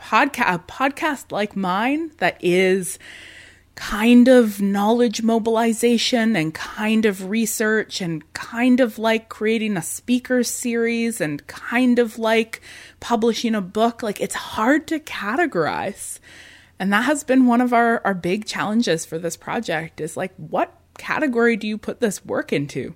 podcast 0.00 0.54
a 0.54 0.58
podcast 0.58 1.32
like 1.32 1.56
mine 1.56 2.10
that 2.18 2.36
is 2.40 2.98
kind 3.80 4.28
of 4.28 4.60
knowledge 4.60 5.22
mobilization 5.22 6.36
and 6.36 6.52
kind 6.52 7.06
of 7.06 7.30
research 7.30 8.02
and 8.02 8.30
kind 8.34 8.78
of 8.78 8.98
like 8.98 9.30
creating 9.30 9.74
a 9.76 9.82
speaker 9.82 10.42
series 10.42 11.18
and 11.18 11.46
kind 11.46 11.98
of 11.98 12.18
like 12.18 12.60
publishing 13.00 13.54
a 13.54 13.60
book 13.62 14.02
like 14.02 14.20
it's 14.20 14.34
hard 14.34 14.86
to 14.86 14.98
categorize. 14.98 16.18
And 16.78 16.92
that 16.92 17.04
has 17.04 17.24
been 17.24 17.46
one 17.46 17.62
of 17.62 17.72
our 17.72 18.02
our 18.04 18.14
big 18.14 18.44
challenges 18.44 19.06
for 19.06 19.18
this 19.18 19.36
project 19.36 20.00
is 20.00 20.16
like 20.16 20.34
what 20.36 20.74
category 20.98 21.56
do 21.56 21.66
you 21.66 21.78
put 21.78 22.00
this 22.00 22.24
work 22.24 22.52
into? 22.52 22.94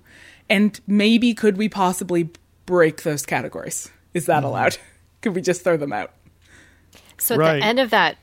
And 0.49 0.79
maybe 0.85 1.33
could 1.33 1.57
we 1.57 1.67
possibly 1.67 2.29
break 2.67 3.01
those 3.01 3.25
categories? 3.25 3.89
Is 4.13 4.27
that 4.27 4.37
mm-hmm. 4.37 4.45
allowed? 4.47 4.77
Could 5.21 5.33
we 5.33 5.41
just 5.41 5.63
throw 5.63 5.75
them 5.75 5.91
out 5.91 6.13
so 7.17 7.35
at 7.35 7.39
right. 7.39 7.59
the 7.59 7.65
end 7.65 7.79
of 7.79 7.89
that, 7.91 8.17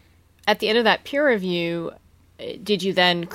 at 0.46 0.58
the 0.58 0.68
end 0.68 0.78
of 0.78 0.84
that 0.84 1.04
peer 1.04 1.26
review, 1.28 1.92
eh, 2.38 2.56
did 2.62 2.82
you 2.82 2.92
then 2.92 3.28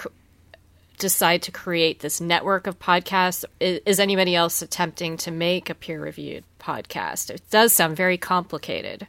decide 0.97 1.41
to 1.43 1.51
create 1.51 1.99
this 1.99 2.19
network 2.19 2.67
of 2.67 2.79
podcasts? 2.79 3.45
Is, 3.59 3.81
is 3.85 3.99
anybody 3.99 4.35
else 4.35 4.61
attempting 4.61 5.17
to 5.17 5.31
make 5.31 5.69
a 5.69 5.75
peer 5.75 6.01
reviewed 6.01 6.43
podcast? 6.59 7.29
It 7.29 7.41
does 7.49 7.73
sound 7.73 7.95
very 7.95 8.17
complicated. 8.17 9.07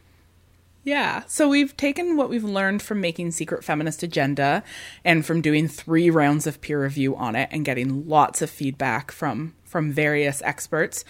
Yeah. 0.85 1.25
So 1.27 1.49
we've 1.49 1.77
taken 1.77 2.17
what 2.17 2.31
we've 2.31 2.45
learned 2.45 2.81
from 2.81 3.01
making 3.01 3.33
Secret 3.33 3.63
Feminist 3.63 4.03
Agenda 4.03 4.63
and 5.05 5.27
from 5.27 5.43
doing 5.43 5.69
three 5.69 6.09
rounds 6.09 6.47
of 6.47 6.63
peer 6.63 6.83
review 6.83 7.15
on 7.15 7.37
it 7.37 7.49
and 7.53 7.65
getting 7.65 8.09
lots 8.09 8.41
of 8.41 8.49
feedback 8.49 9.11
from 9.11 9.55
from 9.69 9.93
various 9.93 10.43
experts. 10.43 11.05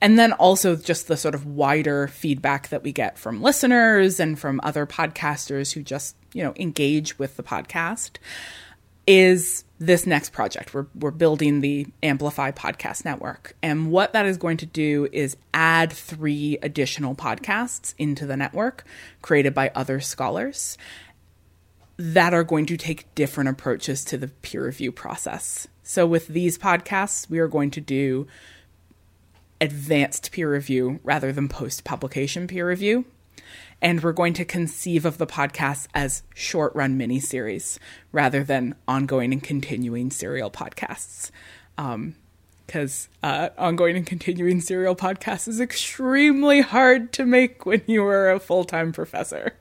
And 0.00 0.18
then 0.18 0.32
also 0.32 0.76
just 0.76 1.08
the 1.08 1.16
sort 1.16 1.34
of 1.34 1.46
wider 1.46 2.08
feedback 2.08 2.68
that 2.68 2.82
we 2.82 2.92
get 2.92 3.18
from 3.18 3.42
listeners 3.42 4.20
and 4.20 4.38
from 4.38 4.60
other 4.62 4.86
podcasters 4.86 5.72
who 5.72 5.82
just, 5.82 6.16
you 6.32 6.42
know, 6.42 6.54
engage 6.56 7.18
with 7.18 7.36
the 7.36 7.42
podcast 7.42 8.16
is 9.06 9.64
this 9.78 10.06
next 10.06 10.32
project. 10.32 10.72
We're, 10.72 10.86
we're 10.94 11.10
building 11.10 11.60
the 11.60 11.86
Amplify 12.02 12.52
Podcast 12.52 13.04
Network. 13.04 13.56
And 13.62 13.90
what 13.90 14.12
that 14.12 14.26
is 14.26 14.36
going 14.36 14.58
to 14.58 14.66
do 14.66 15.08
is 15.12 15.36
add 15.52 15.92
three 15.92 16.58
additional 16.62 17.14
podcasts 17.14 17.94
into 17.98 18.26
the 18.26 18.36
network 18.36 18.84
created 19.20 19.54
by 19.54 19.70
other 19.74 20.00
scholars 20.00 20.78
that 21.96 22.34
are 22.34 22.44
going 22.44 22.66
to 22.66 22.76
take 22.76 23.14
different 23.14 23.50
approaches 23.50 24.04
to 24.06 24.18
the 24.18 24.28
peer 24.28 24.64
review 24.64 24.90
process. 24.90 25.68
So, 25.84 26.06
with 26.06 26.26
these 26.28 26.58
podcasts, 26.58 27.30
we 27.30 27.38
are 27.38 27.46
going 27.46 27.70
to 27.70 27.80
do 27.80 28.26
advanced 29.60 30.32
peer 30.32 30.50
review 30.50 30.98
rather 31.04 31.32
than 31.32 31.48
post 31.48 31.84
publication 31.84 32.48
peer 32.48 32.68
review 32.68 33.04
and 33.84 34.02
we're 34.02 34.12
going 34.12 34.32
to 34.32 34.44
conceive 34.46 35.04
of 35.04 35.18
the 35.18 35.26
podcast 35.26 35.88
as 35.94 36.22
short 36.34 36.74
run 36.74 36.96
mini 36.96 37.20
series 37.20 37.78
rather 38.12 38.42
than 38.42 38.74
ongoing 38.88 39.30
and 39.30 39.42
continuing 39.42 40.10
serial 40.10 40.50
podcasts. 40.50 41.30
Because 41.76 43.08
um, 43.22 43.30
uh, 43.30 43.50
ongoing 43.58 43.94
and 43.94 44.06
continuing 44.06 44.62
serial 44.62 44.96
podcasts 44.96 45.46
is 45.46 45.60
extremely 45.60 46.62
hard 46.62 47.12
to 47.12 47.26
make 47.26 47.66
when 47.66 47.82
you 47.86 48.04
are 48.04 48.30
a 48.30 48.40
full 48.40 48.64
time 48.64 48.90
professor. 48.90 49.52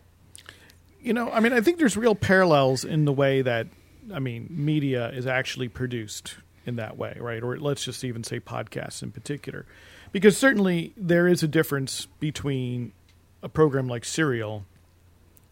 You 1.02 1.12
know, 1.12 1.30
I 1.30 1.42
mean, 1.42 1.52
I 1.52 1.60
think 1.60 1.78
there's 1.78 1.98
real 1.98 2.16
parallels 2.16 2.86
in 2.86 3.04
the 3.04 3.12
way 3.12 3.42
that, 3.42 3.68
I 4.12 4.20
mean, 4.20 4.48
media 4.50 5.10
is 5.10 5.28
actually 5.28 5.70
produced 5.70 6.36
in 6.66 6.78
that 6.78 6.98
way, 6.98 7.18
right? 7.20 7.44
Or 7.44 7.58
let's 7.58 7.84
just 7.84 8.04
even 8.04 8.24
say 8.24 8.40
podcasts 8.40 9.04
in 9.04 9.12
particular. 9.12 9.66
Because 10.12 10.38
certainly 10.38 10.94
there 10.96 11.28
is 11.28 11.44
a 11.44 11.48
difference 11.48 12.08
between 12.20 12.94
a 13.42 13.50
program 13.50 13.88
like 13.88 14.06
Serial 14.06 14.66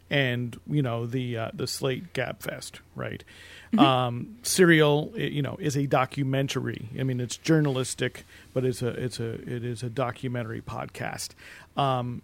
and 0.09 0.59
you 0.69 0.81
know 0.81 1.05
the 1.05 1.37
uh, 1.37 1.51
the 1.53 1.65
Slate 1.65 2.13
Gabfest, 2.13 2.79
right? 2.95 3.23
Mm-hmm. 3.73 3.79
Um, 3.79 4.37
Serial, 4.43 5.13
you 5.15 5.41
know, 5.41 5.57
is 5.59 5.77
a 5.77 5.87
documentary. 5.87 6.89
I 6.99 7.03
mean, 7.03 7.19
it's 7.21 7.37
journalistic, 7.37 8.25
but 8.53 8.65
it's 8.65 8.81
a 8.81 8.89
it's 8.89 9.19
a 9.19 9.31
it 9.31 9.63
is 9.63 9.83
a 9.83 9.89
documentary 9.89 10.61
podcast. 10.61 11.29
Um, 11.77 12.21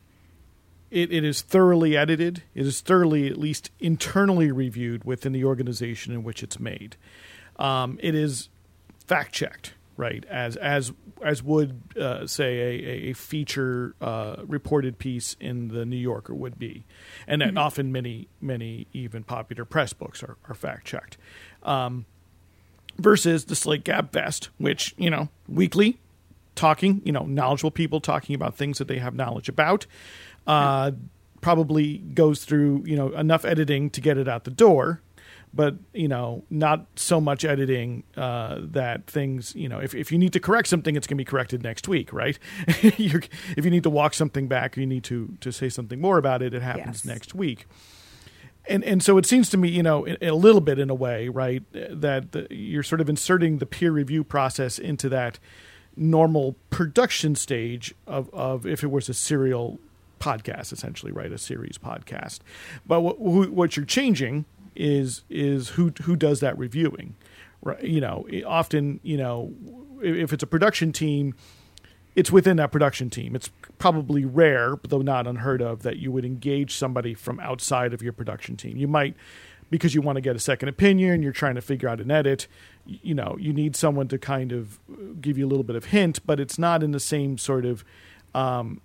it, 0.89 1.11
it 1.11 1.23
is 1.23 1.41
thoroughly 1.41 1.97
edited. 1.97 2.43
It 2.55 2.65
is 2.65 2.81
thoroughly, 2.81 3.27
at 3.27 3.37
least 3.37 3.71
internally 3.79 4.51
reviewed 4.51 5.03
within 5.03 5.33
the 5.33 5.45
organization 5.45 6.13
in 6.13 6.23
which 6.23 6.43
it's 6.43 6.59
made. 6.59 6.95
Um, 7.57 7.99
it 8.01 8.15
is 8.15 8.49
fact 9.05 9.33
checked 9.33 9.73
right? 9.97 10.23
As 10.29 10.55
as 10.55 10.93
as 11.21 11.43
would 11.43 11.81
uh, 11.99 12.27
say 12.27 12.59
a, 12.59 13.09
a 13.09 13.13
feature 13.13 13.95
uh, 13.99 14.37
reported 14.45 14.99
piece 14.99 15.35
in 15.39 15.69
the 15.69 15.85
New 15.85 15.97
Yorker 15.97 16.33
would 16.33 16.57
be, 16.57 16.85
and 17.27 17.41
mm-hmm. 17.41 17.57
often 17.57 17.91
many 17.91 18.27
many 18.39 18.87
even 18.93 19.23
popular 19.23 19.65
press 19.65 19.93
books 19.93 20.23
are, 20.23 20.37
are 20.47 20.55
fact 20.55 20.85
checked. 20.85 21.17
Um, 21.63 22.05
versus 22.97 23.45
the 23.45 23.55
Slate 23.55 23.83
Gabfest, 23.83 24.49
which 24.57 24.93
you 24.97 25.09
know 25.09 25.29
weekly 25.47 25.99
talking, 26.55 27.01
you 27.05 27.11
know, 27.11 27.23
knowledgeable 27.23 27.71
people 27.71 28.01
talking 28.01 28.35
about 28.35 28.55
things 28.55 28.79
that 28.79 28.87
they 28.87 28.97
have 28.97 29.13
knowledge 29.13 29.47
about. 29.47 29.85
Uh, 30.47 30.91
probably 31.41 31.99
goes 31.99 32.43
through 32.45 32.83
you 32.85 32.95
know 32.95 33.09
enough 33.09 33.45
editing 33.45 33.89
to 33.89 34.01
get 34.01 34.17
it 34.17 34.27
out 34.27 34.43
the 34.43 34.51
door 34.51 35.01
but 35.53 35.75
you 35.93 36.07
know 36.07 36.43
not 36.49 36.85
so 36.95 37.21
much 37.21 37.45
editing 37.45 38.03
uh, 38.15 38.57
that 38.59 39.07
things 39.07 39.55
you 39.55 39.69
know 39.69 39.79
if, 39.79 39.93
if 39.95 40.11
you 40.11 40.17
need 40.17 40.33
to 40.33 40.39
correct 40.39 40.67
something 40.67 40.95
it's 40.95 41.07
going 41.07 41.15
to 41.15 41.21
be 41.21 41.25
corrected 41.25 41.63
next 41.63 41.87
week 41.87 42.11
right 42.11 42.39
if 42.67 43.63
you 43.63 43.71
need 43.71 43.83
to 43.83 43.89
walk 43.89 44.13
something 44.13 44.47
back 44.47 44.77
or 44.77 44.81
you 44.81 44.87
need 44.87 45.03
to 45.03 45.37
to 45.39 45.51
say 45.51 45.69
something 45.69 46.01
more 46.01 46.17
about 46.17 46.41
it 46.41 46.53
it 46.53 46.61
happens 46.61 47.03
yes. 47.03 47.05
next 47.05 47.35
week 47.35 47.65
and 48.67 48.83
and 48.83 49.01
so 49.03 49.17
it 49.17 49.25
seems 49.25 49.49
to 49.49 49.57
me 49.57 49.69
you 49.69 49.83
know 49.83 50.05
a 50.21 50.31
little 50.31 50.61
bit 50.61 50.79
in 50.79 50.89
a 50.89 50.95
way 50.95 51.29
right 51.29 51.63
that 51.71 52.31
the, 52.31 52.47
you're 52.49 52.83
sort 52.83 52.99
of 52.99 53.09
inserting 53.09 53.59
the 53.59 53.65
peer 53.65 53.91
review 53.91 54.23
process 54.23 54.77
into 54.77 55.07
that 55.07 55.39
normal 55.95 56.55
production 56.69 57.35
stage 57.35 57.93
of, 58.05 58.29
of 58.31 58.65
if 58.67 58.83
it 58.83 58.91
was 58.91 59.09
a 59.09 59.13
serial 59.13 59.79
podcast 60.19 60.71
essentially 60.71 61.11
right 61.11 61.31
a 61.31 61.37
series 61.37 61.77
podcast 61.77 62.39
but 62.85 63.01
what, 63.01 63.19
what 63.51 63.75
you're 63.75 63.85
changing 63.85 64.45
is 64.77 65.23
is 65.29 65.69
who 65.69 65.91
who 66.03 66.15
does 66.15 66.39
that 66.39 66.57
reviewing, 66.57 67.15
right? 67.61 67.83
You 67.83 67.99
know, 67.99 68.27
often 68.45 68.99
you 69.03 69.17
know 69.17 69.53
if 70.01 70.31
it's 70.31 70.43
a 70.43 70.47
production 70.47 70.93
team, 70.93 71.33
it's 72.15 72.31
within 72.31 72.57
that 72.57 72.71
production 72.71 73.09
team. 73.09 73.35
It's 73.35 73.49
probably 73.79 74.23
rare, 74.23 74.75
though 74.87 75.01
not 75.01 75.27
unheard 75.27 75.61
of, 75.61 75.81
that 75.83 75.97
you 75.97 76.11
would 76.11 76.23
engage 76.23 76.75
somebody 76.75 77.13
from 77.15 77.39
outside 77.39 77.93
of 77.93 78.01
your 78.01 78.13
production 78.13 78.55
team. 78.55 78.77
You 78.77 78.87
might 78.87 79.15
because 79.69 79.93
you 79.93 80.01
want 80.01 80.15
to 80.15 80.21
get 80.21 80.33
a 80.33 80.39
second 80.39 80.69
opinion, 80.69 81.21
you're 81.21 81.33
trying 81.33 81.55
to 81.55 81.61
figure 81.61 81.89
out 81.89 81.99
an 81.99 82.09
edit, 82.09 82.47
you 82.85 83.13
know, 83.13 83.35
you 83.37 83.51
need 83.51 83.75
someone 83.75 84.07
to 84.07 84.17
kind 84.17 84.53
of 84.53 84.79
give 85.19 85.37
you 85.37 85.45
a 85.45 85.49
little 85.49 85.63
bit 85.63 85.75
of 85.75 85.85
hint, 85.85 86.25
but 86.25 86.39
it's 86.39 86.57
not 86.57 86.81
in 86.81 86.91
the 86.91 87.01
same 87.01 87.37
sort 87.37 87.65
of 87.65 87.83
um, 88.33 88.79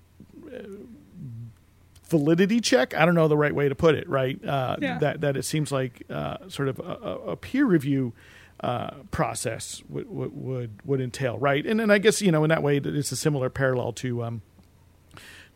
validity 2.12 2.61
check. 2.61 2.94
I 2.94 3.07
don't 3.07 3.14
know 3.14 3.27
the 3.27 3.37
right 3.38 3.55
way 3.55 3.68
to 3.68 3.75
put 3.75 3.94
it. 3.94 4.09
Right, 4.09 4.38
uh, 4.44 4.77
yeah. 4.81 4.98
that 4.98 5.22
that 5.22 5.37
it 5.37 5.44
seems 5.44 5.72
like 5.72 6.03
uh, 6.11 6.48
sort 6.48 6.68
of 6.68 6.79
a, 6.79 7.33
a 7.33 7.37
peer 7.37 7.64
review 7.64 8.12
uh, 8.61 8.90
process 9.11 9.83
would, 9.88 10.07
would 10.09 10.70
would 10.85 11.01
entail. 11.01 11.38
Right, 11.38 11.66
and 11.66 11.81
and 11.81 11.90
I 11.90 11.98
guess 11.98 12.20
you 12.20 12.31
know 12.31 12.44
in 12.44 12.51
that 12.51 12.62
way 12.62 12.77
it's 12.77 13.11
a 13.11 13.16
similar 13.16 13.51
parallel 13.51 13.92
to. 13.94 14.22
Um, 14.22 14.42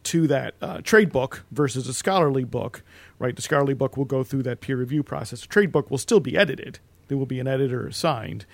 to 0.04 0.28
that 0.28 0.54
uh, 0.62 0.80
trade 0.82 1.10
book 1.10 1.44
versus 1.50 1.88
a 1.88 1.92
scholarly 1.92 2.44
book, 2.44 2.84
right? 3.18 3.34
The 3.34 3.42
scholarly 3.42 3.74
book 3.74 3.96
will 3.96 4.04
go 4.04 4.22
through 4.22 4.44
that 4.44 4.60
peer 4.60 4.76
review 4.76 5.02
process. 5.02 5.42
A 5.42 5.48
trade 5.48 5.72
book 5.72 5.90
will 5.90 5.98
still 5.98 6.20
be 6.20 6.36
edited. 6.36 6.78
There 7.08 7.18
will 7.18 7.26
be 7.26 7.40
an 7.40 7.48
editor 7.48 7.88
assigned, 7.88 8.46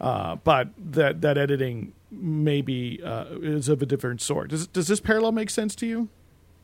uh, 0.00 0.36
but 0.36 0.68
that 0.78 1.20
that 1.22 1.36
editing 1.36 1.94
maybe 2.12 3.00
uh, 3.02 3.24
is 3.42 3.68
of 3.68 3.82
a 3.82 3.86
different 3.86 4.20
sort. 4.20 4.50
Does 4.50 4.68
does 4.68 4.86
this 4.86 5.00
parallel 5.00 5.32
make 5.32 5.50
sense 5.50 5.74
to 5.76 5.86
you? 5.86 6.10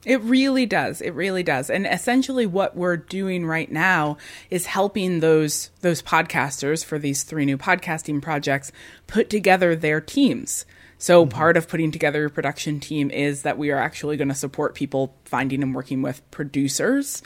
It 0.06 0.22
really 0.22 0.66
does. 0.66 1.02
It 1.02 1.10
really 1.10 1.42
does. 1.42 1.68
And 1.68 1.84
essentially 1.84 2.46
what 2.46 2.76
we're 2.76 2.96
doing 2.96 3.44
right 3.44 3.70
now 3.70 4.18
is 4.50 4.66
helping 4.66 5.18
those 5.18 5.70
those 5.80 6.00
podcasters 6.00 6.84
for 6.84 6.96
these 6.96 7.24
three 7.24 7.44
new 7.44 7.58
podcasting 7.58 8.22
projects 8.22 8.70
put 9.08 9.28
together 9.28 9.74
their 9.74 10.00
teams. 10.00 10.64
So 10.96 11.26
mm-hmm. 11.26 11.36
part 11.36 11.56
of 11.56 11.68
putting 11.68 11.90
together 11.90 12.20
your 12.20 12.30
production 12.30 12.78
team 12.78 13.10
is 13.10 13.42
that 13.42 13.58
we 13.58 13.72
are 13.72 13.78
actually 13.78 14.16
going 14.16 14.28
to 14.28 14.34
support 14.34 14.76
people 14.76 15.16
finding 15.24 15.60
and 15.60 15.74
working 15.74 16.02
with 16.02 16.22
producers, 16.30 17.20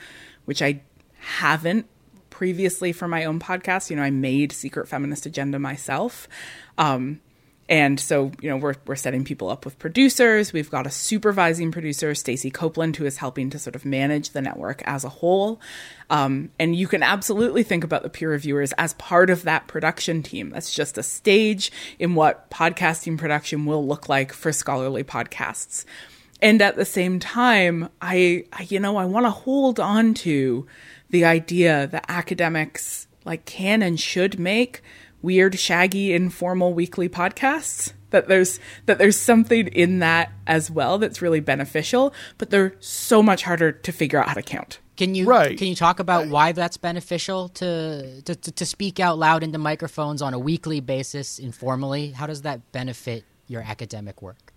which 0.47 0.62
I 0.62 0.81
haven't 1.19 1.87
previously 2.31 2.93
for 2.93 3.07
my 3.07 3.27
own 3.27 3.38
podcast. 3.38 3.90
You 3.90 3.97
know, 3.97 4.03
I 4.03 4.11
made 4.11 4.53
Secret 4.53 4.88
Feminist 4.88 5.27
Agenda 5.27 5.59
myself. 5.59 6.29
Um, 6.79 7.21
and 7.70 8.00
so, 8.00 8.33
you 8.40 8.50
know, 8.50 8.56
we're, 8.56 8.74
we're 8.85 8.96
setting 8.96 9.22
people 9.22 9.48
up 9.48 9.64
with 9.64 9.78
producers. 9.78 10.52
We've 10.52 10.68
got 10.68 10.88
a 10.88 10.90
supervising 10.90 11.70
producer, 11.70 12.16
Stacey 12.16 12.50
Copeland, 12.50 12.96
who 12.96 13.06
is 13.06 13.18
helping 13.18 13.48
to 13.50 13.61
sort 13.61 13.76
of 13.76 13.85
manage 13.85 14.30
the 14.30 14.42
network 14.42 14.83
as 14.87 15.04
a 15.04 15.09
whole. 15.09 15.61
Um, 16.11 16.50
and 16.59 16.74
you 16.74 16.88
can 16.88 17.04
absolutely 17.04 17.62
think 17.62 17.85
about 17.85 18.02
the 18.02 18.11
peer 18.11 18.30
reviewers 18.30 18.72
as 18.72 18.94
part 18.94 19.30
of 19.30 19.44
that 19.44 19.68
production 19.68 20.24
team. 20.24 20.50
That's 20.50 20.74
just 20.74 20.98
a 20.98 21.04
stage 21.04 21.70
in 22.00 22.16
what 22.16 22.50
podcasting 22.50 23.16
production 23.16 23.66
will 23.66 23.87
look 23.87 24.09
like 24.09 24.33
for 24.33 24.50
scholarly 24.50 25.04
podcasts. 25.04 25.85
And 26.42 26.61
at 26.61 26.74
the 26.74 26.84
same 26.84 27.20
time, 27.20 27.88
I, 28.03 28.47
I 28.53 28.62
you 28.62 28.80
know, 28.80 28.97
I 28.97 29.05
want 29.05 29.26
to 29.26 29.30
hold 29.30 29.78
on 29.78 30.14
to 30.14 30.66
the 31.11 31.24
idea 31.24 31.86
that 31.86 32.07
academics 32.09 33.07
like 33.24 33.45
can 33.45 33.80
and 33.80 34.01
should 34.01 34.40
make 34.40 34.82
weird, 35.23 35.59
shaggy, 35.59 36.12
informal 36.12 36.75
weekly 36.75 37.09
podcasts. 37.09 37.93
That 38.11 38.27
there's 38.27 38.59
that 38.87 38.99
there's 38.99 39.16
something 39.16 39.68
in 39.68 40.01
that 40.01 40.33
as 40.47 40.71
well 40.71 40.99
that's 40.99 41.23
really 41.23 41.39
beneficial, 41.39 42.12
but 42.39 42.51
they're 42.51 42.75
so 42.81 43.23
much 43.23 43.45
harder 43.45 43.71
to 43.71 43.93
figure 43.93 44.18
out 44.18 44.29
how 44.29 44.35
to 44.35 44.43
count. 44.43 44.81
Can 44.97 45.14
you 45.14 45.27
right. 45.27 45.57
can 45.57 45.68
you 45.68 45.77
talk 45.77 46.01
about 46.01 46.29
why 46.29 46.53
that's 46.53 46.77
beneficial 46.77 47.49
to, 47.51 48.21
to 48.23 48.35
to 48.35 48.66
speak 48.66 48.99
out 48.99 49.16
loud 49.18 49.43
into 49.43 49.59
microphones 49.59 50.23
on 50.23 50.35
a 50.35 50.39
weekly 50.39 50.81
basis 50.81 51.39
informally? 51.39 52.11
How 52.11 52.27
does 52.27 52.43
that 52.43 52.73
benefit 52.73 53.25
your 53.47 53.62
academic 53.62 54.21
work? 54.21 54.53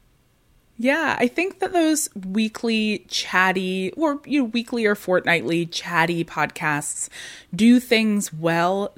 Yeah, 0.77 1.15
I 1.19 1.27
think 1.27 1.59
that 1.59 1.71
those 1.71 2.09
weekly 2.15 3.05
chatty 3.07 3.91
or 3.91 4.19
you 4.25 4.41
know 4.41 4.45
weekly 4.45 4.85
or 4.85 4.95
fortnightly 4.95 5.65
chatty 5.67 6.25
podcasts 6.25 7.09
do 7.55 7.79
things 7.79 8.33
well 8.33 8.93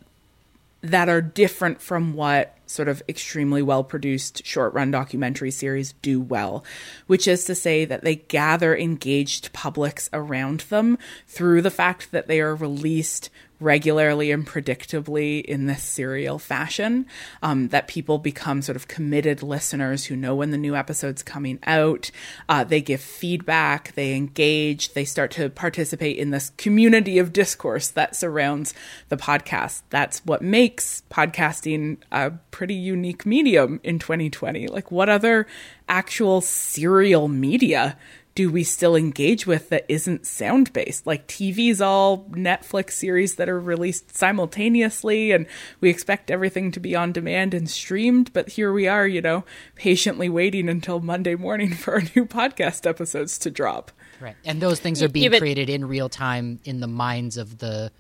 that 0.92 1.10
are 1.10 1.22
different 1.22 1.82
from 1.82 2.14
what 2.14 2.56
sort 2.68 2.88
of 2.88 3.04
extremely 3.08 3.62
well 3.62 3.84
produced 3.84 4.46
short 4.46 4.74
run 4.74 4.92
documentary 4.92 5.52
series 5.52 5.94
do 6.02 6.20
well, 6.20 6.64
which 7.08 7.28
is 7.28 7.46
to 7.46 7.56
say 7.56 7.86
that 7.86 8.04
they 8.04 8.16
gather 8.16 8.76
engaged 8.76 9.54
publics 9.54 10.10
around 10.14 10.62
them 10.62 10.98
through 11.28 11.62
the 11.62 11.72
fact 11.72 12.12
that 12.12 12.28
they 12.28 12.40
are 12.40 12.56
released 12.56 13.30
regularly 13.60 14.32
and 14.32 14.46
predictably 14.46 15.44
in 15.44 15.66
this 15.66 15.84
serial 15.84 16.40
fashion, 16.40 17.06
um, 17.42 17.70
that 17.70 17.88
people 17.88 18.18
become 18.18 18.62
sort 18.62 18.76
of 18.76 18.88
committed 18.88 19.42
listeners 19.42 20.06
who 20.06 20.16
know 20.16 20.36
when 20.36 20.52
the 20.52 20.58
new 20.58 20.76
episode's 20.76 21.24
coming 21.24 21.60
out. 21.64 22.12
Uh, 22.50 22.64
they 22.64 22.82
give 22.82 23.02
feedback, 23.02 23.94
they 23.96 24.14
engage, 24.14 24.94
they 24.94 25.06
start 25.06 25.32
to 25.32 25.50
participate 25.50 26.18
in 26.18 26.32
this 26.32 26.52
community 26.58 27.18
of 27.18 27.34
discourse 27.34 27.88
that 27.90 28.16
surrounds 28.16 28.74
the 29.10 29.18
podcast. 29.18 29.82
That's 29.90 30.20
what 30.26 30.42
makes 30.42 31.04
podcasting 31.10 31.98
a 32.12 32.32
pretty 32.52 32.76
unique 32.76 33.26
medium 33.26 33.80
in 33.84 34.00
2020. 34.00 34.68
Like, 34.68 34.92
what 34.92 35.10
other 35.10 35.48
actual 35.88 36.42
serial 36.42 37.28
media 37.28 37.98
do 38.36 38.52
we 38.52 38.64
still 38.66 38.98
engage 38.98 39.48
with 39.48 39.70
that 39.70 39.86
isn't 39.88 40.26
sound 40.28 40.74
based? 40.74 41.08
Like 41.08 41.26
TV's 41.28 41.80
all 41.82 42.26
Netflix 42.32 42.92
series 42.92 43.36
that 43.36 43.48
are 43.48 43.60
released 43.60 44.16
simultaneously, 44.16 45.32
and 45.32 45.46
we 45.80 45.90
expect 45.90 46.30
everything 46.30 46.70
to 46.72 46.80
be 46.82 46.96
on 46.96 47.14
demand 47.14 47.54
and 47.54 47.70
streamed. 47.70 48.34
But 48.34 48.50
here 48.50 48.74
we 48.74 48.88
are, 48.90 49.08
you 49.08 49.22
know, 49.22 49.46
patiently 49.76 50.28
waiting 50.28 50.68
until 50.68 51.00
Monday 51.00 51.36
morning 51.36 51.74
for 51.74 51.94
our 51.96 52.02
new 52.02 52.26
podcast 52.26 52.86
episodes 52.86 53.38
to 53.40 53.50
drop. 53.50 53.92
Right. 54.20 54.36
And 54.46 54.62
those 54.62 54.80
things 54.82 55.02
are 55.02 55.08
being 55.10 55.24
Yeah, 55.26 55.30
but- 55.30 55.40
created 55.40 55.70
in 55.70 55.86
real 55.86 56.10
time 56.10 56.60
in 56.66 56.82
the 56.82 56.88
minds 56.88 57.38
of 57.38 57.60
the 57.60 57.92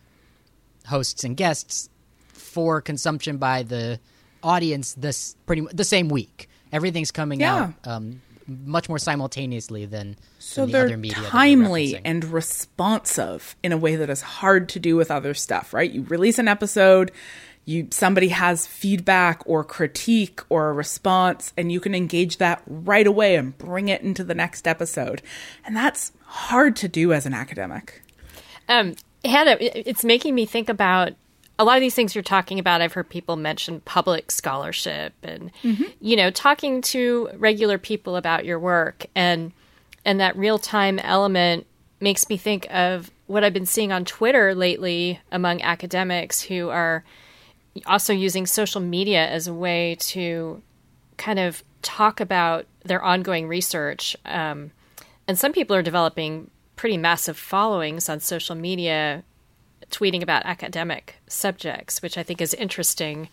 hosts 0.88 1.24
and 1.24 1.36
guests 1.38 1.90
for 2.34 2.82
consumption 2.82 3.38
by 3.38 3.64
the 3.64 4.00
audience 4.44 4.94
this 4.96 5.36
pretty 5.46 5.62
mu- 5.64 5.70
the 5.74 5.84
same 5.84 6.10
week. 6.10 6.50
Everything's 6.72 7.12
coming 7.12 7.40
Yeah. 7.40 7.56
out 7.56 7.74
um, 7.88 8.22
much 8.48 8.88
more 8.90 9.00
simultaneously 9.00 9.86
than, 9.86 10.16
So 10.40 10.62
than 10.62 10.68
the 10.68 10.72
they're 10.74 10.86
other 10.88 10.98
media. 10.98 11.24
timely 11.26 12.00
and 12.06 12.24
responsive 12.26 13.56
in 13.64 13.72
a 13.72 13.78
way 13.78 13.96
that 13.96 14.10
is 14.10 14.22
hard 14.22 14.70
to 14.70 14.80
do 14.80 14.96
with 14.96 15.10
other 15.12 15.34
stuff, 15.34 15.74
right? 15.74 15.90
You 15.90 16.04
release 16.04 16.38
an 16.40 16.48
episode, 16.48 17.12
you 17.66 17.88
somebody 17.92 18.28
has 18.30 18.68
feedback 18.68 19.42
or 19.48 19.64
critique 19.64 20.42
or 20.50 20.70
a 20.70 20.74
response 20.74 21.52
and 21.58 21.72
you 21.72 21.80
can 21.80 21.96
engage 21.96 22.38
that 22.38 22.62
right 22.68 23.08
away 23.08 23.36
and 23.36 23.58
bring 23.58 23.88
it 23.88 24.02
into 24.02 24.24
the 24.24 24.36
next 24.36 24.68
episode. 24.68 25.22
And 25.66 25.76
that's 25.76 26.12
hard 26.26 26.76
to 26.78 26.88
do 26.88 27.12
as 27.14 27.26
an 27.26 27.34
academic. 27.34 28.04
Um, 28.70 28.96
Hannah, 29.24 29.58
it's 29.60 30.04
making 30.04 30.36
me 30.36 30.46
think 30.46 30.70
about 30.70 31.14
a 31.58 31.64
lot 31.64 31.78
of 31.78 31.82
these 31.82 31.96
things 31.96 32.14
you're 32.14 32.24
talking 32.24 32.60
about. 32.60 32.82
I've 32.82 32.94
heard 32.94 33.10
people 33.10 33.36
mention 33.36 33.80
public 33.82 34.32
scholarship 34.32 35.14
and, 35.24 35.52
you 36.02 36.16
know, 36.16 36.30
talking 36.30 36.82
to 36.82 37.30
regular 37.36 37.78
people 37.78 38.16
about 38.16 38.46
your 38.46 38.60
work 38.60 39.06
and 39.16 39.52
and 40.04 40.20
that 40.20 40.38
real 40.38 40.60
time 40.60 41.00
element 41.00 41.66
makes 42.00 42.30
me 42.30 42.38
think 42.38 42.68
of 42.70 43.10
what 43.28 43.44
I've 43.44 43.54
been 43.54 43.66
seeing 43.66 43.92
on 43.92 44.06
Twitter 44.06 44.54
lately 44.54 45.20
among 45.32 45.62
academics 45.62 46.42
who 46.42 46.70
are 46.70 47.04
also 47.86 48.14
using 48.14 48.46
social 48.46 48.82
media 48.82 49.28
as 49.28 49.48
a 49.48 49.54
way 49.54 49.96
to 50.00 50.62
kind 51.18 51.40
of 51.40 51.64
talk 51.82 52.20
about 52.20 52.66
their 52.84 53.02
ongoing 53.02 53.48
research. 53.48 54.16
Um, 54.26 54.72
and 55.28 55.40
some 55.40 55.54
people 55.54 55.76
are 55.76 55.82
developing 55.82 56.52
pretty 56.76 56.98
massive 56.98 57.38
followings 57.38 58.10
on 58.10 58.20
social 58.20 58.56
media, 58.56 59.24
tweeting 59.96 60.22
about 60.22 60.46
academic 60.46 61.16
subjects, 61.28 62.02
which 62.02 62.18
I 62.18 62.24
think 62.24 62.42
is 62.42 62.54
interesting. 62.54 63.30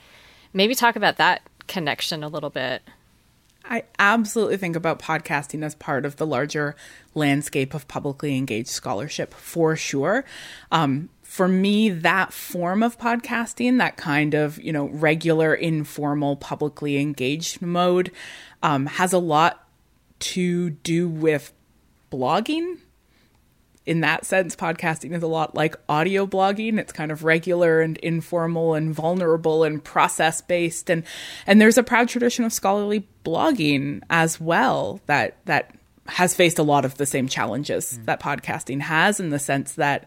Maybe 0.53 0.75
talk 0.75 0.97
about 0.97 1.17
that 1.17 1.43
connection 1.67 2.23
a 2.23 2.29
little 2.29 2.51
bit. 2.51 2.83
I 3.65 3.85
absolutely 3.99 4.57
think 4.57 4.77
about 4.77 4.99
podcasting 4.99 5.65
as 5.65 5.75
part 5.75 6.05
of 6.05 6.17
the 6.17 6.27
larger 6.27 6.75
landscape 7.15 7.75
of 7.75 7.89
publicly 7.89 8.37
engaged 8.37 8.69
scholarship 8.69 9.35
for 9.35 9.77
sure. 9.77 10.25
Um, 10.71 11.11
for 11.23 11.49
me, 11.49 11.89
that 11.89 12.33
form 12.33 12.83
of 12.83 12.99
podcasting, 12.99 13.79
that 13.79 13.97
kind 13.97 14.35
of 14.35 14.63
you 14.63 14.73
know 14.73 14.87
regular, 14.89 15.55
informal, 15.55 16.37
publicly 16.37 16.99
engaged 16.99 17.63
mode, 17.63 18.11
um, 18.63 18.87
has 18.87 19.13
a 19.13 19.19
lot 19.19 19.67
to 20.19 20.71
do 20.71 21.09
with 21.09 21.53
blogging 22.11 22.79
in 23.85 24.01
that 24.01 24.25
sense, 24.25 24.55
podcasting 24.55 25.13
is 25.15 25.23
a 25.23 25.27
lot 25.27 25.55
like 25.55 25.75
audio 25.89 26.27
blogging. 26.27 26.79
It's 26.79 26.93
kind 26.93 27.11
of 27.11 27.25
regular 27.25 27.81
and 27.81 27.97
informal 27.99 28.75
and 28.75 28.95
vulnerable 28.95 29.65
and 29.65 29.83
process 29.83 30.41
based, 30.41 30.91
and 30.91 31.03
and 31.47 31.61
there's 31.61 31.79
a 31.79 31.83
proud 31.83 32.09
tradition 32.09 32.45
of 32.45 32.53
scholarly 32.53 33.09
blogging 33.25 34.03
as 34.09 34.41
well 34.41 35.01
that 35.07 35.45
that 35.47 35.75
has 36.07 36.35
faced 36.35 36.59
a 36.59 36.65
lot 36.65 36.85
of 36.85 36.97
the 36.97 37.07
same 37.07 37.29
challenges 37.29 37.97
hmm. 37.97 38.05
that 38.05 38.21
podcasting 38.21 38.81
has 38.81 39.21
in 39.21 39.31
the 39.31 39.39
sense 39.39 39.75
that 39.75 40.07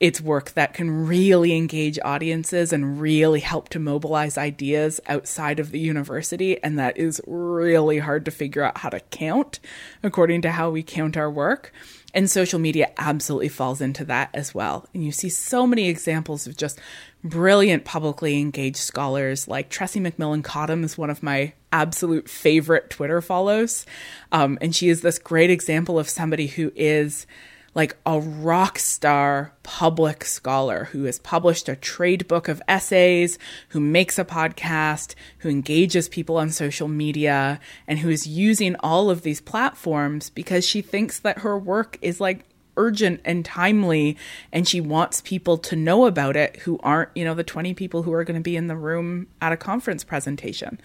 it's 0.00 0.20
work 0.20 0.52
that 0.52 0.72
can 0.72 1.06
really 1.06 1.54
engage 1.54 1.98
audiences 2.02 2.72
and 2.72 3.00
really 3.00 3.40
help 3.40 3.68
to 3.68 3.78
mobilize 3.78 4.38
ideas 4.38 4.98
outside 5.06 5.60
of 5.60 5.70
the 5.70 5.78
university. 5.78 6.60
And 6.62 6.78
that 6.78 6.96
is 6.96 7.20
really 7.26 7.98
hard 7.98 8.24
to 8.24 8.30
figure 8.30 8.62
out 8.62 8.78
how 8.78 8.88
to 8.88 9.00
count 9.00 9.60
according 10.02 10.40
to 10.42 10.50
how 10.50 10.70
we 10.70 10.82
count 10.82 11.18
our 11.18 11.30
work. 11.30 11.70
And 12.12 12.30
social 12.30 12.58
media 12.58 12.90
absolutely 12.96 13.48
falls 13.48 13.80
into 13.80 14.04
that 14.06 14.30
as 14.34 14.54
well. 14.54 14.86
And 14.94 15.04
you 15.04 15.12
see 15.12 15.28
so 15.28 15.66
many 15.66 15.88
examples 15.88 16.46
of 16.46 16.56
just 16.56 16.80
brilliant 17.22 17.84
publicly 17.84 18.40
engaged 18.40 18.78
scholars 18.78 19.46
like 19.46 19.70
Tressie 19.70 20.00
McMillan 20.00 20.42
Cottom 20.42 20.84
is 20.84 20.96
one 20.96 21.10
of 21.10 21.22
my 21.22 21.52
absolute 21.72 22.28
favorite 22.28 22.90
Twitter 22.90 23.20
follows. 23.20 23.86
Um, 24.32 24.58
and 24.60 24.74
she 24.74 24.88
is 24.88 25.02
this 25.02 25.18
great 25.18 25.50
example 25.50 25.98
of 25.98 26.08
somebody 26.08 26.46
who 26.46 26.72
is 26.74 27.26
like 27.74 27.96
a 28.04 28.18
rock 28.18 28.78
star 28.78 29.52
public 29.62 30.24
scholar 30.24 30.84
who 30.86 31.04
has 31.04 31.18
published 31.18 31.68
a 31.68 31.76
trade 31.76 32.26
book 32.26 32.48
of 32.48 32.62
essays, 32.66 33.38
who 33.68 33.80
makes 33.80 34.18
a 34.18 34.24
podcast, 34.24 35.14
who 35.38 35.48
engages 35.48 36.08
people 36.08 36.36
on 36.36 36.50
social 36.50 36.88
media, 36.88 37.60
and 37.86 38.00
who 38.00 38.10
is 38.10 38.26
using 38.26 38.74
all 38.80 39.10
of 39.10 39.22
these 39.22 39.40
platforms 39.40 40.30
because 40.30 40.66
she 40.66 40.82
thinks 40.82 41.20
that 41.20 41.38
her 41.38 41.56
work 41.58 41.98
is 42.02 42.20
like 42.20 42.44
urgent 42.76 43.20
and 43.24 43.44
timely 43.44 44.16
and 44.52 44.66
she 44.66 44.80
wants 44.80 45.20
people 45.20 45.58
to 45.58 45.76
know 45.76 46.06
about 46.06 46.36
it 46.36 46.56
who 46.58 46.78
aren't 46.82 47.10
you 47.14 47.24
know 47.24 47.34
the 47.34 47.44
20 47.44 47.74
people 47.74 48.04
who 48.04 48.12
are 48.12 48.24
going 48.24 48.38
to 48.38 48.42
be 48.42 48.56
in 48.56 48.68
the 48.68 48.76
room 48.76 49.26
at 49.40 49.52
a 49.52 49.56
conference 49.56 50.02
presentation. 50.02 50.80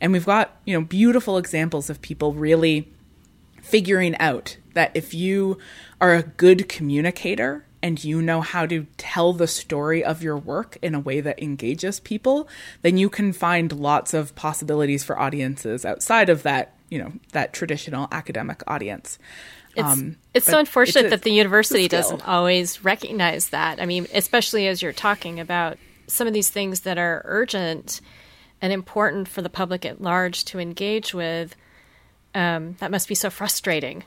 And 0.00 0.12
we've 0.12 0.26
got 0.26 0.56
you 0.64 0.74
know 0.74 0.84
beautiful 0.84 1.38
examples 1.38 1.90
of 1.90 2.00
people 2.00 2.32
really 2.32 2.88
figuring 3.62 4.16
out 4.18 4.56
that 4.74 4.90
if 4.94 5.14
you 5.14 5.58
are 6.00 6.14
a 6.14 6.22
good 6.22 6.68
communicator 6.68 7.64
and 7.82 8.02
you 8.04 8.20
know 8.20 8.40
how 8.40 8.66
to 8.66 8.86
tell 8.98 9.32
the 9.32 9.46
story 9.46 10.04
of 10.04 10.22
your 10.22 10.36
work 10.36 10.76
in 10.82 10.94
a 10.94 11.00
way 11.00 11.20
that 11.20 11.42
engages 11.42 11.98
people, 12.00 12.46
then 12.82 12.96
you 12.96 13.08
can 13.08 13.32
find 13.32 13.72
lots 13.72 14.12
of 14.12 14.34
possibilities 14.34 15.02
for 15.02 15.18
audiences 15.18 15.84
outside 15.84 16.28
of 16.28 16.42
that, 16.42 16.74
you 16.90 16.98
know, 16.98 17.12
that 17.32 17.52
traditional 17.52 18.06
academic 18.12 18.62
audience. 18.66 19.18
It's, 19.74 19.88
Um, 19.88 20.16
it's 20.34 20.46
so 20.46 20.58
unfortunate 20.58 21.06
it's 21.06 21.14
a- 21.14 21.16
that 21.16 21.22
the 21.22 21.32
university 21.32 21.88
doesn't 21.88 22.26
always 22.28 22.84
recognize 22.84 23.48
that. 23.50 23.80
I 23.80 23.86
mean, 23.86 24.06
especially 24.12 24.66
as 24.66 24.82
you're 24.82 24.92
talking 24.92 25.40
about 25.40 25.78
some 26.06 26.26
of 26.26 26.34
these 26.34 26.50
things 26.50 26.80
that 26.80 26.98
are 26.98 27.22
urgent 27.24 28.00
and 28.60 28.72
important 28.72 29.26
for 29.28 29.40
the 29.42 29.48
public 29.48 29.86
at 29.86 30.02
large 30.02 30.44
to 30.46 30.58
engage 30.58 31.14
with. 31.14 31.54
Um, 32.34 32.76
that 32.80 32.90
must 32.90 33.08
be 33.08 33.14
so 33.14 33.30
frustrating. 33.30 34.04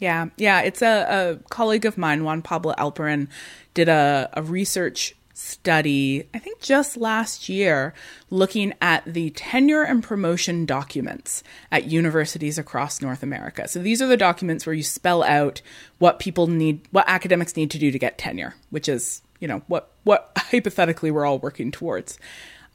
Yeah, 0.00 0.26
yeah. 0.36 0.60
It's 0.62 0.82
a, 0.82 1.40
a 1.42 1.48
colleague 1.50 1.84
of 1.84 1.98
mine, 1.98 2.24
Juan 2.24 2.42
Pablo 2.42 2.74
Alperin, 2.78 3.28
did 3.74 3.88
a, 3.88 4.30
a 4.32 4.42
research 4.42 5.16
study, 5.38 6.28
I 6.34 6.40
think 6.40 6.60
just 6.60 6.96
last 6.96 7.48
year, 7.48 7.94
looking 8.28 8.74
at 8.80 9.04
the 9.04 9.30
tenure 9.30 9.84
and 9.84 10.02
promotion 10.02 10.66
documents 10.66 11.44
at 11.70 11.84
universities 11.84 12.58
across 12.58 13.00
North 13.00 13.22
America. 13.22 13.68
So 13.68 13.78
these 13.78 14.02
are 14.02 14.08
the 14.08 14.16
documents 14.16 14.66
where 14.66 14.74
you 14.74 14.82
spell 14.82 15.22
out 15.22 15.62
what 15.98 16.18
people 16.18 16.48
need, 16.48 16.80
what 16.90 17.04
academics 17.08 17.56
need 17.56 17.70
to 17.70 17.78
do 17.78 17.92
to 17.92 17.98
get 18.00 18.18
tenure, 18.18 18.56
which 18.70 18.88
is, 18.88 19.22
you 19.38 19.46
know, 19.46 19.62
what, 19.68 19.92
what 20.02 20.32
hypothetically 20.36 21.12
we're 21.12 21.24
all 21.24 21.38
working 21.38 21.70
towards. 21.70 22.18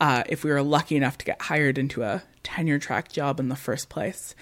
Uh, 0.03 0.21
if 0.27 0.43
we 0.43 0.51
were 0.51 0.61
lucky 0.61 0.97
enough 0.97 1.17
to 1.17 1.23
get 1.23 1.43
hired 1.43 1.77
into 1.77 2.03
a 2.03 2.21
tenure 2.43 2.77
track 2.77 3.09
job 3.09 3.39
in 3.39 3.47
the 3.47 3.55
first 3.55 3.87
place. 3.87 4.35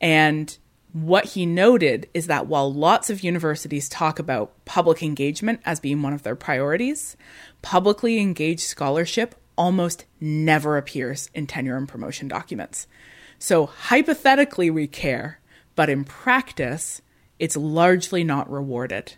And 0.00 0.56
what 0.92 1.24
he 1.24 1.46
noted 1.46 2.08
is 2.14 2.28
that 2.28 2.46
while 2.46 2.72
lots 2.72 3.10
of 3.10 3.24
universities 3.24 3.88
talk 3.88 4.20
about 4.20 4.64
public 4.66 5.02
engagement 5.02 5.62
as 5.64 5.80
being 5.80 6.00
one 6.00 6.12
of 6.12 6.22
their 6.22 6.36
priorities, 6.36 7.16
publicly 7.60 8.20
engaged 8.20 8.60
scholarship 8.60 9.34
almost 9.58 10.04
never 10.20 10.76
appears 10.76 11.28
in 11.34 11.48
tenure 11.48 11.76
and 11.76 11.88
promotion 11.88 12.28
documents. 12.28 12.86
So 13.40 13.66
hypothetically, 13.66 14.70
we 14.70 14.86
care, 14.86 15.40
but 15.74 15.90
in 15.90 16.04
practice, 16.04 17.02
it's 17.40 17.56
largely 17.56 18.22
not 18.22 18.48
rewarded. 18.48 19.14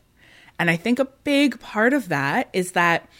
And 0.58 0.70
I 0.70 0.76
think 0.76 0.98
a 0.98 1.04
big 1.04 1.60
part 1.60 1.92
of 1.92 2.08
that 2.08 2.48
is 2.54 2.72
that 2.72 3.10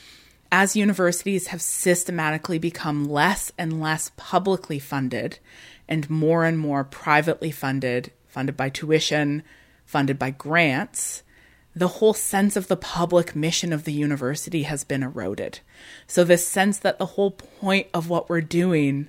as 0.53 0.77
universities 0.77 1.47
have 1.47 1.63
systematically 1.63 2.59
become 2.59 3.07
less 3.09 3.51
and 3.57 3.81
less 3.81 4.13
publicly 4.19 4.79
funded 4.79 5.39
and 5.89 6.11
more 6.11 6.45
and 6.45 6.59
more 6.59 6.85
privately 6.85 7.51
funded, 7.51 8.13
funded 8.29 8.55
by 8.55 8.69
tuition, 8.69 9.43
funded 9.87 10.19
by 10.19 10.31
grants, 10.31 11.23
the 11.75 11.89
whole 11.89 12.13
sense 12.13 12.55
of 12.55 12.69
the 12.69 12.77
public 12.77 13.35
mission 13.35 13.73
of 13.73 13.85
the 13.85 13.95
university 13.95 14.65
has 14.65 14.85
been 14.85 15.03
eroded. 15.03 15.61
So, 16.07 16.23
this 16.23 16.47
sense 16.47 16.79
that 16.81 16.99
the 16.99 17.07
whole 17.07 17.31
point 17.31 17.87
of 17.95 18.11
what 18.11 18.29
we're 18.29 18.43
doing 18.43 19.09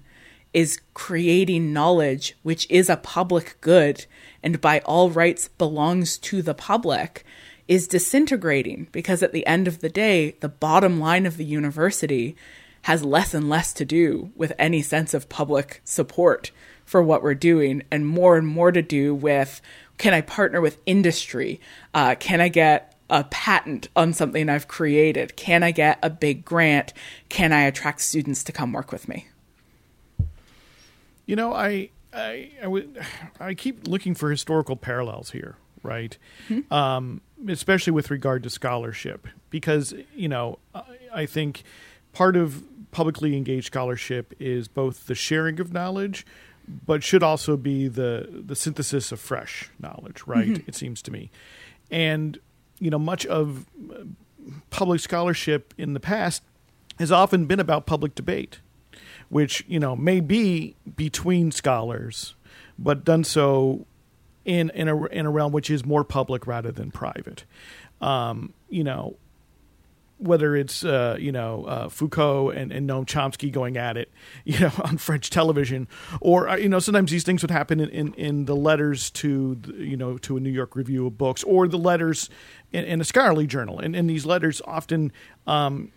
is 0.54 0.80
creating 0.94 1.74
knowledge, 1.74 2.38
which 2.44 2.66
is 2.70 2.90
a 2.90 2.96
public 2.96 3.58
good 3.60 4.06
and 4.42 4.62
by 4.62 4.80
all 4.86 5.10
rights 5.10 5.50
belongs 5.50 6.18
to 6.20 6.42
the 6.42 6.54
public, 6.54 7.26
is 7.68 7.88
disintegrating 7.88 8.88
because 8.92 9.24
at 9.24 9.32
the 9.32 9.46
end 9.48 9.68
of 9.68 9.80
the 9.80 9.90
day, 9.90 10.36
the 10.42 10.50
bottom 10.50 11.00
line 11.00 11.26
of 11.26 11.38
the 11.38 11.46
university 11.46 12.36
has 12.84 13.04
less 13.04 13.34
and 13.34 13.50
less 13.50 13.72
to 13.74 13.86
do 13.86 14.32
with 14.36 14.52
any 14.60 14.82
sense 14.82 15.14
of 15.14 15.30
public 15.30 15.82
support 15.86 16.52
for 16.86 17.02
what 17.02 17.24
we're 17.24 17.34
doing 17.34 17.82
and 17.90 18.06
more 18.06 18.38
and 18.38 18.48
more 18.48 18.72
to 18.72 18.82
do 18.82 19.16
with 19.16 19.62
can 19.98 20.14
I 20.14 20.22
partner 20.22 20.60
with 20.60 20.80
industry? 20.86 21.62
Uh, 21.94 22.16
can 22.20 22.42
I 22.42 22.50
get 22.50 22.96
a 23.10 23.24
patent 23.26 23.90
on 23.96 24.12
something 24.12 24.50
I've 24.50 24.68
created? 24.68 25.36
Can 25.36 25.64
I 25.64 25.72
get 25.72 26.00
a 26.02 26.10
big 26.10 26.44
grant? 26.44 26.94
Can 27.30 27.54
I 27.54 27.62
attract 27.62 28.02
students 28.02 28.44
to 28.46 28.52
come 28.52 28.74
work 28.74 28.92
with 28.92 29.08
me? 29.08 29.28
You 31.26 31.36
know, 31.36 31.54
I 31.54 31.90
I 32.12 32.52
I, 32.62 32.68
would, 32.68 33.00
I 33.40 33.54
keep 33.54 33.88
looking 33.88 34.16
for 34.16 34.30
historical 34.30 34.76
parallels 34.76 35.32
here, 35.32 35.56
right? 35.84 36.18
Mm-hmm. 36.50 36.74
Um, 36.74 37.22
especially 37.48 37.92
with 37.92 38.10
regard 38.10 38.44
to 38.44 38.50
scholarship, 38.50 39.28
because 39.50 39.94
you 40.16 40.28
know, 40.28 40.60
I, 40.74 40.84
I 41.14 41.26
think 41.26 41.64
part 42.14 42.36
of 42.36 42.64
publicly 42.92 43.36
engaged 43.36 43.68
scholarship 43.68 44.34
is 44.40 44.68
both 44.68 45.08
the 45.08 45.16
sharing 45.16 45.60
of 45.60 45.74
knowledge, 45.74 46.26
but 46.86 47.04
should 47.04 47.24
also 47.24 47.58
be 47.58 47.88
the 47.88 48.28
the 48.32 48.56
synthesis 48.56 49.12
of 49.12 49.20
fresh 49.20 49.70
knowledge, 49.80 50.24
right? 50.26 50.48
Mm-hmm. 50.48 50.70
It 50.70 50.76
seems 50.76 51.02
to 51.04 51.12
me, 51.12 51.30
and 51.92 52.40
you 52.80 52.90
know, 52.90 53.00
much 53.00 53.26
of 53.26 53.66
public 54.70 55.00
scholarship 55.00 55.74
in 55.78 55.94
the 55.94 56.00
past 56.00 56.44
has 57.00 57.12
often 57.12 57.46
been 57.46 57.60
about 57.60 57.86
public 57.86 58.16
debate, 58.16 58.60
which 59.30 59.64
you 59.68 59.80
know 59.80 59.96
may 59.96 60.20
be 60.20 60.76
between 60.96 61.52
scholars, 61.52 62.36
but 62.78 63.04
done 63.04 63.24
so 63.24 63.86
in 64.46 64.70
in 64.72 64.88
a 64.88 65.06
in 65.08 65.26
a 65.26 65.32
realm 65.32 65.52
which 65.52 65.70
is 65.70 65.86
more 65.86 66.04
public 66.04 66.48
rather 66.48 66.72
than 66.72 66.92
private. 66.92 67.46
Um, 68.02 68.54
you 68.70 68.84
know, 68.84 69.18
whether 70.18 70.56
it's 70.56 70.84
uh, 70.84 71.18
you 71.20 71.32
know 71.32 71.66
uh, 71.66 71.90
Foucault 71.90 72.52
and, 72.52 72.72
and 72.72 72.90
Noam 72.90 73.06
Chomsky 73.06 73.52
going 73.52 73.78
at 73.78 73.98
it, 73.98 74.12
you 74.46 74.60
know, 74.60 74.72
on 74.84 74.98
French 74.98 75.30
television, 75.30 75.88
or 76.22 76.50
uh, 76.50 76.56
you 76.56 76.70
know, 76.70 76.80
sometimes 76.80 77.12
these 77.12 77.24
things 77.24 77.42
would 77.42 77.52
happen 77.52 77.80
in, 77.80 77.90
in, 77.90 78.14
in 78.16 78.46
the 78.46 78.56
letters 78.56 79.10
to 79.12 79.60
you 79.76 79.98
know 79.98 80.18
to 80.20 80.38
a 80.38 80.40
New 80.40 80.52
York 80.52 80.76
Review 80.76 81.08
of 81.08 81.18
Books, 81.18 81.44
or 81.44 81.68
the 81.68 81.78
letters 81.78 82.30
in, 82.72 82.86
in 82.86 83.02
a 83.02 83.04
scholarly 83.04 83.48
journal, 83.48 83.80
and, 83.80 83.96
and 83.96 84.10
these 84.10 84.26
letters 84.26 84.62
often. 84.66 85.12
Um, 85.48 85.92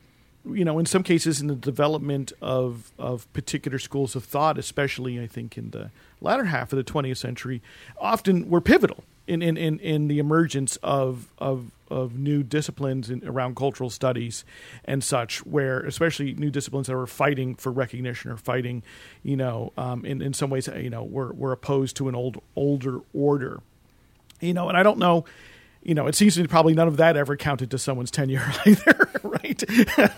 you 0.52 0.64
know, 0.64 0.78
in 0.78 0.86
some 0.86 1.02
cases, 1.02 1.40
in 1.40 1.46
the 1.48 1.54
development 1.54 2.32
of 2.40 2.92
of 2.98 3.30
particular 3.32 3.78
schools 3.78 4.16
of 4.16 4.24
thought, 4.24 4.58
especially 4.58 5.20
I 5.20 5.26
think 5.26 5.56
in 5.58 5.70
the 5.70 5.90
latter 6.20 6.44
half 6.44 6.72
of 6.72 6.76
the 6.76 6.84
20th 6.84 7.18
century, 7.18 7.62
often 7.98 8.48
were 8.48 8.60
pivotal 8.60 9.04
in 9.26 9.42
in, 9.42 9.56
in, 9.56 9.78
in 9.80 10.08
the 10.08 10.18
emergence 10.18 10.76
of 10.82 11.28
of 11.38 11.70
of 11.88 12.18
new 12.18 12.42
disciplines 12.42 13.10
in, 13.10 13.26
around 13.26 13.56
cultural 13.56 13.90
studies 13.90 14.44
and 14.84 15.02
such, 15.04 15.44
where 15.46 15.80
especially 15.80 16.34
new 16.34 16.50
disciplines 16.50 16.86
that 16.88 16.96
were 16.96 17.06
fighting 17.06 17.54
for 17.54 17.70
recognition 17.70 18.30
or 18.30 18.36
fighting, 18.36 18.82
you 19.22 19.36
know, 19.36 19.72
um, 19.76 20.04
in 20.04 20.22
in 20.22 20.32
some 20.32 20.50
ways, 20.50 20.68
you 20.68 20.90
know, 20.90 21.04
were 21.04 21.32
were 21.32 21.52
opposed 21.52 21.96
to 21.96 22.08
an 22.08 22.14
old 22.14 22.42
older 22.54 23.00
order, 23.12 23.60
you 24.40 24.54
know, 24.54 24.68
and 24.68 24.76
I 24.76 24.82
don't 24.82 24.98
know. 24.98 25.24
You 25.86 25.94
know, 25.94 26.08
it 26.08 26.16
seems 26.16 26.34
to 26.34 26.40
me 26.40 26.48
probably 26.48 26.74
none 26.74 26.88
of 26.88 26.96
that 26.96 27.16
ever 27.16 27.36
counted 27.36 27.70
to 27.70 27.78
someone's 27.78 28.10
tenure 28.10 28.44
either, 28.66 29.08
right? 29.22 29.62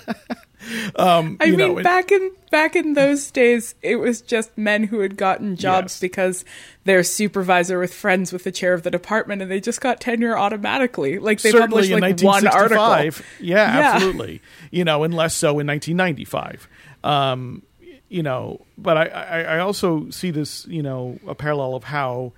Um, 0.97 1.37
I 1.41 1.51
mean, 1.51 1.59
know, 1.59 1.83
back 1.83 2.11
in 2.13 2.31
back 2.51 2.77
in 2.77 2.95
those 2.95 3.31
days, 3.31 3.75
it 3.81 3.97
was 3.97 4.21
just 4.21 4.57
men 4.59 4.83
who 4.85 5.01
had 5.01 5.17
gotten 5.17 5.57
jobs 5.57 5.95
yes. 5.95 6.01
because 6.01 6.45
their 6.85 7.03
supervisor 7.03 7.79
was 7.79 7.95
friends 7.95 8.33
with 8.33 8.45
the 8.45 8.53
chair 8.53 8.75
of 8.75 8.83
the 8.83 8.91
department, 8.91 9.41
and 9.41 9.51
they 9.51 9.61
just 9.61 9.81
got 9.81 10.01
tenure 10.01 10.37
automatically. 10.37 11.19
Like 11.19 11.41
they 11.41 11.53
Certainly 11.53 11.89
published 11.89 11.91
like 11.91 12.21
one 12.21 12.47
article. 12.49 13.23
Yeah, 13.41 13.79
yeah, 13.79 13.93
absolutely. 13.95 14.43
You 14.71 14.85
know, 14.85 15.05
and 15.05 15.15
less 15.15 15.35
so 15.35 15.59
in 15.59 15.67
1995. 15.67 16.69
Um, 17.05 17.63
you 18.09 18.23
know, 18.23 18.67
but 18.77 18.97
I, 18.97 19.05
I, 19.07 19.41
I 19.43 19.59
also 19.61 20.11
see 20.11 20.31
this, 20.31 20.67
you 20.67 20.83
know, 20.83 21.19
a 21.27 21.35
parallel 21.35 21.75
of 21.75 21.85
how 21.85 22.33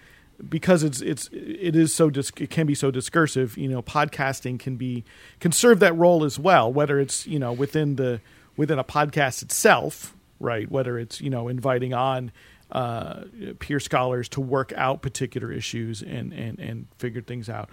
because 0.48 0.82
it's 0.82 1.00
it's 1.00 1.28
it 1.32 1.76
is 1.76 1.94
so 1.94 2.10
dis- 2.10 2.32
it 2.38 2.50
can 2.50 2.66
be 2.66 2.74
so 2.74 2.90
discursive. 2.90 3.56
You 3.56 3.68
know, 3.68 3.82
podcasting 3.82 4.58
can 4.58 4.76
be 4.76 5.04
can 5.40 5.52
serve 5.52 5.80
that 5.80 5.96
role 5.96 6.24
as 6.24 6.38
well. 6.38 6.72
Whether 6.72 6.98
it's 7.00 7.26
you 7.26 7.38
know 7.38 7.52
within 7.52 7.96
the 7.96 8.20
within 8.56 8.78
a 8.78 8.84
podcast 8.84 9.42
itself, 9.42 10.14
right? 10.38 10.70
Whether 10.70 10.98
it's 10.98 11.20
you 11.20 11.30
know 11.30 11.48
inviting 11.48 11.94
on 11.94 12.32
uh, 12.72 13.22
peer 13.58 13.80
scholars 13.80 14.28
to 14.30 14.40
work 14.40 14.72
out 14.76 15.02
particular 15.02 15.52
issues 15.52 16.02
and 16.02 16.32
and 16.32 16.58
and 16.58 16.86
figure 16.98 17.22
things 17.22 17.48
out. 17.48 17.68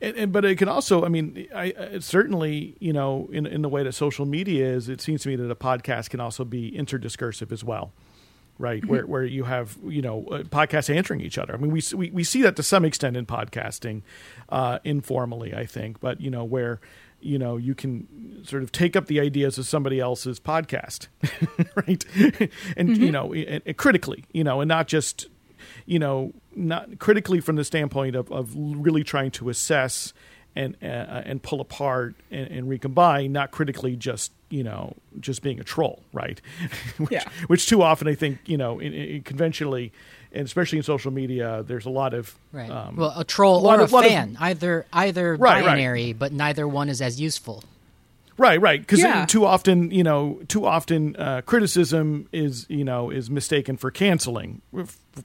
And, 0.00 0.16
and, 0.16 0.32
but 0.32 0.44
it 0.44 0.58
can 0.58 0.68
also, 0.68 1.04
I 1.04 1.08
mean, 1.08 1.48
I, 1.52 1.74
I, 1.76 1.98
certainly, 1.98 2.76
you 2.78 2.92
know, 2.92 3.28
in 3.32 3.46
in 3.46 3.62
the 3.62 3.68
way 3.68 3.82
that 3.82 3.92
social 3.94 4.26
media 4.26 4.64
is, 4.64 4.88
it 4.88 5.00
seems 5.00 5.22
to 5.22 5.28
me 5.28 5.34
that 5.34 5.50
a 5.50 5.56
podcast 5.56 6.10
can 6.10 6.20
also 6.20 6.44
be 6.44 6.70
interdiscursive 6.70 7.50
as 7.50 7.64
well 7.64 7.92
right? 8.58 8.82
Mm-hmm. 8.82 8.90
Where 8.90 9.06
where 9.06 9.24
you 9.24 9.44
have 9.44 9.76
you 9.84 10.02
know 10.02 10.24
uh, 10.26 10.42
podcasts 10.42 10.94
answering 10.94 11.20
each 11.20 11.38
other. 11.38 11.54
I 11.54 11.56
mean, 11.56 11.70
we 11.70 11.82
we 11.94 12.10
we 12.10 12.24
see 12.24 12.42
that 12.42 12.56
to 12.56 12.62
some 12.62 12.84
extent 12.84 13.16
in 13.16 13.26
podcasting, 13.26 14.02
uh, 14.48 14.78
informally, 14.84 15.54
I 15.54 15.66
think, 15.66 16.00
but 16.00 16.20
you 16.20 16.30
know 16.30 16.44
where 16.44 16.80
you 17.20 17.38
know 17.38 17.56
you 17.56 17.74
can 17.74 18.44
sort 18.44 18.62
of 18.62 18.72
take 18.72 18.96
up 18.96 19.06
the 19.06 19.20
ideas 19.20 19.58
of 19.58 19.66
somebody 19.66 20.00
else's 20.00 20.40
podcast, 20.40 21.08
right? 21.76 22.04
and 22.76 22.90
mm-hmm. 22.90 23.02
you 23.02 23.12
know, 23.12 23.32
and, 23.32 23.62
and 23.64 23.76
critically, 23.76 24.24
you 24.32 24.44
know, 24.44 24.60
and 24.60 24.68
not 24.68 24.88
just 24.88 25.28
you 25.86 25.98
know 25.98 26.32
not 26.54 26.98
critically 26.98 27.40
from 27.40 27.56
the 27.56 27.64
standpoint 27.64 28.16
of 28.16 28.30
of 28.30 28.52
really 28.56 29.04
trying 29.04 29.30
to 29.30 29.48
assess 29.48 30.12
and 30.58 30.76
uh, 30.82 31.22
and 31.24 31.40
pull 31.40 31.60
apart 31.60 32.16
and, 32.32 32.48
and, 32.48 32.68
recombine, 32.68 33.32
not 33.32 33.52
critically 33.52 33.94
just 33.94 34.32
you 34.50 34.64
know 34.64 34.94
just 35.20 35.40
being 35.40 35.60
a 35.60 35.64
troll, 35.64 36.02
right? 36.12 36.40
which, 36.98 37.12
yeah. 37.12 37.24
which 37.46 37.68
too 37.68 37.80
often 37.80 38.08
I 38.08 38.14
think 38.14 38.40
you 38.44 38.56
know 38.56 38.80
in, 38.80 38.92
in 38.92 39.22
conventionally, 39.22 39.92
and 40.32 40.44
especially 40.44 40.78
in 40.78 40.84
social 40.84 41.12
media, 41.12 41.62
there's 41.66 41.86
a 41.86 41.90
lot 41.90 42.12
of 42.12 42.34
right. 42.52 42.68
Um, 42.70 42.96
well, 42.96 43.14
a 43.16 43.24
troll 43.24 43.64
a 43.70 43.78
or 43.78 43.82
a 43.82 43.88
fan, 43.88 44.30
of, 44.30 44.42
either 44.42 44.86
either 44.92 45.36
right, 45.36 45.64
binary, 45.64 46.06
right. 46.06 46.18
but 46.18 46.32
neither 46.32 46.66
one 46.66 46.88
is 46.88 47.00
as 47.00 47.20
useful. 47.20 47.62
Right, 48.38 48.60
right. 48.60 48.80
Because 48.80 49.00
yeah. 49.00 49.26
too 49.26 49.44
often, 49.44 49.90
you 49.90 50.04
know, 50.04 50.40
too 50.46 50.64
often 50.64 51.16
uh, 51.16 51.42
criticism 51.44 52.28
is, 52.32 52.66
you 52.68 52.84
know, 52.84 53.10
is 53.10 53.28
mistaken 53.28 53.76
for 53.76 53.90
canceling 53.90 54.62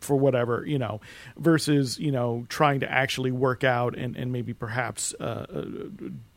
for 0.01 0.17
whatever, 0.17 0.65
you 0.65 0.79
know, 0.79 0.99
versus, 1.37 1.99
you 1.99 2.11
know, 2.11 2.45
trying 2.49 2.79
to 2.79 2.91
actually 2.91 3.31
work 3.31 3.63
out 3.63 3.95
and, 3.95 4.17
and 4.17 4.31
maybe 4.31 4.53
perhaps, 4.53 5.13
uh, 5.19 5.45
uh, 5.53 5.65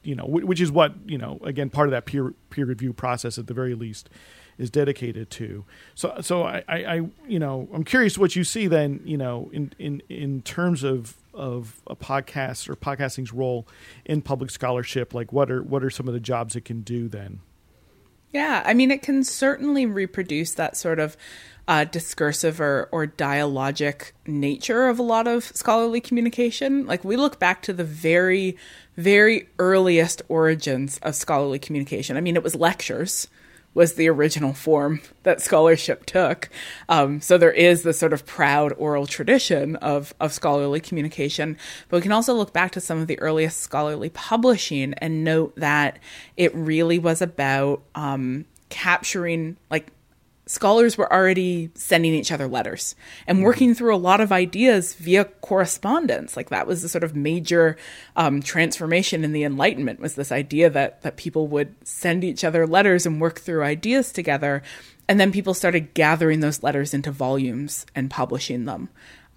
you 0.02 0.14
know, 0.14 0.26
which 0.26 0.60
is 0.60 0.70
what, 0.70 0.92
you 1.06 1.16
know, 1.16 1.38
again, 1.42 1.70
part 1.70 1.88
of 1.88 1.92
that 1.92 2.04
peer 2.04 2.34
peer 2.50 2.66
review 2.66 2.92
process 2.92 3.38
at 3.38 3.46
the 3.46 3.54
very 3.54 3.74
least 3.74 4.10
is 4.58 4.70
dedicated 4.70 5.30
to. 5.30 5.64
So, 5.94 6.16
so 6.20 6.44
I, 6.44 6.62
I, 6.68 6.76
I 6.76 6.94
you 7.28 7.38
know, 7.38 7.68
I'm 7.72 7.84
curious 7.84 8.16
what 8.18 8.36
you 8.36 8.44
see 8.44 8.66
then, 8.66 9.00
you 9.04 9.16
know, 9.16 9.50
in 9.52 9.72
in 9.78 10.02
in 10.08 10.42
terms 10.42 10.82
of 10.82 11.16
of 11.36 11.82
a 11.86 11.94
podcast 11.94 12.68
or 12.68 12.74
podcasting's 12.74 13.32
role 13.32 13.68
in 14.04 14.22
public 14.22 14.50
scholarship? 14.50 15.14
Like, 15.14 15.32
what 15.32 15.50
are 15.50 15.62
what 15.62 15.84
are 15.84 15.90
some 15.90 16.08
of 16.08 16.14
the 16.14 16.20
jobs 16.20 16.56
it 16.56 16.64
can 16.64 16.80
do 16.80 17.08
then? 17.08 17.40
Yeah, 18.32 18.62
I 18.66 18.74
mean, 18.74 18.90
it 18.90 19.02
can 19.02 19.22
certainly 19.22 19.86
reproduce 19.86 20.54
that 20.54 20.76
sort 20.76 20.98
of 20.98 21.16
uh, 21.68 21.84
discursive 21.84 22.60
or, 22.60 22.88
or 22.92 23.06
dialogic 23.06 24.12
nature 24.26 24.88
of 24.88 24.98
a 24.98 25.02
lot 25.02 25.26
of 25.26 25.44
scholarly 25.44 26.00
communication. 26.00 26.86
Like, 26.86 27.04
we 27.04 27.16
look 27.16 27.38
back 27.38 27.62
to 27.62 27.72
the 27.72 27.84
very, 27.84 28.56
very 28.96 29.48
earliest 29.58 30.22
origins 30.28 30.98
of 30.98 31.14
scholarly 31.14 31.58
communication. 31.58 32.16
I 32.16 32.20
mean, 32.20 32.36
it 32.36 32.42
was 32.42 32.54
lectures 32.54 33.28
was 33.76 33.92
the 33.92 34.08
original 34.08 34.54
form 34.54 35.02
that 35.22 35.42
scholarship 35.42 36.06
took. 36.06 36.48
Um, 36.88 37.20
so 37.20 37.36
there 37.36 37.52
is 37.52 37.82
this 37.82 37.98
sort 37.98 38.14
of 38.14 38.24
proud 38.24 38.72
oral 38.78 39.06
tradition 39.06 39.76
of, 39.76 40.14
of 40.18 40.32
scholarly 40.32 40.80
communication. 40.80 41.58
But 41.90 41.98
we 41.98 42.00
can 42.00 42.10
also 42.10 42.32
look 42.32 42.54
back 42.54 42.72
to 42.72 42.80
some 42.80 42.98
of 42.98 43.06
the 43.06 43.20
earliest 43.20 43.60
scholarly 43.60 44.08
publishing 44.08 44.94
and 44.94 45.22
note 45.24 45.54
that 45.56 45.98
it 46.38 46.54
really 46.54 46.98
was 46.98 47.20
about 47.20 47.82
um, 47.94 48.46
capturing 48.70 49.58
like 49.70 49.92
scholars 50.46 50.96
were 50.96 51.12
already 51.12 51.70
sending 51.74 52.14
each 52.14 52.30
other 52.30 52.46
letters 52.46 52.94
and 53.26 53.42
working 53.42 53.74
through 53.74 53.94
a 53.94 53.98
lot 53.98 54.20
of 54.20 54.30
ideas 54.30 54.94
via 54.94 55.24
correspondence. 55.24 56.36
Like 56.36 56.50
that 56.50 56.66
was 56.66 56.82
the 56.82 56.88
sort 56.88 57.04
of 57.04 57.16
major 57.16 57.76
um, 58.14 58.40
transformation 58.40 59.24
in 59.24 59.32
the 59.32 59.42
Enlightenment 59.42 60.00
was 60.00 60.14
this 60.14 60.32
idea 60.32 60.70
that 60.70 61.02
that 61.02 61.16
people 61.16 61.48
would 61.48 61.74
send 61.86 62.22
each 62.24 62.44
other 62.44 62.66
letters 62.66 63.06
and 63.06 63.20
work 63.20 63.40
through 63.40 63.62
ideas 63.62 64.12
together, 64.12 64.62
and 65.08 65.18
then 65.18 65.32
people 65.32 65.54
started 65.54 65.94
gathering 65.94 66.40
those 66.40 66.62
letters 66.62 66.94
into 66.94 67.10
volumes 67.10 67.84
and 67.94 68.10
publishing 68.10 68.64
them. 68.64 68.88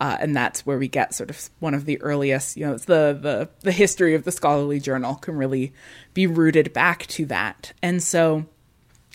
Uh, 0.01 0.15
and 0.21 0.33
that's 0.33 0.65
where 0.65 0.77
we 0.77 0.87
get 0.87 1.13
sort 1.13 1.29
of 1.29 1.49
one 1.59 1.73
of 1.73 1.83
the 1.83 2.01
earliest, 2.01 2.55
you 2.55 2.65
know, 2.65 2.73
it's 2.73 2.85
the, 2.85 3.17
the 3.21 3.49
the 3.61 3.71
history 3.71 4.15
of 4.15 4.23
the 4.23 4.31
scholarly 4.31 4.79
journal 4.79 5.15
can 5.15 5.35
really 5.35 5.73
be 6.13 6.25
rooted 6.25 6.71
back 6.71 7.05
to 7.07 7.25
that. 7.25 7.73
And 7.81 8.01
so 8.01 8.45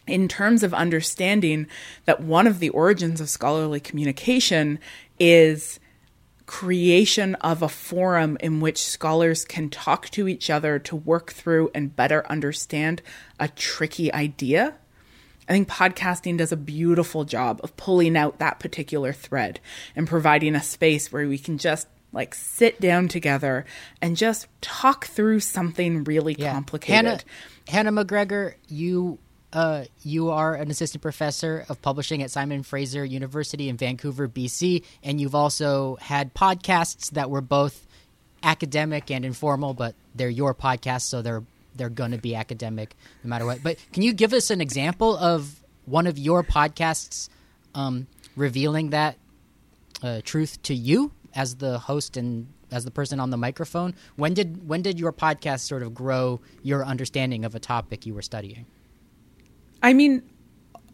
in 0.07 0.29
terms 0.29 0.63
of 0.63 0.75
understanding 0.75 1.67
that 2.05 2.21
one 2.21 2.47
of 2.47 2.59
the 2.59 2.69
origins 2.71 3.21
of 3.21 3.31
scholarly 3.31 3.81
communication 3.81 4.79
is 5.19 5.81
creation 6.47 7.35
of 7.37 7.63
a 7.63 7.69
forum 7.69 8.37
in 8.41 8.61
which 8.61 8.85
scholars 8.85 9.45
can 9.45 9.71
talk 9.71 10.11
to 10.11 10.29
each 10.29 10.51
other 10.51 10.79
to 10.79 10.95
work 10.95 11.33
through 11.33 11.71
and 11.75 11.97
better 11.97 12.27
understand 12.29 13.01
a 13.41 13.49
tricky 13.49 14.13
idea. 14.13 14.75
I 15.49 15.53
think 15.53 15.69
podcasting 15.69 16.39
does 16.39 16.53
a 16.53 16.57
beautiful 16.57 17.25
job 17.25 17.61
of 17.63 17.77
pulling 17.77 18.17
out 18.17 18.39
that 18.39 18.61
particular 18.61 19.13
thread 19.13 19.61
and 19.97 20.07
providing 20.07 20.55
a 20.55 20.63
space 20.63 21.13
where 21.13 21.27
we 21.27 21.39
can 21.39 21.59
just 21.59 21.89
like 22.13 22.35
sit 22.35 22.81
down 22.81 23.09
together 23.09 23.65
and 24.01 24.17
just 24.17 24.47
talk 24.61 25.07
through 25.07 25.41
something 25.41 26.05
really 26.05 26.37
yeah. 26.39 26.53
complicated. 26.53 27.25
Hannah, 27.69 27.91
Hannah 27.91 28.05
McGregor, 28.05 28.55
you 28.69 29.19
uh, 29.55 29.85
you 30.03 30.31
are 30.31 30.55
an 30.55 30.71
assistant 30.71 31.01
professor 31.01 31.65
of 31.69 31.81
publishing 31.81 32.23
at 32.23 32.31
Simon 32.31 32.65
Fraser 32.65 33.05
University 33.05 33.69
in 33.69 33.77
Vancouver, 33.77 34.29
BC, 34.29 34.83
and 35.03 35.21
you've 35.21 35.35
also 35.35 35.97
had 36.01 36.35
podcasts 36.35 37.11
that 37.11 37.31
were 37.31 37.41
both 37.41 37.87
academic 38.43 39.11
and 39.13 39.25
informal, 39.25 39.73
but 39.73 39.95
they're 40.15 40.29
your 40.29 40.55
podcasts, 40.55 41.03
so 41.03 41.23
they're 41.23 41.45
they're 41.77 41.89
going 41.89 42.13
to 42.13 42.19
be 42.19 42.35
academic 42.35 42.95
no 43.23 43.29
matter 43.29 43.47
what. 43.47 43.63
But 43.63 43.79
can 43.93 44.03
you 44.03 44.13
give 44.13 44.33
us 44.33 44.51
an 44.51 44.61
example 44.61 45.17
of 45.17 45.63
one 45.87 46.07
of 46.07 46.19
your 46.19 46.43
podcasts 46.45 47.29
um, 47.75 48.07
revealing 48.37 48.91
that 48.91 49.17
uh, 50.03 50.21
truth 50.25 50.63
to 50.63 50.75
you 50.75 51.13
as 51.35 51.57
the 51.57 51.79
host 51.79 52.17
and 52.17 52.47
as 52.71 52.85
the 52.85 52.91
person 52.91 53.21
on 53.21 53.31
the 53.31 53.37
microphone? 53.37 53.95
When 54.17 54.35
did 54.35 54.69
when 54.69 54.83
did 54.83 54.99
your 54.99 55.13
podcast 55.13 55.61
sort 55.61 55.85
of 55.85 55.95
grow 55.95 56.41
your 56.63 56.85
understanding 56.85 57.45
of 57.45 57.55
a 57.55 57.61
topic 57.61 58.05
you 58.05 58.15
were 58.15 58.23
studying? 58.23 58.67
I 59.85 59.93
mean, 59.93 60.23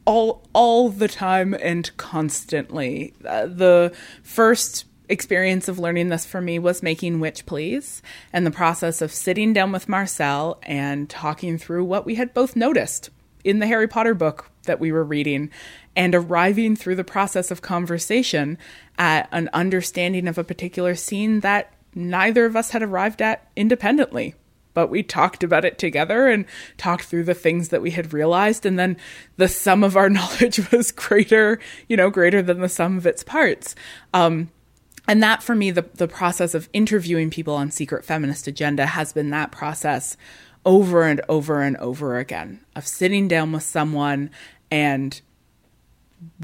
all 0.05 0.43
all 0.53 0.89
the 0.89 1.07
time 1.07 1.55
and 1.55 1.97
constantly. 1.97 3.15
Uh, 3.25 3.47
the 3.47 3.93
first 4.25 4.85
experience 5.09 5.69
of 5.69 5.79
learning 5.79 6.09
this 6.09 6.27
for 6.27 6.41
me 6.41 6.59
was 6.59 6.83
making 6.83 7.21
Witch 7.21 7.47
Please 7.47 8.03
and 8.33 8.45
the 8.45 8.51
process 8.51 9.01
of 9.01 9.13
sitting 9.13 9.53
down 9.53 9.71
with 9.71 9.89
Marcelle 9.89 10.59
and 10.65 11.09
talking 11.09 11.57
through 11.57 11.85
what 11.85 12.05
we 12.05 12.17
had 12.17 12.35
both 12.35 12.57
noticed 12.57 13.11
in 13.45 13.61
the 13.61 13.67
Harry 13.69 13.87
Potter 13.87 14.13
book 14.13 14.51
that 14.65 14.81
we 14.81 14.91
were 14.91 15.05
reading 15.05 15.51
and 15.95 16.13
arriving 16.13 16.75
through 16.75 16.97
the 16.97 17.05
process 17.05 17.53
of 17.53 17.63
conversation 17.63 18.59
at 18.99 19.29
an 19.31 19.49
understanding 19.53 20.27
of 20.27 20.37
a 20.37 20.45
particular 20.45 20.97
scene 20.97 21.41
that 21.41 21.73
neither 21.95 22.45
of 22.45 22.57
us 22.57 22.71
had 22.71 22.83
arrived 22.83 23.23
at 23.23 23.49
independently 23.55 24.35
but 24.75 24.89
we 24.89 25.03
talked 25.03 25.43
about 25.43 25.65
it 25.65 25.79
together 25.79 26.29
and 26.29 26.45
talked 26.77 27.05
through 27.05 27.25
the 27.25 27.35
things 27.35 27.69
that 27.71 27.83
we 27.83 27.91
had 27.91 28.13
realized 28.13 28.65
and 28.65 28.79
then 28.79 28.97
the 29.37 29.49
sum 29.49 29.83
of 29.83 29.97
our 29.97 30.11
knowledge 30.11 30.71
was 30.71 30.93
greater 30.93 31.59
you 31.89 31.97
know 31.97 32.11
greater 32.11 32.43
than 32.43 32.61
the 32.61 32.69
sum 32.69 32.97
of 32.97 33.07
its 33.07 33.23
parts 33.23 33.75
um, 34.15 34.51
and 35.09 35.23
that 35.23 35.43
for 35.43 35.55
me 35.55 35.71
the, 35.71 35.87
the 35.95 36.09
process 36.09 36.55
of 36.55 36.69
interviewing 36.73 37.31
people 37.31 37.55
on 37.55 37.71
secret 37.71 38.05
feminist 38.05 38.47
agenda 38.47 38.87
has 38.87 39.13
been 39.13 39.31
that 39.31 39.51
process 39.51 40.17
over 40.65 41.05
and 41.05 41.21
over 41.29 41.63
and 41.63 41.77
over 41.79 42.19
again 42.19 42.61
of 42.77 42.87
sitting 42.87 43.29
down 43.29 43.51
with 43.53 43.63
someone 43.63 44.31
and 44.71 45.21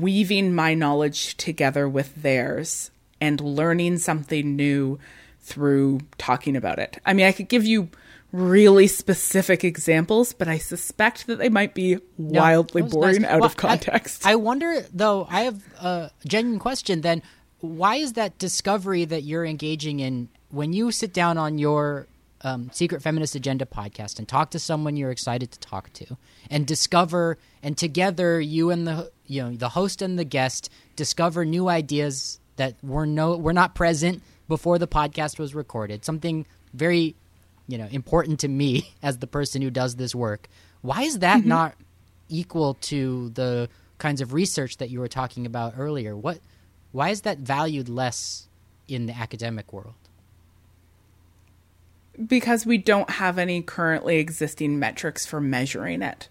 weaving 0.00 0.54
my 0.54 0.74
knowledge 0.74 1.36
together 1.36 1.88
with 1.88 2.14
theirs 2.22 2.90
and 3.20 3.40
learning 3.40 3.98
something 3.98 4.56
new 4.56 4.98
through 5.40 6.00
talking 6.18 6.56
about 6.56 6.78
it. 6.78 6.98
I 7.04 7.12
mean, 7.12 7.26
I 7.26 7.32
could 7.32 7.48
give 7.48 7.64
you 7.64 7.88
really 8.32 8.86
specific 8.86 9.64
examples, 9.64 10.32
but 10.32 10.48
I 10.48 10.58
suspect 10.58 11.26
that 11.26 11.38
they 11.38 11.48
might 11.48 11.74
be 11.74 11.98
wildly 12.18 12.82
no, 12.82 12.88
boring 12.88 13.22
nice. 13.22 13.30
out 13.30 13.40
well, 13.40 13.46
of 13.46 13.56
context. 13.56 14.26
I, 14.26 14.32
I, 14.32 14.34
wonder, 14.36 14.82
though, 14.92 15.26
I 15.30 15.42
have 15.42 15.62
a 15.80 16.10
genuine 16.26 16.58
question 16.58 17.00
then. 17.00 17.22
Why 17.60 17.96
is 17.96 18.14
that 18.14 18.38
discovery 18.38 19.04
that 19.06 19.22
you're 19.22 19.44
engaging 19.44 20.00
in 20.00 20.28
when 20.50 20.72
you 20.72 20.90
sit 20.90 21.12
down 21.12 21.38
on 21.38 21.58
your 21.58 22.06
um, 22.42 22.70
Secret 22.72 23.02
Feminist 23.02 23.34
Agenda 23.34 23.66
podcast 23.66 24.18
and 24.18 24.28
talk 24.28 24.50
to 24.50 24.58
someone 24.58 24.96
you're 24.96 25.10
excited 25.10 25.50
to 25.52 25.58
talk 25.58 25.92
to 25.94 26.16
and 26.50 26.66
discover, 26.66 27.38
and 27.62 27.76
together 27.76 28.40
you 28.40 28.70
and 28.70 28.86
the 28.86 29.10
you 29.26 29.42
know 29.42 29.56
the 29.56 29.70
host 29.70 30.02
and 30.02 30.18
the 30.18 30.24
guest 30.24 30.70
discover 30.94 31.44
new 31.44 31.68
ideas 31.68 32.38
that 32.56 32.76
were 32.82 33.06
no 33.06 33.36
were 33.36 33.52
not 33.52 33.74
present 33.74 34.22
before 34.48 34.78
the 34.78 34.86
podcast 34.86 35.38
was 35.38 35.54
recorded. 35.54 36.04
Something 36.04 36.46
very 36.74 37.16
you 37.68 37.78
know 37.78 37.88
important 37.90 38.40
to 38.40 38.48
me 38.48 38.94
as 39.02 39.18
the 39.18 39.26
person 39.26 39.62
who 39.62 39.70
does 39.70 39.96
this 39.96 40.14
work. 40.14 40.48
Why 40.82 41.02
is 41.02 41.20
that 41.20 41.40
mm-hmm. 41.40 41.48
not 41.48 41.74
equal 42.28 42.74
to 42.74 43.30
the 43.30 43.68
kinds 43.98 44.20
of 44.20 44.32
research 44.32 44.76
that 44.78 44.90
you 44.90 45.00
were 45.00 45.08
talking 45.08 45.46
about 45.46 45.74
earlier? 45.76 46.16
What 46.16 46.38
why 46.92 47.10
is 47.10 47.22
that 47.22 47.38
valued 47.38 47.88
less 47.88 48.48
in 48.88 49.06
the 49.06 49.16
academic 49.16 49.72
world? 49.72 49.94
Because 52.26 52.64
we 52.64 52.78
don't 52.78 53.10
have 53.10 53.38
any 53.38 53.60
currently 53.60 54.16
existing 54.16 54.78
metrics 54.78 55.26
for 55.26 55.40
measuring 55.40 56.00
it 56.00 56.28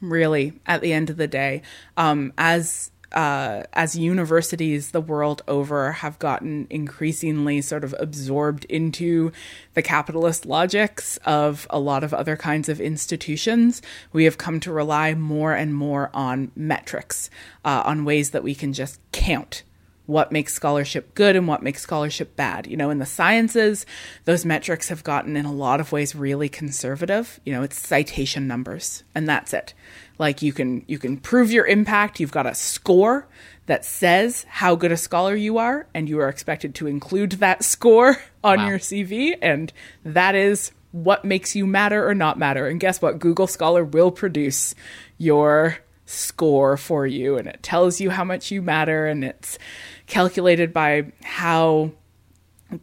really 0.00 0.52
at 0.66 0.80
the 0.80 0.92
end 0.92 1.08
of 1.08 1.16
the 1.16 1.26
day. 1.26 1.62
Um, 1.96 2.32
as 2.36 2.90
uh, 3.12 3.62
as 3.72 3.96
universities 3.96 4.90
the 4.90 5.00
world 5.00 5.42
over 5.46 5.92
have 5.92 6.18
gotten 6.18 6.66
increasingly 6.70 7.60
sort 7.60 7.84
of 7.84 7.94
absorbed 7.98 8.64
into 8.66 9.32
the 9.74 9.82
capitalist 9.82 10.46
logics 10.46 11.18
of 11.24 11.66
a 11.70 11.78
lot 11.78 12.04
of 12.04 12.12
other 12.14 12.36
kinds 12.36 12.68
of 12.68 12.80
institutions, 12.80 13.82
we 14.12 14.24
have 14.24 14.38
come 14.38 14.60
to 14.60 14.72
rely 14.72 15.14
more 15.14 15.54
and 15.54 15.74
more 15.74 16.10
on 16.14 16.50
metrics, 16.56 17.30
uh, 17.64 17.82
on 17.84 18.04
ways 18.04 18.30
that 18.30 18.42
we 18.42 18.54
can 18.54 18.72
just 18.72 19.00
count 19.12 19.62
what 20.06 20.32
makes 20.32 20.52
scholarship 20.52 21.14
good 21.14 21.36
and 21.36 21.46
what 21.46 21.62
makes 21.62 21.82
scholarship 21.82 22.34
bad. 22.34 22.66
You 22.66 22.76
know, 22.76 22.90
in 22.90 22.98
the 22.98 23.06
sciences, 23.06 23.86
those 24.24 24.44
metrics 24.44 24.88
have 24.88 25.04
gotten 25.04 25.36
in 25.36 25.44
a 25.44 25.52
lot 25.52 25.80
of 25.80 25.92
ways 25.92 26.14
really 26.14 26.48
conservative. 26.48 27.40
You 27.44 27.52
know, 27.52 27.62
it's 27.62 27.78
citation 27.78 28.46
numbers 28.46 29.04
and 29.14 29.28
that's 29.28 29.52
it. 29.52 29.74
Like 30.18 30.42
you 30.42 30.52
can 30.52 30.84
you 30.86 30.98
can 30.98 31.18
prove 31.18 31.52
your 31.52 31.66
impact, 31.66 32.20
you've 32.20 32.32
got 32.32 32.46
a 32.46 32.54
score 32.54 33.28
that 33.66 33.84
says 33.84 34.44
how 34.48 34.74
good 34.74 34.92
a 34.92 34.96
scholar 34.96 35.36
you 35.36 35.58
are 35.58 35.86
and 35.94 36.08
you 36.08 36.18
are 36.20 36.28
expected 36.28 36.74
to 36.76 36.86
include 36.86 37.32
that 37.32 37.64
score 37.64 38.16
on 38.42 38.58
wow. 38.58 38.68
your 38.68 38.78
CV 38.78 39.36
and 39.40 39.72
that 40.04 40.34
is 40.34 40.72
what 40.90 41.24
makes 41.24 41.56
you 41.56 41.66
matter 41.66 42.06
or 42.06 42.14
not 42.14 42.38
matter. 42.38 42.66
And 42.66 42.78
guess 42.78 43.00
what? 43.00 43.18
Google 43.18 43.46
Scholar 43.46 43.82
will 43.82 44.10
produce 44.10 44.74
your 45.16 45.78
score 46.12 46.76
for 46.76 47.06
you 47.06 47.36
and 47.38 47.48
it 47.48 47.62
tells 47.62 48.00
you 48.00 48.10
how 48.10 48.24
much 48.24 48.50
you 48.50 48.60
matter 48.62 49.06
and 49.06 49.24
it's 49.24 49.58
calculated 50.06 50.72
by 50.72 51.10
how 51.22 51.90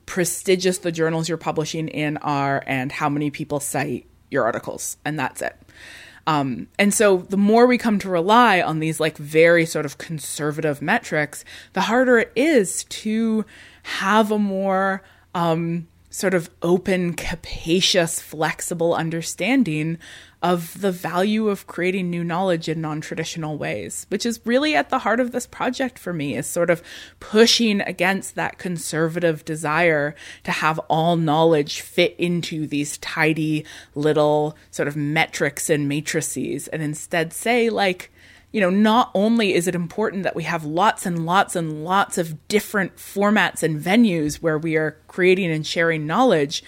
prestigious 0.06 0.80
the 0.80 0.92
journals 0.92 1.30
you're 1.30 1.38
publishing 1.38 1.88
in 1.88 2.18
are 2.18 2.64
and 2.66 2.92
how 2.92 3.10
many 3.10 3.30
people 3.30 3.60
cite 3.60 4.06
your 4.32 4.44
articles 4.44 4.98
and 5.06 5.18
that's 5.20 5.42
it. 5.42 5.56
Um, 6.28 6.68
and 6.78 6.94
so 6.94 7.18
the 7.18 7.38
more 7.38 7.66
we 7.66 7.78
come 7.78 7.98
to 8.00 8.10
rely 8.10 8.62
on 8.62 8.80
these 8.80 9.00
like 9.00 9.18
very 9.18 9.66
sort 9.66 9.86
of 9.86 9.98
conservative 9.98 10.82
metrics 10.82 11.44
the 11.74 11.82
harder 11.82 12.20
it 12.20 12.32
is 12.36 12.84
to 12.86 13.46
have 13.84 14.32
a 14.32 14.38
more 14.38 15.02
um, 15.34 15.88
sort 16.10 16.34
of 16.34 16.50
open 16.62 17.14
capacious 17.14 18.20
flexible 18.20 18.94
understanding 18.94 19.98
of 20.42 20.80
the 20.82 20.92
value 20.92 21.50
of 21.50 21.68
creating 21.68 22.10
new 22.10 22.24
knowledge 22.24 22.70
in 22.70 22.80
non-traditional 22.80 23.58
ways 23.58 24.06
which 24.10 24.26
is 24.26 24.40
really 24.46 24.76
at 24.76 24.90
the 24.90 25.00
heart 25.00 25.20
of 25.20 25.32
this 25.32 25.46
project 25.46 26.00
for 26.00 26.14
me 26.14 26.36
is 26.36 26.48
sort 26.48 26.70
of 26.70 26.82
pushing 27.20 27.82
against 27.82 28.36
that 28.36 28.58
conservative 28.58 29.44
desire 29.44 30.16
to 30.44 30.52
have 30.52 30.80
all 30.88 31.16
knowledge 31.16 31.82
fit 31.82 32.16
into 32.18 32.66
these 32.66 32.98
tidy 33.00 33.66
little 33.96 34.56
sort 34.72 34.88
of 34.88 34.96
metrics 34.96 35.70
and 35.70 35.90
matrices 35.90 36.68
and 36.70 36.82
instead 36.82 37.34
say 37.34 37.70
like 37.70 38.12
you 38.52 38.62
know, 38.62 38.70
not 38.70 39.12
only 39.14 39.54
is 39.54 39.68
it 39.68 39.76
important 39.76 40.24
that 40.24 40.36
we 40.36 40.44
have 40.44 40.66
lots 40.66 41.06
and 41.06 41.26
lots 41.26 41.56
and 41.56 41.84
lots 41.84 42.18
of 42.18 42.48
different 42.48 42.96
formats 42.96 43.62
and 43.62 43.80
venues 43.80 44.38
where 44.38 44.58
we 44.58 44.76
are 44.76 44.98
creating 45.08 45.52
and 45.52 45.66
sharing 45.66 46.08
knowledge, 46.08 46.64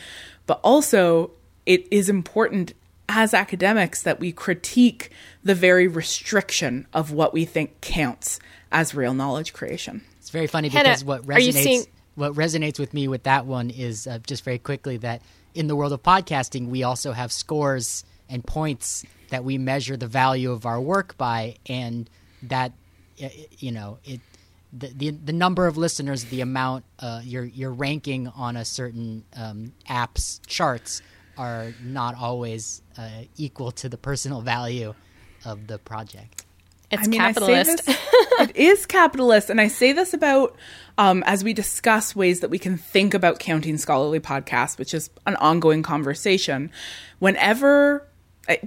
but 0.45 0.59
also 0.63 1.32
it 1.65 1.88
is 1.91 2.09
important 2.09 2.74
as 3.14 3.34
academics 3.34 4.01
that 4.03 4.20
we 4.20 4.32
critique 4.32 5.12
the 5.43 5.55
very 5.55 5.88
restriction 5.88 6.88
of 6.93 7.12
what 7.12 7.34
we 7.34 7.45
think 7.45 7.82
counts 7.82 8.39
as 8.72 8.95
real 8.95 9.14
knowledge 9.14 9.53
creation. 9.53 10.01
It's 10.20 10.30
very 10.30 10.47
funny 10.47 10.70
Hannah, 10.70 10.89
because 10.89 11.03
what 11.03 11.24
resonates 11.24 11.53
seeing- 11.64 11.86
what 12.16 12.34
resonates 12.34 12.78
with 12.80 12.93
me 12.93 13.07
with 13.07 13.24
that 13.24 13.45
one 13.45 13.70
is 13.70 14.05
uh, 14.07 14.20
just 14.28 14.43
very 14.43 14.59
quickly 14.59 14.97
that 14.97 15.22
in 15.53 15.68
the 15.68 15.76
world 15.76 15.93
of 15.93 16.03
podcasting 16.03 16.68
we 16.68 16.84
also 16.84 17.12
have 17.14 17.32
scores 17.32 18.03
and 18.30 18.45
points 18.45 19.05
that 19.30 19.43
we 19.43 19.57
measure 19.57 19.95
the 19.97 20.07
value 20.07 20.51
of 20.51 20.66
our 20.66 20.80
work 20.80 21.18
by 21.18 21.55
and 21.68 22.09
that 22.43 22.74
uh, 23.24 23.28
you 23.59 23.72
know 23.72 23.97
it 24.05 24.20
the, 24.74 24.88
the 24.88 25.09
the 25.12 25.34
number 25.34 25.68
of 25.68 25.78
listeners 25.78 26.26
the 26.26 26.41
amount 26.41 26.84
uh, 26.99 27.22
your 27.24 27.43
your 27.45 27.72
ranking 27.72 28.28
on 28.30 28.55
a 28.57 28.66
certain 28.66 29.24
um, 29.36 29.72
app's 29.88 30.39
charts 30.47 31.01
are 31.42 31.74
not 31.84 32.14
always 32.16 32.82
uh, 32.98 33.10
equal 33.38 33.72
to 33.72 33.89
the 33.89 33.98
personal 33.98 34.42
value 34.42 34.94
of 35.46 35.58
the 35.68 35.78
project 35.80 36.46
It's 36.92 37.08
I 37.08 37.10
mean, 37.10 37.20
capitalist. 37.20 37.86
this- 37.86 37.98
it 38.50 38.56
is 38.56 38.86
capitalist, 38.86 39.50
and 39.50 39.60
I 39.60 39.68
say 39.68 39.92
this 39.94 40.14
about 40.14 40.56
um, 40.98 41.24
as 41.26 41.44
we 41.44 41.54
discuss 41.54 42.16
ways 42.16 42.42
that 42.42 42.50
we 42.50 42.60
can 42.60 42.78
think 42.78 43.14
about 43.14 43.39
counting 43.39 43.78
scholarly 43.78 44.20
podcasts, 44.20 44.78
which 44.78 44.94
is 44.94 45.10
an 45.26 45.36
ongoing 45.38 45.82
conversation. 45.84 46.70
Whenever 47.20 48.08
I, 48.48 48.60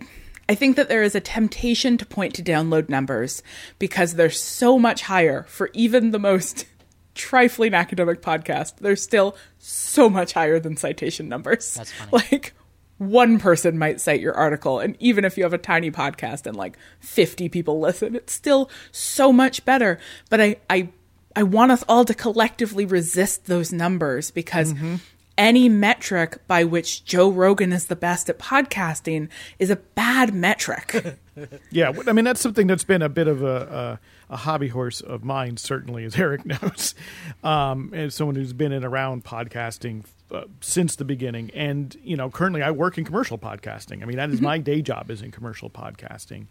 I 0.49 0.55
think 0.55 0.77
that 0.77 0.89
there 0.89 1.03
is 1.03 1.15
a 1.15 1.21
temptation 1.21 1.97
to 1.99 2.07
point 2.07 2.35
to 2.35 2.43
download 2.43 2.89
numbers 2.89 3.43
because 3.79 4.15
they're 4.15 4.31
so 4.31 4.79
much 4.79 5.03
higher 5.03 5.45
for 5.49 5.71
even 5.75 6.11
the 6.11 6.19
most 6.19 6.67
trifling 7.15 7.75
academic 7.75 8.21
podcast. 8.23 8.77
They're 8.79 8.97
still 8.97 9.37
so 9.59 10.09
much 10.11 10.33
higher 10.33 10.59
than 10.59 10.77
citation 10.77 11.29
numbers. 11.29 11.75
That's 11.75 11.93
funny. 11.93 12.11
Like 12.33 12.53
one 12.99 13.39
person 13.39 13.79
might 13.79 14.01
cite 14.01 14.21
your 14.21 14.35
article 14.35 14.79
and 14.79 14.97
even 15.01 15.25
if 15.25 15.37
you 15.37 15.43
have 15.43 15.53
a 15.53 15.59
tiny 15.59 15.91
podcast 15.91 16.47
and 16.47 16.57
like 16.57 16.79
50 17.01 17.49
people 17.49 17.81
listen 17.81 18.15
it's 18.15 18.33
still 18.33 18.71
so 18.93 19.33
much 19.33 19.65
better. 19.65 19.99
But 20.31 20.41
i 20.41 20.57
i 20.71 20.89
i 21.37 21.43
want 21.43 21.73
us 21.73 21.85
all 21.89 22.05
to 22.05 22.15
collectively 22.15 22.85
resist 22.85 23.47
those 23.47 23.73
numbers 23.73 24.31
because 24.31 24.73
mm-hmm. 24.73 24.97
any 25.37 25.69
metric 25.69 26.47
by 26.47 26.65
which 26.65 27.05
joe 27.05 27.31
rogan 27.31 27.73
is 27.73 27.87
the 27.87 27.97
best 27.97 28.31
at 28.31 28.39
podcasting 28.39 29.29
is 29.59 29.71
a 29.71 29.77
bad 29.77 30.35
metric. 30.35 31.19
Yeah, 31.71 31.93
I 32.07 32.13
mean 32.13 32.25
that's 32.25 32.41
something 32.41 32.69
that's 32.69 32.85
been 32.85 33.03
a 33.03 33.09
bit 33.09 33.27
of 33.27 33.43
a 33.43 33.47
a, 33.47 34.01
a 34.31 34.37
hobby 34.37 34.69
horse 34.69 35.01
of 35.01 35.25
mine, 35.25 35.57
certainly, 35.57 36.05
as 36.05 36.17
Eric 36.19 36.45
knows, 36.45 36.95
um, 37.43 37.93
as 37.95 38.15
someone 38.15 38.37
who's 38.37 38.53
been 38.53 38.73
in 38.73 38.85
around 38.85 39.25
podcasting 39.25 40.05
uh, 40.31 40.45
since 40.61 40.97
the 40.97 41.05
beginning. 41.05 41.51
And 41.55 41.97
you 42.03 42.17
know, 42.17 42.31
currently 42.31 42.63
I 42.63 42.71
work 42.71 42.99
in 42.99 43.05
commercial 43.05 43.39
podcasting. 43.39 44.03
I 44.03 44.07
mean, 44.07 44.17
that 44.17 44.31
is 44.31 44.41
my 44.41 44.59
day 44.59 44.83
job 44.83 45.11
is 45.11 45.23
in 45.23 45.31
commercial 45.31 45.71
podcasting, 45.71 46.47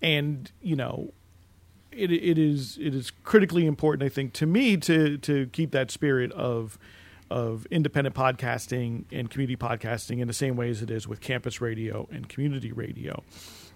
and 0.00 0.50
you 0.60 0.76
know, 0.76 1.12
it 1.92 2.12
it 2.12 2.38
is 2.38 2.78
it 2.80 2.94
is 2.94 3.10
critically 3.10 3.66
important, 3.66 4.02
I 4.02 4.08
think, 4.08 4.32
to 4.34 4.46
me 4.46 4.76
to 4.78 5.18
to 5.18 5.46
keep 5.48 5.72
that 5.72 5.90
spirit 5.90 6.32
of 6.32 6.78
of 7.30 7.66
independent 7.66 8.14
podcasting 8.16 9.04
and 9.12 9.28
community 9.28 9.56
podcasting 9.56 10.20
in 10.20 10.28
the 10.28 10.34
same 10.34 10.56
way 10.56 10.70
as 10.70 10.80
it 10.80 10.90
is 10.90 11.06
with 11.06 11.20
campus 11.20 11.60
radio 11.60 12.08
and 12.10 12.28
community 12.28 12.72
radio, 12.72 13.22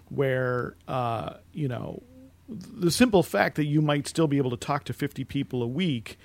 where 0.09 0.75
uh, 0.87 1.35
you 1.51 1.67
know 1.67 2.01
the 2.47 2.91
simple 2.91 3.23
fact 3.23 3.55
that 3.55 3.65
you 3.65 3.81
might 3.81 4.07
still 4.07 4.27
be 4.27 4.37
able 4.37 4.51
to 4.51 4.57
talk 4.57 4.83
to 4.85 4.93
50 4.93 5.23
people 5.23 5.63
a 5.63 5.67
week 5.67 6.17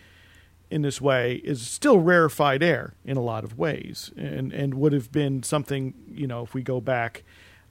in 0.71 0.83
this 0.83 1.01
way 1.01 1.37
is 1.37 1.67
still 1.67 1.99
rarefied 2.01 2.63
air 2.63 2.95
in 3.05 3.17
a 3.17 3.23
lot 3.23 3.45
of 3.45 3.57
ways 3.57 4.11
and 4.17 4.53
and 4.53 4.75
would 4.75 4.93
have 4.93 5.11
been 5.11 5.43
something 5.43 5.95
you 6.11 6.27
know 6.27 6.43
if 6.43 6.55
we 6.55 6.63
go 6.63 6.81
back 6.81 7.23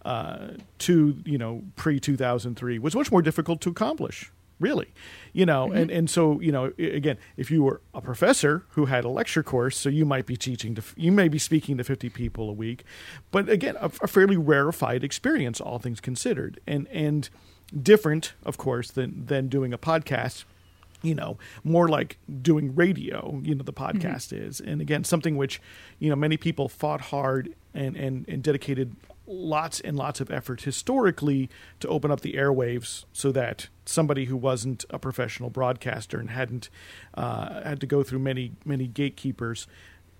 uh, 0.06 0.50
to 0.80 1.18
you 1.26 1.38
know 1.38 1.64
pre 1.76 2.00
2003 2.00 2.80
was 2.80 2.96
much 2.96 3.12
more 3.12 3.22
difficult 3.22 3.62
to 3.62 3.70
accomplish 3.70 4.32
really 4.60 4.92
you 5.34 5.46
know 5.46 5.72
and 5.72 5.92
and 5.92 6.10
so 6.10 6.40
you 6.40 6.52
know 6.52 6.72
again 6.80 7.18
if 7.36 7.52
you 7.52 7.62
were 7.62 7.82
a 7.94 8.02
professor 8.02 8.64
who 8.70 8.86
had 8.86 9.06
a 9.06 9.10
lecture 9.10 9.44
course 9.44 9.78
so 9.78 9.90
you 9.90 10.06
might 10.06 10.26
be 10.26 10.36
teaching 10.36 10.74
to 10.74 10.82
you 10.96 11.12
may 11.12 11.28
be 11.28 11.38
speaking 11.38 11.78
to 11.78 11.84
50 11.84 12.10
people 12.10 12.50
a 12.50 12.54
week 12.54 12.84
but 13.30 13.48
again 13.50 13.76
a, 13.80 13.92
a 14.02 14.08
fairly 14.08 14.38
rarefied 14.38 15.04
experience 15.04 15.62
all 15.62 15.78
things 15.78 16.00
considered 16.00 16.60
and 16.66 16.88
and 16.88 17.30
different 17.76 18.34
of 18.46 18.58
course 18.58 18.92
than 18.92 19.26
than 19.26 19.48
doing 19.48 19.74
a 19.74 19.78
podcast 19.78 20.46
you 21.02 21.14
know, 21.14 21.38
more 21.64 21.88
like 21.88 22.18
doing 22.42 22.76
radio, 22.76 23.40
you 23.44 23.54
know, 23.54 23.64
the 23.64 23.74
podcast 23.74 24.34
is. 24.34 24.60
And 24.60 24.82
again, 24.82 25.04
something 25.04 25.38
which, 25.38 25.62
you 26.00 26.10
know, 26.10 26.16
many 26.16 26.38
people 26.38 26.68
fought 26.68 27.02
hard 27.02 27.54
and, 27.74 27.96
and, 27.96 28.26
and 28.28 28.42
dedicated 28.42 28.96
lots 29.28 29.80
and 29.82 29.98
lots 29.98 30.22
of 30.22 30.32
effort 30.32 30.62
historically 30.62 31.50
to 31.82 31.88
open 31.88 32.10
up 32.10 32.22
the 32.22 32.34
airwaves 32.34 33.06
so 33.12 33.32
that 33.34 33.68
somebody 33.86 34.26
who 34.26 34.38
wasn't 34.38 34.86
a 34.90 34.98
professional 34.98 35.50
broadcaster 35.50 36.20
and 36.20 36.32
hadn't 36.32 36.70
uh, 37.14 37.62
had 37.62 37.80
to 37.82 37.86
go 37.86 38.04
through 38.04 38.20
many, 38.20 38.54
many 38.66 38.88
gatekeepers 38.88 39.68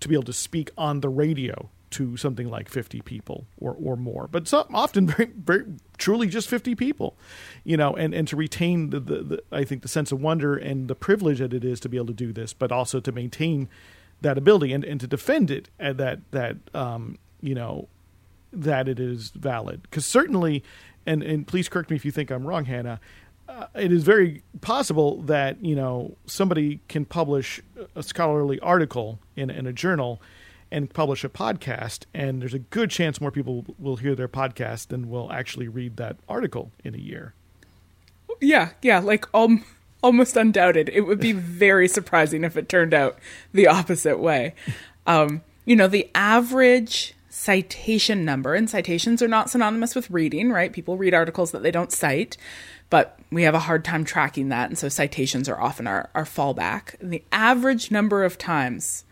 to 0.00 0.08
be 0.08 0.14
able 0.14 0.24
to 0.24 0.32
speak 0.32 0.70
on 0.76 1.00
the 1.00 1.08
radio 1.08 1.70
to 1.90 2.16
something 2.16 2.48
like 2.48 2.68
50 2.68 3.00
people 3.02 3.46
or, 3.60 3.76
or 3.82 3.96
more, 3.96 4.28
but 4.30 4.46
some, 4.48 4.66
often 4.74 5.06
very, 5.06 5.30
very 5.36 5.64
truly 5.96 6.28
just 6.28 6.48
50 6.48 6.74
people, 6.74 7.16
you 7.64 7.76
know, 7.76 7.94
and, 7.94 8.14
and 8.14 8.28
to 8.28 8.36
retain 8.36 8.90
the, 8.90 9.00
the, 9.00 9.22
the, 9.22 9.42
I 9.50 9.64
think 9.64 9.82
the 9.82 9.88
sense 9.88 10.12
of 10.12 10.20
wonder 10.20 10.56
and 10.56 10.88
the 10.88 10.94
privilege 10.94 11.38
that 11.38 11.52
it 11.52 11.64
is 11.64 11.80
to 11.80 11.88
be 11.88 11.96
able 11.96 12.08
to 12.08 12.12
do 12.12 12.32
this, 12.32 12.52
but 12.52 12.72
also 12.72 13.00
to 13.00 13.12
maintain 13.12 13.68
that 14.20 14.36
ability 14.36 14.72
and, 14.72 14.84
and 14.84 15.00
to 15.00 15.06
defend 15.06 15.50
it 15.50 15.70
and 15.78 15.98
that, 15.98 16.20
that, 16.32 16.56
um, 16.74 17.18
you 17.40 17.54
know, 17.54 17.88
that 18.52 18.88
it 18.88 18.98
is 18.98 19.30
valid. 19.30 19.82
Because 19.82 20.06
certainly, 20.06 20.64
and, 21.06 21.22
and 21.22 21.46
please 21.46 21.68
correct 21.68 21.90
me 21.90 21.96
if 21.96 22.04
you 22.04 22.10
think 22.10 22.30
I'm 22.30 22.46
wrong, 22.46 22.64
Hannah, 22.64 23.00
uh, 23.48 23.66
it 23.74 23.92
is 23.92 24.02
very 24.02 24.42
possible 24.60 25.22
that, 25.22 25.64
you 25.64 25.74
know, 25.74 26.16
somebody 26.26 26.80
can 26.88 27.04
publish 27.04 27.62
a 27.94 28.02
scholarly 28.02 28.60
article 28.60 29.18
in, 29.36 29.48
in 29.48 29.66
a 29.66 29.72
journal 29.72 30.20
and 30.70 30.92
publish 30.92 31.24
a 31.24 31.28
podcast, 31.28 32.04
and 32.12 32.40
there's 32.40 32.54
a 32.54 32.58
good 32.58 32.90
chance 32.90 33.20
more 33.20 33.30
people 33.30 33.64
will 33.78 33.96
hear 33.96 34.14
their 34.14 34.28
podcast 34.28 34.88
than 34.88 35.08
will 35.08 35.32
actually 35.32 35.68
read 35.68 35.96
that 35.96 36.16
article 36.28 36.72
in 36.84 36.94
a 36.94 36.98
year. 36.98 37.34
yeah 38.40 38.70
yeah 38.82 38.98
like 38.98 39.26
um, 39.34 39.64
almost 40.02 40.36
undoubted. 40.36 40.88
It 40.88 41.02
would 41.02 41.20
be 41.20 41.32
very 41.62 41.88
surprising 41.88 42.44
if 42.44 42.56
it 42.56 42.68
turned 42.68 42.94
out 42.94 43.18
the 43.52 43.66
opposite 43.66 44.18
way. 44.18 44.54
Um, 45.06 45.42
you 45.64 45.76
know 45.76 45.88
the 45.88 46.10
average 46.14 47.14
citation 47.30 48.24
number 48.24 48.54
and 48.54 48.68
citations 48.68 49.22
are 49.22 49.28
not 49.28 49.50
synonymous 49.50 49.94
with 49.94 50.10
reading 50.10 50.50
right? 50.50 50.72
People 50.72 50.96
read 50.96 51.14
articles 51.14 51.52
that 51.52 51.62
they 51.62 51.70
don't 51.70 51.92
cite 51.92 52.36
but 52.90 53.18
we 53.30 53.42
have 53.42 53.54
a 53.54 53.60
hard 53.60 53.84
time 53.84 54.04
tracking 54.04 54.48
that 54.48 54.68
and 54.68 54.78
so 54.78 54.88
citations 54.88 55.48
are 55.48 55.60
often 55.60 55.86
our, 55.86 56.10
our 56.14 56.24
fallback. 56.24 56.98
And 57.00 57.12
the 57.12 57.22
average 57.30 57.90
number 57.90 58.24
of 58.24 58.38
times 58.38 59.04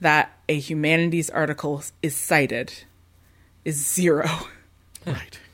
that 0.00 0.33
a 0.48 0.58
humanities 0.58 1.30
article 1.30 1.82
is 2.02 2.14
cited 2.14 2.72
is 3.64 3.76
zero 3.76 4.28
Right. 5.06 5.38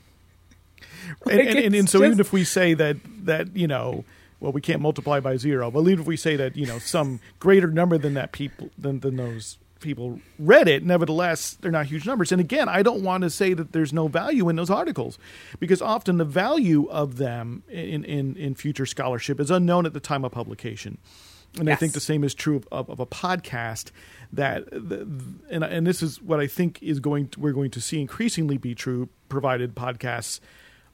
Like, 1.25 1.35
and, 1.35 1.47
and, 1.49 1.59
and, 1.59 1.75
and 1.75 1.89
so 1.89 2.05
even 2.05 2.19
if 2.19 2.31
we 2.31 2.45
say 2.45 2.73
that 2.73 2.95
that 3.25 3.55
you 3.55 3.67
know, 3.67 4.05
well, 4.39 4.53
we 4.53 4.61
can't 4.61 4.81
multiply 4.81 5.19
by 5.19 5.35
zero, 5.35 5.69
but 5.69 5.81
even 5.81 5.99
if 5.99 6.05
we 6.07 6.15
say 6.15 6.35
that 6.37 6.55
you 6.55 6.65
know 6.65 6.79
some 6.79 7.19
greater 7.39 7.67
number 7.67 7.97
than 7.97 8.13
that 8.13 8.31
people 8.31 8.69
than 8.77 9.01
than 9.01 9.17
those 9.17 9.57
people 9.81 10.19
read 10.39 10.67
it, 10.69 10.83
nevertheless, 10.85 11.57
they're 11.59 11.71
not 11.71 11.87
huge 11.87 12.05
numbers. 12.05 12.31
And 12.31 12.39
again, 12.39 12.69
I 12.69 12.81
don't 12.81 13.03
want 13.03 13.23
to 13.23 13.29
say 13.29 13.53
that 13.53 13.73
there's 13.73 13.91
no 13.91 14.07
value 14.07 14.47
in 14.47 14.55
those 14.55 14.69
articles 14.69 15.19
because 15.59 15.81
often 15.81 16.17
the 16.17 16.25
value 16.25 16.87
of 16.89 17.17
them 17.17 17.63
in 17.67 18.05
in, 18.05 18.37
in 18.37 18.55
future 18.55 18.85
scholarship 18.85 19.39
is 19.39 19.51
unknown 19.51 19.85
at 19.85 19.93
the 19.93 19.99
time 19.99 20.23
of 20.23 20.31
publication. 20.31 20.97
And 21.59 21.69
I 21.69 21.75
think 21.75 21.93
the 21.93 21.99
same 21.99 22.23
is 22.23 22.33
true 22.33 22.55
of, 22.55 22.67
of, 22.71 22.89
of 22.89 22.99
a 22.99 23.05
podcast. 23.05 23.91
That 24.33 24.71
and 24.71 25.63
and 25.63 25.85
this 25.85 26.01
is 26.01 26.21
what 26.21 26.39
I 26.39 26.47
think 26.47 26.81
is 26.81 26.99
going 26.99 27.27
to, 27.29 27.39
we're 27.39 27.51
going 27.51 27.71
to 27.71 27.81
see 27.81 27.99
increasingly 27.99 28.57
be 28.57 28.73
true, 28.73 29.09
provided 29.27 29.75
podcasts 29.75 30.39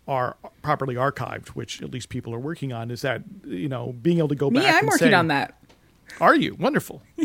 are 0.08 0.38
properly 0.62 0.96
archived, 0.96 1.50
which 1.50 1.82
at 1.82 1.92
least 1.92 2.10
people 2.10 2.34
are 2.34 2.40
working 2.40 2.74
on. 2.74 2.90
Is 2.90 3.02
that 3.02 3.22
you 3.46 3.70
know 3.70 3.94
being 4.02 4.18
able 4.18 4.30
to 4.30 4.36
go 4.36 4.50
me 4.50 4.60
back? 4.60 4.66
Yeah, 4.66 4.80
I'm 4.80 4.86
working 4.88 5.10
say, 5.10 5.14
on 5.14 5.28
that 5.28 5.60
Are 6.20 6.36
you 6.36 6.56
wonderful? 6.56 7.04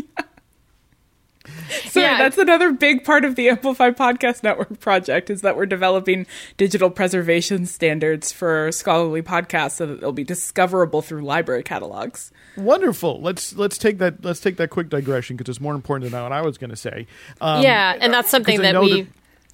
So 1.89 1.99
Yeah. 1.99 2.17
that's 2.17 2.37
another 2.37 2.71
big 2.71 3.03
part 3.03 3.25
of 3.25 3.35
the 3.35 3.49
Amplify 3.49 3.91
Podcast 3.91 4.43
Network 4.43 4.79
project 4.79 5.29
is 5.29 5.41
that 5.41 5.55
we're 5.57 5.65
developing 5.65 6.25
digital 6.57 6.89
preservation 6.89 7.65
standards 7.65 8.31
for 8.31 8.71
scholarly 8.71 9.21
podcasts 9.21 9.73
so 9.73 9.85
that 9.85 9.99
they'll 10.01 10.11
be 10.11 10.23
discoverable 10.23 11.01
through 11.01 11.21
library 11.23 11.61
catalogs. 11.63 12.31
Wonderful. 12.55 13.21
Let's 13.21 13.55
let's 13.55 13.77
take 13.77 13.97
that 13.97 14.23
let's 14.23 14.39
take 14.39 14.57
that 14.57 14.69
quick 14.69 14.89
digression 14.89 15.35
because 15.35 15.55
it's 15.55 15.61
more 15.61 15.75
important 15.75 16.11
than 16.11 16.23
what 16.23 16.31
I 16.31 16.41
was 16.41 16.57
going 16.57 16.69
to 16.69 16.75
say. 16.75 17.07
Um, 17.41 17.61
yeah, 17.61 17.97
and 17.99 18.13
that's 18.13 18.29
something 18.29 18.61
that 18.61 18.71
know 18.73 18.81
we 18.81 19.07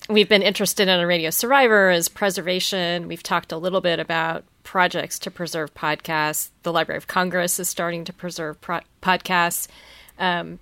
we've 0.10 0.30
been 0.30 0.44
interested 0.44 0.84
in 0.84 0.90
on 0.90 1.06
Radio 1.06 1.30
Survivor 1.30 1.90
is 1.90 2.08
preservation. 2.10 3.08
We've 3.08 3.24
talked 3.24 3.52
a 3.52 3.58
little 3.58 3.82
bit 3.82 4.00
about 4.00 4.44
projects 4.64 5.18
to 5.20 5.32
preserve 5.32 5.74
podcasts. 5.74 6.50
The 6.64 6.72
Library 6.72 6.98
of 6.98 7.08
Congress 7.08 7.60
is 7.60 7.68
starting 7.68 8.06
to 8.06 8.14
preserve 8.14 8.60
pro- 8.62 8.82
podcasts, 9.02 9.68
um, 10.20 10.60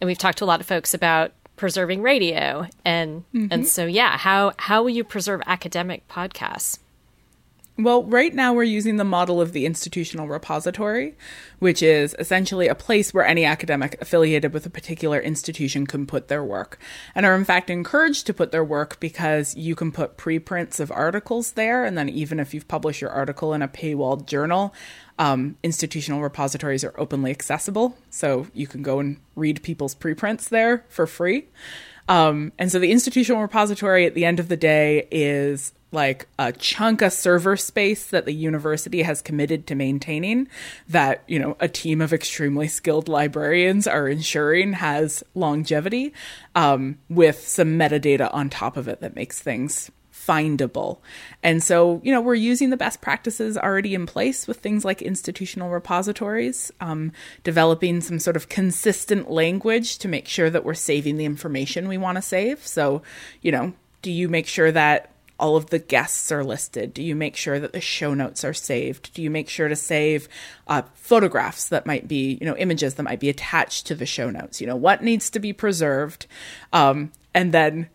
and 0.00 0.08
we've 0.08 0.18
talked 0.18 0.38
to 0.38 0.44
a 0.44 0.46
lot 0.46 0.60
of 0.60 0.66
folks 0.66 0.94
about 0.94 1.32
preserving 1.56 2.02
radio. 2.02 2.66
And 2.84 3.24
and 3.34 3.50
mm-hmm. 3.50 3.62
so 3.64 3.86
yeah 3.86 4.16
how 4.16 4.52
how 4.58 4.82
will 4.82 4.90
you 4.90 5.04
preserve 5.04 5.42
academic 5.46 6.08
podcasts 6.08 6.78
Well, 7.82 8.04
right 8.04 8.34
now 8.34 8.52
we're 8.52 8.64
using 8.64 8.96
the 8.96 9.04
model 9.04 9.40
of 9.40 9.52
the 9.52 9.64
institutional 9.64 10.28
repository, 10.28 11.16
which 11.60 11.82
is 11.82 12.14
essentially 12.18 12.68
a 12.68 12.74
place 12.74 13.14
where 13.14 13.24
any 13.24 13.46
academic 13.46 13.96
affiliated 14.02 14.52
with 14.52 14.66
a 14.66 14.70
particular 14.70 15.18
institution 15.18 15.86
can 15.86 16.06
put 16.06 16.28
their 16.28 16.44
work 16.44 16.78
and 17.14 17.24
are 17.24 17.34
in 17.34 17.44
fact 17.44 17.70
encouraged 17.70 18.26
to 18.26 18.34
put 18.34 18.52
their 18.52 18.62
work 18.62 19.00
because 19.00 19.56
you 19.56 19.74
can 19.74 19.92
put 19.92 20.18
preprints 20.18 20.78
of 20.78 20.92
articles 20.92 21.52
there. 21.52 21.86
And 21.86 21.96
then 21.96 22.10
even 22.10 22.38
if 22.38 22.52
you've 22.52 22.68
published 22.68 23.00
your 23.00 23.10
article 23.10 23.54
in 23.54 23.62
a 23.62 23.68
paywalled 23.68 24.26
journal, 24.26 24.74
um, 25.18 25.56
institutional 25.62 26.20
repositories 26.20 26.84
are 26.84 26.94
openly 26.98 27.30
accessible. 27.30 27.96
So 28.10 28.46
you 28.52 28.66
can 28.66 28.82
go 28.82 28.98
and 28.98 29.18
read 29.36 29.62
people's 29.62 29.94
preprints 29.94 30.50
there 30.50 30.84
for 30.90 31.06
free. 31.06 31.48
Um, 32.10 32.52
and 32.58 32.70
so 32.70 32.78
the 32.78 32.90
institutional 32.90 33.40
repository 33.40 34.04
at 34.04 34.14
the 34.14 34.26
end 34.26 34.38
of 34.38 34.48
the 34.48 34.56
day 34.56 35.06
is 35.10 35.72
like 35.92 36.26
a 36.38 36.52
chunk 36.52 37.02
of 37.02 37.12
server 37.12 37.56
space 37.56 38.06
that 38.06 38.24
the 38.24 38.32
university 38.32 39.02
has 39.02 39.20
committed 39.20 39.66
to 39.66 39.74
maintaining 39.74 40.48
that, 40.88 41.22
you 41.26 41.38
know, 41.38 41.56
a 41.60 41.68
team 41.68 42.00
of 42.00 42.12
extremely 42.12 42.68
skilled 42.68 43.08
librarians 43.08 43.86
are 43.86 44.08
ensuring 44.08 44.74
has 44.74 45.24
longevity 45.34 46.12
um, 46.54 46.98
with 47.08 47.46
some 47.46 47.78
metadata 47.78 48.32
on 48.32 48.48
top 48.48 48.76
of 48.76 48.86
it 48.86 49.00
that 49.00 49.16
makes 49.16 49.40
things 49.40 49.90
findable. 50.12 50.98
And 51.42 51.62
so, 51.62 52.00
you 52.04 52.12
know, 52.12 52.20
we're 52.20 52.34
using 52.34 52.70
the 52.70 52.76
best 52.76 53.00
practices 53.00 53.56
already 53.56 53.94
in 53.94 54.06
place 54.06 54.46
with 54.46 54.58
things 54.58 54.84
like 54.84 55.02
institutional 55.02 55.70
repositories, 55.70 56.70
um, 56.80 57.12
developing 57.42 58.00
some 58.00 58.18
sort 58.18 58.36
of 58.36 58.48
consistent 58.48 59.30
language 59.30 59.98
to 59.98 60.08
make 60.08 60.28
sure 60.28 60.50
that 60.50 60.64
we're 60.64 60.74
saving 60.74 61.16
the 61.16 61.24
information 61.24 61.88
we 61.88 61.98
want 61.98 62.16
to 62.16 62.22
save. 62.22 62.64
So, 62.66 63.02
you 63.40 63.50
know, 63.50 63.72
do 64.02 64.12
you 64.12 64.28
make 64.28 64.46
sure 64.46 64.70
that 64.70 65.09
all 65.40 65.56
of 65.56 65.70
the 65.70 65.78
guests 65.78 66.30
are 66.30 66.44
listed? 66.44 66.94
Do 66.94 67.02
you 67.02 67.16
make 67.16 67.34
sure 67.34 67.58
that 67.58 67.72
the 67.72 67.80
show 67.80 68.14
notes 68.14 68.44
are 68.44 68.52
saved? 68.54 69.12
Do 69.14 69.22
you 69.22 69.30
make 69.30 69.48
sure 69.48 69.68
to 69.68 69.74
save 69.76 70.28
uh, 70.68 70.82
photographs 70.94 71.68
that 71.70 71.86
might 71.86 72.06
be, 72.06 72.38
you 72.40 72.46
know, 72.46 72.56
images 72.56 72.94
that 72.94 73.02
might 73.02 73.18
be 73.20 73.28
attached 73.28 73.86
to 73.88 73.94
the 73.94 74.06
show 74.06 74.30
notes? 74.30 74.60
You 74.60 74.66
know, 74.66 74.76
what 74.76 75.02
needs 75.02 75.30
to 75.30 75.40
be 75.40 75.52
preserved? 75.52 76.26
Um, 76.72 77.10
and 77.34 77.52
then, 77.52 77.88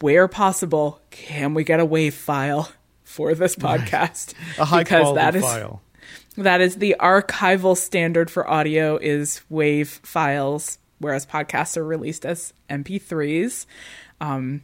where 0.00 0.26
possible, 0.28 1.00
can 1.10 1.54
we 1.54 1.64
get 1.64 1.80
a 1.80 1.86
WAV 1.86 2.12
file 2.12 2.72
for 3.04 3.34
this 3.34 3.54
podcast? 3.56 4.34
A 4.58 4.64
high 4.64 4.80
Because 4.84 5.02
quality 5.02 5.16
that 5.20 5.34
is- 5.36 5.42
file. 5.42 5.82
that 6.36 6.60
is 6.60 6.76
the 6.76 6.96
archival 6.98 7.76
standard 7.76 8.30
for 8.30 8.48
audio 8.48 8.96
is 8.96 9.42
WAV 9.50 9.86
files, 9.86 10.78
whereas 10.98 11.26
podcasts 11.26 11.76
are 11.76 11.84
released 11.84 12.24
as 12.26 12.52
MP3s. 12.68 13.66
Um, 14.20 14.62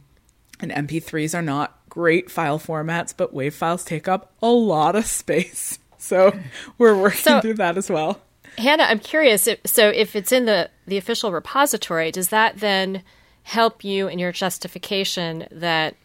and 0.59 0.71
MP3s 0.71 1.37
are 1.37 1.41
not 1.43 1.76
great 1.97 2.29
file 2.29 2.59
formats, 2.59 3.11
but 3.17 3.33
WAV 3.33 3.51
files 3.53 3.83
take 3.83 4.07
up 4.07 4.31
a 4.43 4.49
lot 4.51 4.95
of 4.95 5.05
space. 5.05 5.79
So 5.99 6.31
we're 6.77 6.95
working 6.95 7.17
So- 7.19 7.41
through 7.41 7.55
that 7.55 7.75
as 7.75 7.89
well. 7.89 8.21
hannah 8.57 8.83
i'm 8.83 8.99
curious 8.99 9.47
if, 9.47 9.59
so 9.65 9.89
if 9.89 10.15
it's 10.15 10.31
in 10.31 10.45
the 10.45 10.69
the 10.85 10.95
official 10.97 11.31
repository 11.33 12.11
does 12.11 12.29
that 12.29 12.59
then 12.59 13.01
help 13.43 13.83
you 13.83 14.07
in 14.07 14.19
your 14.19 14.31
justification 14.31 15.47
that 15.51 15.95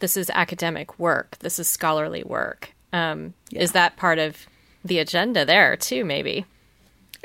this 0.00 0.16
is 0.16 0.30
academic 0.30 0.98
work 0.98 1.36
this 1.40 1.58
is 1.58 1.68
scholarly 1.68 2.24
work 2.24 2.72
um, 2.94 3.34
is 3.52 3.72
that 3.72 3.96
part 3.96 4.18
of 4.18 4.46
the 4.84 4.98
agenda 4.98 5.44
there 5.44 5.76
too 5.76 6.02
maybe 6.04 6.44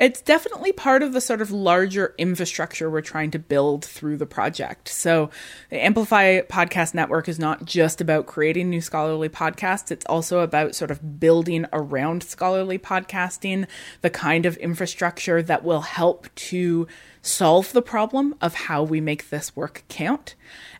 It's 0.02 0.20
definitely 0.20 0.72
part 0.72 1.04
of 1.04 1.12
the 1.12 1.20
sort 1.20 1.40
of 1.40 1.52
larger 1.52 2.12
infrastructure 2.18 2.90
we're 2.90 3.02
trying 3.02 3.30
to 3.30 3.38
build 3.38 3.84
through 3.84 4.16
the 4.16 4.26
project. 4.26 4.88
So, 4.88 5.30
the 5.70 5.80
Amplify 5.80 6.40
Podcast 6.40 6.92
Network 6.92 7.28
is 7.28 7.38
not 7.38 7.66
just 7.66 8.00
about 8.00 8.26
creating 8.26 8.68
new 8.68 8.80
scholarly 8.80 9.28
podcasts, 9.28 9.92
it's 9.92 10.04
also 10.06 10.40
about 10.40 10.74
sort 10.74 10.90
of 10.90 11.20
building 11.20 11.66
around 11.72 12.24
scholarly 12.24 12.80
podcasting 12.80 13.68
the 14.00 14.10
kind 14.10 14.44
of 14.44 14.56
infrastructure 14.56 15.40
that 15.40 15.62
will 15.62 15.82
help 15.82 16.34
to 16.34 16.88
solve 17.20 17.72
the 17.72 17.80
problem 17.80 18.34
of 18.40 18.54
how 18.54 18.82
we 18.82 19.00
make 19.00 19.30
this 19.30 19.54
work 19.54 19.84
count. 19.88 20.34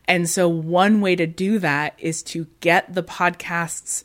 And 0.08 0.28
so, 0.28 0.48
one 0.48 1.00
way 1.00 1.14
to 1.14 1.28
do 1.28 1.60
that 1.60 1.94
is 1.96 2.24
to 2.24 2.48
get 2.58 2.92
the 2.92 3.04
podcasts 3.04 4.02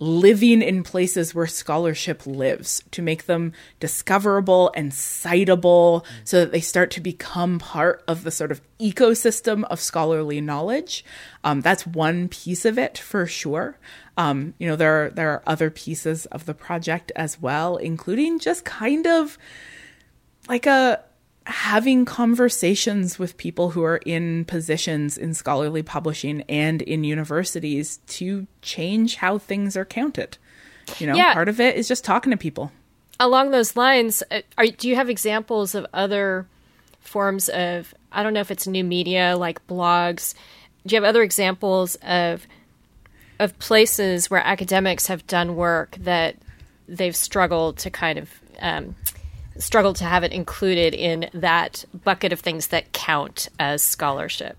living 0.00 0.62
in 0.62 0.82
places 0.82 1.34
where 1.34 1.46
scholarship 1.46 2.26
lives 2.26 2.82
to 2.90 3.02
make 3.02 3.26
them 3.26 3.52
discoverable 3.78 4.72
and 4.74 4.92
citable 4.92 6.04
so 6.24 6.40
that 6.40 6.52
they 6.52 6.60
start 6.60 6.90
to 6.90 7.00
become 7.02 7.58
part 7.58 8.02
of 8.08 8.24
the 8.24 8.30
sort 8.30 8.50
of 8.50 8.62
ecosystem 8.80 9.62
of 9.64 9.78
scholarly 9.78 10.40
knowledge. 10.40 11.04
Um, 11.44 11.60
that's 11.60 11.86
one 11.86 12.28
piece 12.28 12.64
of 12.64 12.78
it 12.78 12.96
for 12.96 13.26
sure. 13.26 13.78
Um, 14.16 14.54
you 14.58 14.66
know, 14.66 14.76
there 14.76 15.04
are, 15.04 15.10
there 15.10 15.30
are 15.30 15.42
other 15.46 15.70
pieces 15.70 16.24
of 16.26 16.46
the 16.46 16.54
project 16.54 17.12
as 17.14 17.40
well, 17.40 17.76
including 17.76 18.38
just 18.38 18.64
kind 18.64 19.06
of 19.06 19.36
like 20.48 20.64
a 20.64 21.04
having 21.50 22.04
conversations 22.04 23.18
with 23.18 23.36
people 23.36 23.70
who 23.70 23.82
are 23.82 23.98
in 23.98 24.44
positions 24.46 25.18
in 25.18 25.34
scholarly 25.34 25.82
publishing 25.82 26.42
and 26.48 26.80
in 26.82 27.04
universities 27.04 27.98
to 28.06 28.46
change 28.62 29.16
how 29.16 29.36
things 29.38 29.76
are 29.76 29.84
counted. 29.84 30.38
You 30.98 31.06
know, 31.08 31.14
Yeah. 31.14 31.34
part 31.34 31.48
of 31.48 31.60
it 31.60 31.76
is 31.76 31.86
just 31.88 32.04
talking 32.04 32.30
to 32.30 32.36
people. 32.36 32.72
along 33.18 33.50
those 33.50 33.76
lines, 33.76 34.22
uh, 34.30 34.40
are, 34.56 34.66
do 34.66 34.88
you 34.88 34.96
have 34.96 35.10
examples 35.10 35.74
of 35.74 35.86
other 35.92 36.46
forms 37.00 37.50
of, 37.50 37.92
I 38.10 38.22
don't 38.22 38.32
know 38.32 38.40
if 38.40 38.50
it's 38.50 38.66
new 38.66 38.82
media 38.82 39.36
like 39.36 39.66
blogs, 39.66 40.32
do 40.86 40.94
you 40.94 41.02
have 41.02 41.08
other 41.08 41.22
examples 41.22 41.96
of 41.96 42.46
of 43.38 43.58
places 43.58 44.30
where 44.30 44.40
academics 44.40 45.06
have 45.08 45.26
done 45.26 45.56
work 45.56 45.96
that 46.00 46.36
they've 46.88 47.16
struggled 47.16 47.78
to 47.78 47.90
kind 47.90 48.18
of 48.18 48.30
um, 48.60 48.94
struggled 49.60 49.96
to 49.96 50.04
have 50.04 50.24
it 50.24 50.32
included 50.32 50.94
in 50.94 51.30
that 51.32 51.84
bucket 52.04 52.32
of 52.32 52.40
things 52.40 52.68
that 52.68 52.92
count 52.92 53.48
as 53.58 53.82
scholarship? 53.82 54.56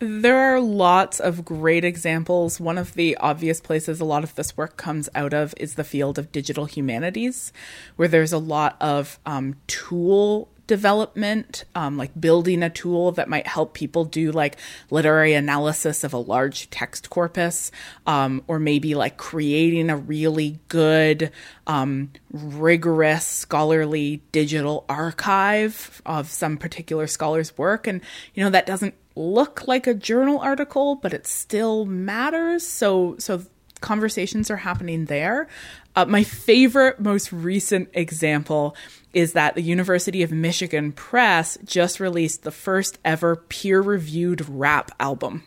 There 0.00 0.36
are 0.36 0.60
lots 0.60 1.20
of 1.20 1.44
great 1.44 1.84
examples. 1.84 2.58
One 2.58 2.76
of 2.76 2.94
the 2.94 3.16
obvious 3.18 3.60
places 3.60 4.00
a 4.00 4.04
lot 4.04 4.24
of 4.24 4.34
this 4.34 4.56
work 4.56 4.76
comes 4.76 5.08
out 5.14 5.32
of 5.32 5.54
is 5.56 5.76
the 5.76 5.84
field 5.84 6.18
of 6.18 6.32
digital 6.32 6.64
humanities, 6.64 7.52
where 7.94 8.08
there's 8.08 8.32
a 8.32 8.38
lot 8.38 8.76
of 8.80 9.20
um, 9.24 9.54
tool 9.68 10.48
development, 10.66 11.64
um, 11.74 11.96
like 11.96 12.18
building 12.18 12.62
a 12.62 12.70
tool 12.70 13.12
that 13.12 13.28
might 13.28 13.46
help 13.46 13.74
people 13.74 14.04
do 14.04 14.32
like 14.32 14.56
literary 14.90 15.34
analysis 15.34 16.04
of 16.04 16.12
a 16.12 16.18
large 16.18 16.70
text 16.70 17.10
corpus, 17.10 17.70
um, 18.06 18.42
or 18.46 18.58
maybe 18.58 18.94
like 18.94 19.16
creating 19.16 19.90
a 19.90 19.96
really 19.96 20.58
good, 20.68 21.30
um, 21.66 22.10
rigorous 22.30 23.26
scholarly 23.26 24.22
digital 24.32 24.84
archive 24.88 26.00
of 26.06 26.28
some 26.28 26.56
particular 26.56 27.06
scholar's 27.06 27.56
work. 27.58 27.86
And, 27.86 28.00
you 28.34 28.44
know, 28.44 28.50
that 28.50 28.66
doesn't 28.66 28.94
look 29.14 29.68
like 29.68 29.86
a 29.86 29.94
journal 29.94 30.38
article, 30.38 30.96
but 30.96 31.12
it 31.12 31.26
still 31.26 31.84
matters. 31.84 32.66
So, 32.66 33.16
so 33.18 33.42
conversations 33.80 34.50
are 34.50 34.56
happening 34.56 35.04
there. 35.06 35.48
Uh, 35.94 36.06
my 36.06 36.24
favorite, 36.24 37.00
most 37.00 37.32
recent 37.32 37.90
example 37.92 38.74
is 39.12 39.34
that 39.34 39.54
the 39.54 39.62
University 39.62 40.22
of 40.22 40.32
Michigan 40.32 40.92
Press 40.92 41.58
just 41.64 42.00
released 42.00 42.44
the 42.44 42.50
first 42.50 42.98
ever 43.04 43.36
peer 43.36 43.80
reviewed 43.80 44.48
rap 44.48 44.90
album, 44.98 45.44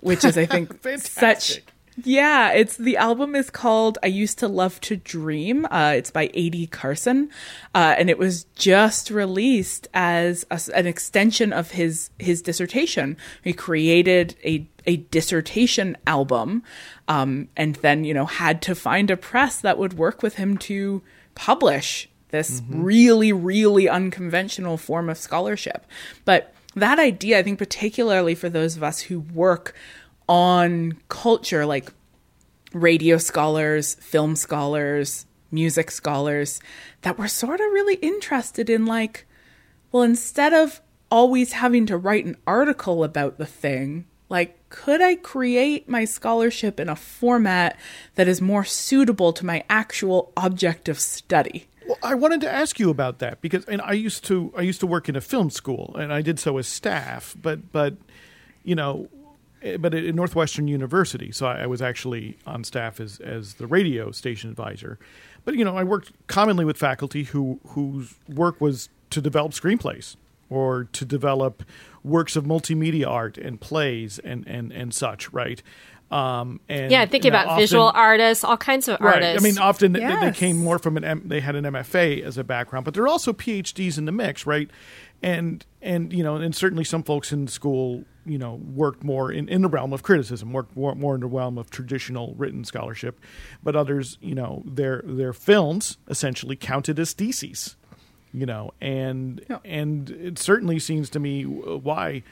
which 0.00 0.24
is, 0.24 0.38
I 0.38 0.46
think, 0.46 0.82
such. 0.98 1.60
Yeah, 2.02 2.50
it's 2.50 2.76
the 2.76 2.96
album 2.96 3.36
is 3.36 3.50
called 3.50 3.98
"I 4.02 4.08
Used 4.08 4.38
to 4.40 4.48
Love 4.48 4.80
to 4.82 4.96
Dream." 4.96 5.64
Uh, 5.70 5.94
it's 5.96 6.10
by 6.10 6.28
A.D. 6.34 6.66
Carson, 6.66 7.30
uh, 7.74 7.94
and 7.96 8.10
it 8.10 8.18
was 8.18 8.44
just 8.56 9.10
released 9.10 9.86
as 9.94 10.44
a, 10.50 10.60
an 10.74 10.86
extension 10.88 11.52
of 11.52 11.70
his 11.70 12.10
his 12.18 12.42
dissertation. 12.42 13.16
He 13.42 13.52
created 13.52 14.34
a 14.44 14.66
a 14.86 14.96
dissertation 14.96 15.96
album, 16.06 16.64
um, 17.06 17.48
and 17.56 17.76
then 17.76 18.04
you 18.04 18.12
know 18.12 18.26
had 18.26 18.60
to 18.62 18.74
find 18.74 19.10
a 19.10 19.16
press 19.16 19.60
that 19.60 19.78
would 19.78 19.94
work 19.94 20.20
with 20.20 20.34
him 20.34 20.58
to 20.58 21.00
publish 21.36 22.08
this 22.30 22.60
really 22.68 23.32
really 23.32 23.88
unconventional 23.88 24.76
form 24.76 25.08
of 25.08 25.16
scholarship. 25.16 25.86
But 26.24 26.52
that 26.74 26.98
idea, 26.98 27.38
I 27.38 27.42
think, 27.42 27.58
particularly 27.58 28.34
for 28.34 28.48
those 28.48 28.76
of 28.76 28.82
us 28.82 29.02
who 29.02 29.20
work 29.20 29.74
on 30.28 30.98
culture, 31.08 31.66
like 31.66 31.92
radio 32.72 33.18
scholars, 33.18 33.94
film 33.94 34.36
scholars, 34.36 35.26
music 35.50 35.90
scholars, 35.90 36.60
that 37.02 37.18
were 37.18 37.28
sort 37.28 37.60
of 37.60 37.66
really 37.72 37.96
interested 37.96 38.68
in, 38.68 38.86
like, 38.86 39.26
well, 39.92 40.02
instead 40.02 40.52
of 40.52 40.80
always 41.10 41.52
having 41.52 41.86
to 41.86 41.96
write 41.96 42.24
an 42.24 42.36
article 42.46 43.04
about 43.04 43.38
the 43.38 43.46
thing, 43.46 44.06
like, 44.28 44.68
could 44.68 45.00
I 45.00 45.14
create 45.14 45.88
my 45.88 46.04
scholarship 46.04 46.80
in 46.80 46.88
a 46.88 46.96
format 46.96 47.78
that 48.16 48.26
is 48.26 48.40
more 48.40 48.64
suitable 48.64 49.32
to 49.34 49.46
my 49.46 49.62
actual 49.68 50.32
object 50.36 50.88
of 50.88 50.98
study? 50.98 51.66
Well, 51.86 51.98
I 52.02 52.14
wanted 52.14 52.40
to 52.40 52.50
ask 52.50 52.80
you 52.80 52.90
about 52.90 53.18
that 53.20 53.40
because 53.40 53.64
and 53.66 53.80
I 53.82 53.92
used 53.92 54.24
to 54.24 54.52
I 54.56 54.62
used 54.62 54.80
to 54.80 54.86
work 54.86 55.08
in 55.08 55.16
a 55.16 55.20
film 55.20 55.50
school 55.50 55.94
and 55.96 56.12
I 56.12 56.22
did 56.22 56.40
so 56.40 56.56
as 56.58 56.66
staff, 56.66 57.36
but 57.40 57.70
but 57.70 57.94
you 58.64 58.74
know, 58.74 59.08
but 59.78 59.94
at 59.94 60.14
Northwestern 60.14 60.68
University, 60.68 61.32
so 61.32 61.46
I, 61.46 61.62
I 61.62 61.66
was 61.66 61.80
actually 61.82 62.36
on 62.46 62.64
staff 62.64 63.00
as 63.00 63.18
as 63.20 63.54
the 63.54 63.66
radio 63.66 64.10
station 64.10 64.50
advisor. 64.50 64.98
But 65.44 65.54
you 65.56 65.64
know, 65.64 65.76
I 65.76 65.84
worked 65.84 66.12
commonly 66.26 66.64
with 66.64 66.76
faculty 66.76 67.24
who 67.24 67.60
whose 67.68 68.14
work 68.28 68.60
was 68.60 68.88
to 69.10 69.20
develop 69.20 69.52
screenplays 69.52 70.16
or 70.50 70.84
to 70.92 71.04
develop 71.04 71.62
works 72.02 72.36
of 72.36 72.44
multimedia 72.44 73.06
art 73.08 73.38
and 73.38 73.60
plays 73.60 74.18
and 74.18 74.46
and 74.46 74.72
and 74.72 74.92
such, 74.94 75.32
right? 75.32 75.62
Um, 76.10 76.60
and 76.68 76.92
yeah, 76.92 77.06
thinking 77.06 77.32
you 77.32 77.36
about 77.36 77.46
often- 77.48 77.62
visual 77.62 77.90
artists, 77.94 78.44
all 78.44 78.56
kinds 78.58 78.86
of 78.88 79.00
Right. 79.00 79.14
artists. 79.16 79.42
I 79.42 79.48
mean, 79.48 79.58
often 79.58 79.92
they- 79.94 80.00
they, 80.00 80.30
came 80.32 80.58
more 80.62 80.78
from 80.78 80.96
an 80.96 81.02
M, 81.02 81.22
they 81.24 81.40
had 81.40 81.56
an 81.56 81.64
MFA 81.64 82.22
as 82.22 82.36
a 82.38 82.44
background, 82.44 82.84
but 82.84 82.94
there 82.94 83.02
are 83.02 83.08
also 83.08 83.32
PhDs 83.32 83.98
in 83.98 84.04
the 84.04 84.12
mix, 84.12 84.46
right? 84.46 84.70
And 85.22 85.64
and 85.82 86.12
you 86.12 86.22
know, 86.22 86.36
and 86.36 86.54
certainly 86.54 86.84
some 86.84 87.02
folks 87.02 87.32
in 87.32 87.48
school, 87.48 88.04
you 88.26 88.38
know, 88.38 88.54
worked 88.54 89.04
more 89.04 89.30
in, 89.30 89.48
in 89.48 89.62
the 89.62 89.68
realm 89.68 89.92
of 89.92 90.02
criticism, 90.02 90.52
worked 90.52 90.76
more, 90.76 90.94
more 90.94 91.14
in 91.14 91.20
the 91.20 91.26
realm 91.26 91.58
of 91.58 91.70
traditional 91.70 92.34
written 92.36 92.64
scholarship, 92.64 93.20
but 93.62 93.76
others, 93.76 94.16
you 94.20 94.34
know, 94.34 94.62
their 94.66 95.02
their 95.04 95.32
films 95.32 95.98
essentially 96.08 96.56
counted 96.56 96.98
as 96.98 97.12
theses, 97.12 97.76
you 98.32 98.46
know, 98.46 98.72
and 98.80 99.44
Yeah. 99.50 99.58
and 99.64 100.10
it 100.10 100.38
certainly 100.38 100.78
seems 100.78 101.10
to 101.10 101.20
me 101.20 101.44
why 101.44 102.22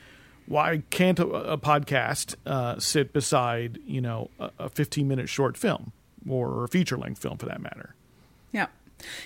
why 0.47 0.82
can't 0.90 1.18
a, 1.20 1.26
a 1.26 1.59
podcast 1.59 2.34
uh, 2.47 2.78
sit 2.78 3.12
beside 3.12 3.78
you 3.86 4.01
know 4.01 4.28
a, 4.40 4.51
a 4.59 4.68
15 4.68 5.07
minute 5.07 5.28
short 5.28 5.57
film 5.57 5.93
or 6.28 6.64
a 6.64 6.68
feature 6.68 6.97
length 6.99 7.20
film 7.22 7.38
for 7.38 7.47
that 7.47 7.61
matter 7.61 7.95
Yeah. 8.53 8.66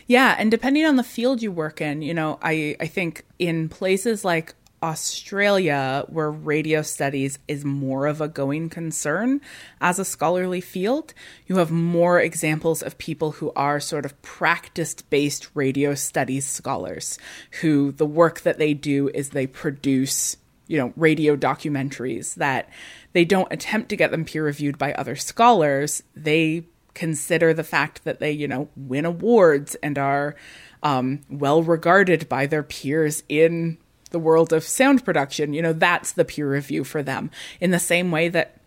Yeah, 0.07 0.35
and 0.39 0.51
depending 0.51 0.87
on 0.87 0.97
the 0.97 1.03
field 1.05 1.43
you 1.43 1.53
work 1.53 1.81
in, 1.83 2.01
you 2.01 2.15
know, 2.15 2.39
I 2.43 2.77
I 2.81 2.87
think 2.87 3.25
in 3.39 3.69
places 3.69 4.25
like 4.25 4.55
Australia 4.83 6.05
where 6.09 6.31
radio 6.31 6.83
studies 6.83 7.39
is 7.49 7.65
more 7.65 8.07
of 8.07 8.21
a 8.21 8.29
going 8.29 8.69
concern 8.69 9.41
as 9.81 9.99
a 9.99 10.05
scholarly 10.05 10.61
field, 10.61 11.15
you 11.47 11.57
have 11.57 11.71
more 11.71 12.21
examples 12.21 12.83
of 12.83 12.99
people 12.99 13.33
who 13.33 13.53
are 13.57 13.81
sort 13.81 14.05
of 14.05 14.21
practice-based 14.23 15.49
radio 15.55 15.95
studies 15.95 16.47
scholars 16.47 17.19
who 17.63 17.93
the 17.93 18.07
work 18.07 18.41
that 18.43 18.59
they 18.59 18.75
do 18.75 19.09
is 19.15 19.31
they 19.31 19.47
produce 19.47 20.37
you 20.69 20.79
know, 20.79 20.93
radio 20.97 21.37
documentaries 21.37 22.35
that 22.35 22.69
they 23.13 23.25
don't 23.25 23.53
attempt 23.53 23.89
to 23.89 23.97
get 23.97 24.11
them 24.11 24.25
peer 24.25 24.45
reviewed 24.45 24.79
by 24.79 24.93
other 24.95 25.17
scholars. 25.17 26.03
They 26.15 26.67
consider 26.95 27.55
the 27.55 27.65
fact 27.65 28.05
that 28.05 28.21
they, 28.21 28.33
you 28.33 28.49
know, 28.49 28.69
win 28.75 29.05
awards 29.05 29.75
and 29.77 29.99
are 29.99 30.35
um, 30.83 31.23
well 31.31 31.63
regarded 31.63 32.29
by 32.29 32.47
their 32.47 32.63
peers 32.63 33.23
in 33.29 33.79
the 34.17 34.21
world 34.21 34.51
of 34.51 34.65
sound 34.65 35.05
production. 35.05 35.53
You 35.53 35.61
know, 35.61 35.75
that's 35.75 36.13
the 36.13 36.25
peer 36.25 36.51
review 36.51 36.85
for 36.85 37.03
them. 37.03 37.31
In 37.61 37.71
the 37.71 37.79
same 37.79 38.11
way 38.11 38.31
that, 38.31 38.59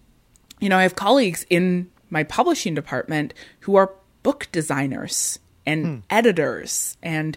you 0.60 0.70
know, 0.70 0.78
I 0.78 0.84
have 0.84 0.94
colleagues 0.94 1.44
in 1.50 1.90
my 2.12 2.24
publishing 2.24 2.76
department 2.76 3.34
who 3.62 3.76
are 3.76 3.92
book 4.22 4.48
designers 4.52 5.40
and 5.66 5.86
hmm. 5.86 5.96
editors, 6.12 6.98
and 7.02 7.36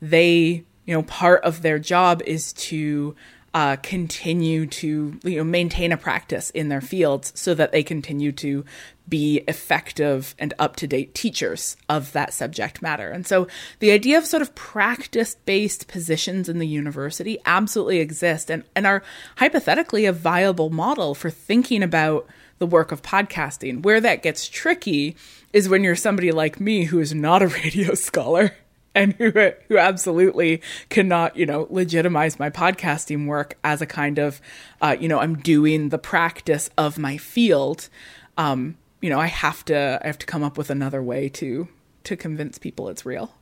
they, 0.00 0.64
you 0.86 0.94
know, 0.94 1.04
part 1.04 1.44
of 1.44 1.62
their 1.62 1.78
job 1.78 2.20
is 2.22 2.52
to 2.54 3.14
uh, 3.54 3.76
continue 3.76 4.66
to 4.66 5.18
you 5.24 5.36
know 5.36 5.44
maintain 5.44 5.92
a 5.92 5.96
practice 5.96 6.50
in 6.50 6.68
their 6.68 6.80
fields 6.80 7.32
so 7.34 7.54
that 7.54 7.72
they 7.72 7.82
continue 7.82 8.32
to 8.32 8.64
be 9.08 9.42
effective 9.48 10.34
and 10.38 10.54
up 10.58 10.76
to 10.76 10.86
date 10.86 11.14
teachers 11.14 11.76
of 11.88 12.12
that 12.12 12.32
subject 12.32 12.80
matter. 12.80 13.10
And 13.10 13.26
so 13.26 13.46
the 13.80 13.90
idea 13.90 14.16
of 14.16 14.24
sort 14.24 14.42
of 14.42 14.54
practice 14.54 15.34
based 15.44 15.88
positions 15.88 16.48
in 16.48 16.58
the 16.58 16.66
university 16.66 17.38
absolutely 17.44 17.98
exist 17.98 18.50
and, 18.50 18.64
and 18.74 18.86
are 18.86 19.02
hypothetically 19.36 20.06
a 20.06 20.12
viable 20.12 20.70
model 20.70 21.14
for 21.14 21.30
thinking 21.30 21.82
about 21.82 22.26
the 22.58 22.66
work 22.66 22.92
of 22.92 23.02
podcasting. 23.02 23.82
Where 23.82 24.00
that 24.00 24.22
gets 24.22 24.48
tricky 24.48 25.16
is 25.52 25.68
when 25.68 25.82
you're 25.82 25.96
somebody 25.96 26.30
like 26.30 26.60
me 26.60 26.84
who 26.84 27.00
is 27.00 27.12
not 27.12 27.42
a 27.42 27.48
radio 27.64 27.94
scholar 27.94 28.52
and 28.94 29.14
who 29.14 29.30
who 29.68 29.78
absolutely 29.78 30.62
cannot, 30.88 31.36
you 31.36 31.46
know, 31.46 31.66
legitimize 31.70 32.38
my 32.38 32.50
podcasting 32.50 33.26
work 33.26 33.56
as 33.64 33.80
a 33.80 33.86
kind 33.86 34.18
of, 34.18 34.40
uh, 34.80 34.96
you 34.98 35.08
know, 35.08 35.18
I'm 35.18 35.36
doing 35.36 35.88
the 35.88 35.98
practice 35.98 36.68
of 36.76 36.98
my 36.98 37.16
field. 37.16 37.88
Um, 38.36 38.76
you 39.00 39.10
know, 39.10 39.18
I 39.18 39.26
have 39.26 39.64
to 39.66 39.98
I 40.02 40.06
have 40.06 40.18
to 40.18 40.26
come 40.26 40.42
up 40.42 40.58
with 40.58 40.70
another 40.70 41.02
way 41.02 41.28
to 41.30 41.68
to 42.04 42.16
convince 42.16 42.58
people 42.58 42.88
it's 42.88 43.06
real. 43.06 43.34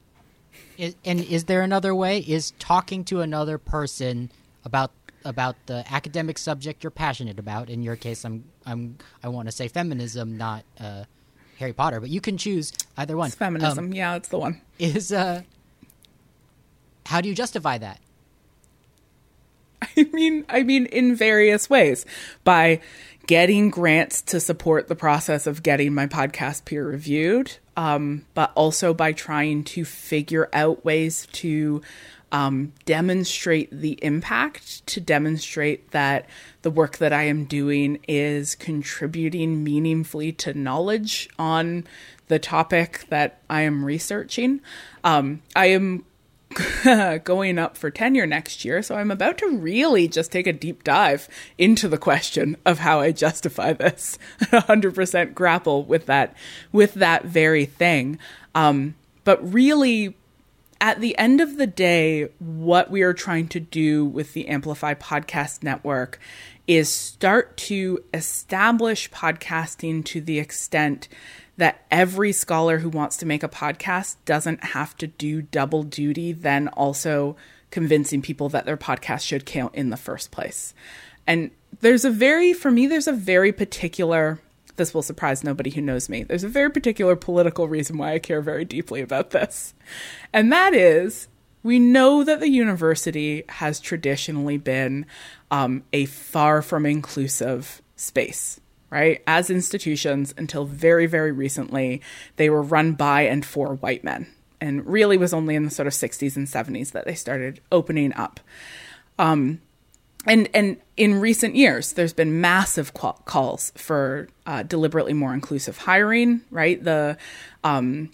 And 1.04 1.20
is 1.20 1.44
there 1.44 1.62
another 1.62 1.94
way? 1.94 2.20
Is 2.20 2.52
talking 2.58 3.04
to 3.04 3.20
another 3.20 3.58
person 3.58 4.30
about 4.64 4.92
about 5.24 5.56
the 5.66 5.84
academic 5.90 6.38
subject 6.38 6.82
you're 6.82 6.90
passionate 6.90 7.38
about? 7.38 7.68
In 7.68 7.82
your 7.82 7.96
case, 7.96 8.24
I'm 8.24 8.44
I'm 8.64 8.98
I 9.22 9.28
want 9.28 9.48
to 9.48 9.52
say 9.52 9.68
feminism, 9.68 10.38
not 10.38 10.64
uh, 10.78 11.04
Harry 11.60 11.72
Potter, 11.72 12.00
but 12.00 12.10
you 12.10 12.20
can 12.20 12.36
choose 12.36 12.72
either 12.96 13.16
one. 13.16 13.28
It's 13.28 13.36
feminism, 13.36 13.86
Um, 13.86 13.92
yeah, 13.92 14.16
it's 14.16 14.28
the 14.28 14.38
one. 14.38 14.60
is 14.78 15.12
uh, 15.12 15.42
how 17.06 17.20
do 17.20 17.28
you 17.28 17.34
justify 17.34 17.78
that? 17.78 18.00
I 19.96 20.08
mean, 20.12 20.44
I 20.48 20.62
mean, 20.62 20.86
in 20.86 21.14
various 21.16 21.70
ways 21.70 22.04
by 22.44 22.80
getting 23.26 23.70
grants 23.70 24.22
to 24.22 24.40
support 24.40 24.88
the 24.88 24.94
process 24.96 25.46
of 25.46 25.62
getting 25.62 25.94
my 25.94 26.06
podcast 26.06 26.64
peer 26.64 26.86
reviewed, 26.86 27.56
um, 27.76 28.26
but 28.34 28.52
also 28.54 28.92
by 28.92 29.12
trying 29.12 29.64
to 29.64 29.84
figure 29.84 30.48
out 30.52 30.84
ways 30.84 31.26
to 31.32 31.80
um, 32.32 32.72
demonstrate 32.84 33.68
the 33.72 33.98
impact, 34.02 34.86
to 34.88 35.00
demonstrate 35.00 35.90
that 35.90 36.26
the 36.62 36.70
work 36.70 36.98
that 36.98 37.12
I 37.12 37.24
am 37.24 37.44
doing 37.44 37.98
is 38.06 38.54
contributing 38.54 39.64
meaningfully 39.64 40.32
to 40.32 40.54
knowledge 40.54 41.28
on 41.38 41.86
the 42.28 42.38
topic 42.38 43.06
that 43.08 43.40
I 43.50 43.62
am 43.62 43.84
researching. 43.84 44.60
Um, 45.02 45.42
I 45.56 45.66
am 45.66 46.04
going 47.24 47.58
up 47.58 47.76
for 47.76 47.90
tenure 47.90 48.26
next 48.26 48.64
year, 48.64 48.82
so 48.82 48.94
I'm 48.94 49.10
about 49.10 49.38
to 49.38 49.48
really 49.48 50.08
just 50.08 50.32
take 50.32 50.46
a 50.46 50.52
deep 50.52 50.84
dive 50.84 51.28
into 51.58 51.88
the 51.88 51.98
question 51.98 52.56
of 52.64 52.78
how 52.78 53.00
I 53.00 53.12
justify 53.12 53.72
this. 53.72 54.18
100% 54.40 55.34
grapple 55.34 55.84
with 55.84 56.06
that 56.06 56.34
with 56.72 56.94
that 56.94 57.24
very 57.24 57.66
thing. 57.66 58.18
Um, 58.54 58.94
but 59.24 59.52
really 59.52 60.16
at 60.80 61.00
the 61.00 61.16
end 61.18 61.40
of 61.40 61.56
the 61.56 61.66
day, 61.66 62.30
what 62.38 62.90
we 62.90 63.02
are 63.02 63.12
trying 63.12 63.48
to 63.48 63.60
do 63.60 64.04
with 64.04 64.32
the 64.32 64.48
Amplify 64.48 64.94
Podcast 64.94 65.62
Network 65.62 66.18
is 66.66 66.90
start 66.90 67.56
to 67.58 68.02
establish 68.14 69.10
podcasting 69.10 70.04
to 70.06 70.20
the 70.20 70.38
extent 70.38 71.08
that 71.58 71.84
every 71.90 72.32
scholar 72.32 72.78
who 72.78 72.88
wants 72.88 73.18
to 73.18 73.26
make 73.26 73.42
a 73.42 73.48
podcast 73.48 74.16
doesn't 74.24 74.64
have 74.64 74.96
to 74.96 75.06
do 75.06 75.42
double 75.42 75.82
duty, 75.82 76.32
then 76.32 76.68
also 76.68 77.36
convincing 77.70 78.22
people 78.22 78.48
that 78.48 78.64
their 78.64 78.78
podcast 78.78 79.20
should 79.20 79.44
count 79.44 79.74
in 79.74 79.90
the 79.90 79.96
first 79.96 80.30
place. 80.30 80.74
And 81.26 81.50
there's 81.80 82.06
a 82.06 82.10
very, 82.10 82.54
for 82.54 82.70
me, 82.70 82.86
there's 82.86 83.06
a 83.06 83.12
very 83.12 83.52
particular 83.52 84.40
this 84.80 84.94
will 84.94 85.02
surprise 85.02 85.44
nobody 85.44 85.68
who 85.68 85.82
knows 85.82 86.08
me. 86.08 86.22
There's 86.22 86.42
a 86.42 86.48
very 86.48 86.70
particular 86.70 87.14
political 87.14 87.68
reason 87.68 87.98
why 87.98 88.14
I 88.14 88.18
care 88.18 88.40
very 88.40 88.64
deeply 88.64 89.02
about 89.02 89.28
this. 89.30 89.74
And 90.32 90.50
that 90.52 90.72
is 90.72 91.28
we 91.62 91.78
know 91.78 92.24
that 92.24 92.40
the 92.40 92.48
university 92.48 93.44
has 93.50 93.78
traditionally 93.78 94.56
been 94.56 95.04
um, 95.50 95.84
a 95.92 96.06
far 96.06 96.62
from 96.62 96.86
inclusive 96.86 97.82
space, 97.94 98.58
right? 98.88 99.22
As 99.26 99.50
institutions, 99.50 100.32
until 100.38 100.64
very, 100.64 101.04
very 101.04 101.30
recently, 101.30 102.00
they 102.36 102.48
were 102.48 102.62
run 102.62 102.94
by 102.94 103.22
and 103.22 103.44
for 103.44 103.74
white 103.74 104.02
men. 104.02 104.28
And 104.62 104.86
really 104.86 105.18
was 105.18 105.34
only 105.34 105.56
in 105.56 105.64
the 105.66 105.70
sort 105.70 105.88
of 105.88 105.92
60s 105.92 106.36
and 106.36 106.46
70s 106.46 106.92
that 106.92 107.04
they 107.04 107.14
started 107.14 107.60
opening 107.70 108.14
up 108.14 108.40
and 110.26 110.48
and 110.54 110.76
in 110.96 111.20
recent 111.20 111.56
years 111.56 111.94
there's 111.94 112.12
been 112.12 112.40
massive 112.40 112.92
qual- 112.94 113.20
calls 113.24 113.72
for 113.76 114.28
uh, 114.46 114.62
deliberately 114.62 115.12
more 115.12 115.32
inclusive 115.32 115.78
hiring 115.78 116.42
right 116.50 116.84
the 116.84 117.16
um, 117.64 118.10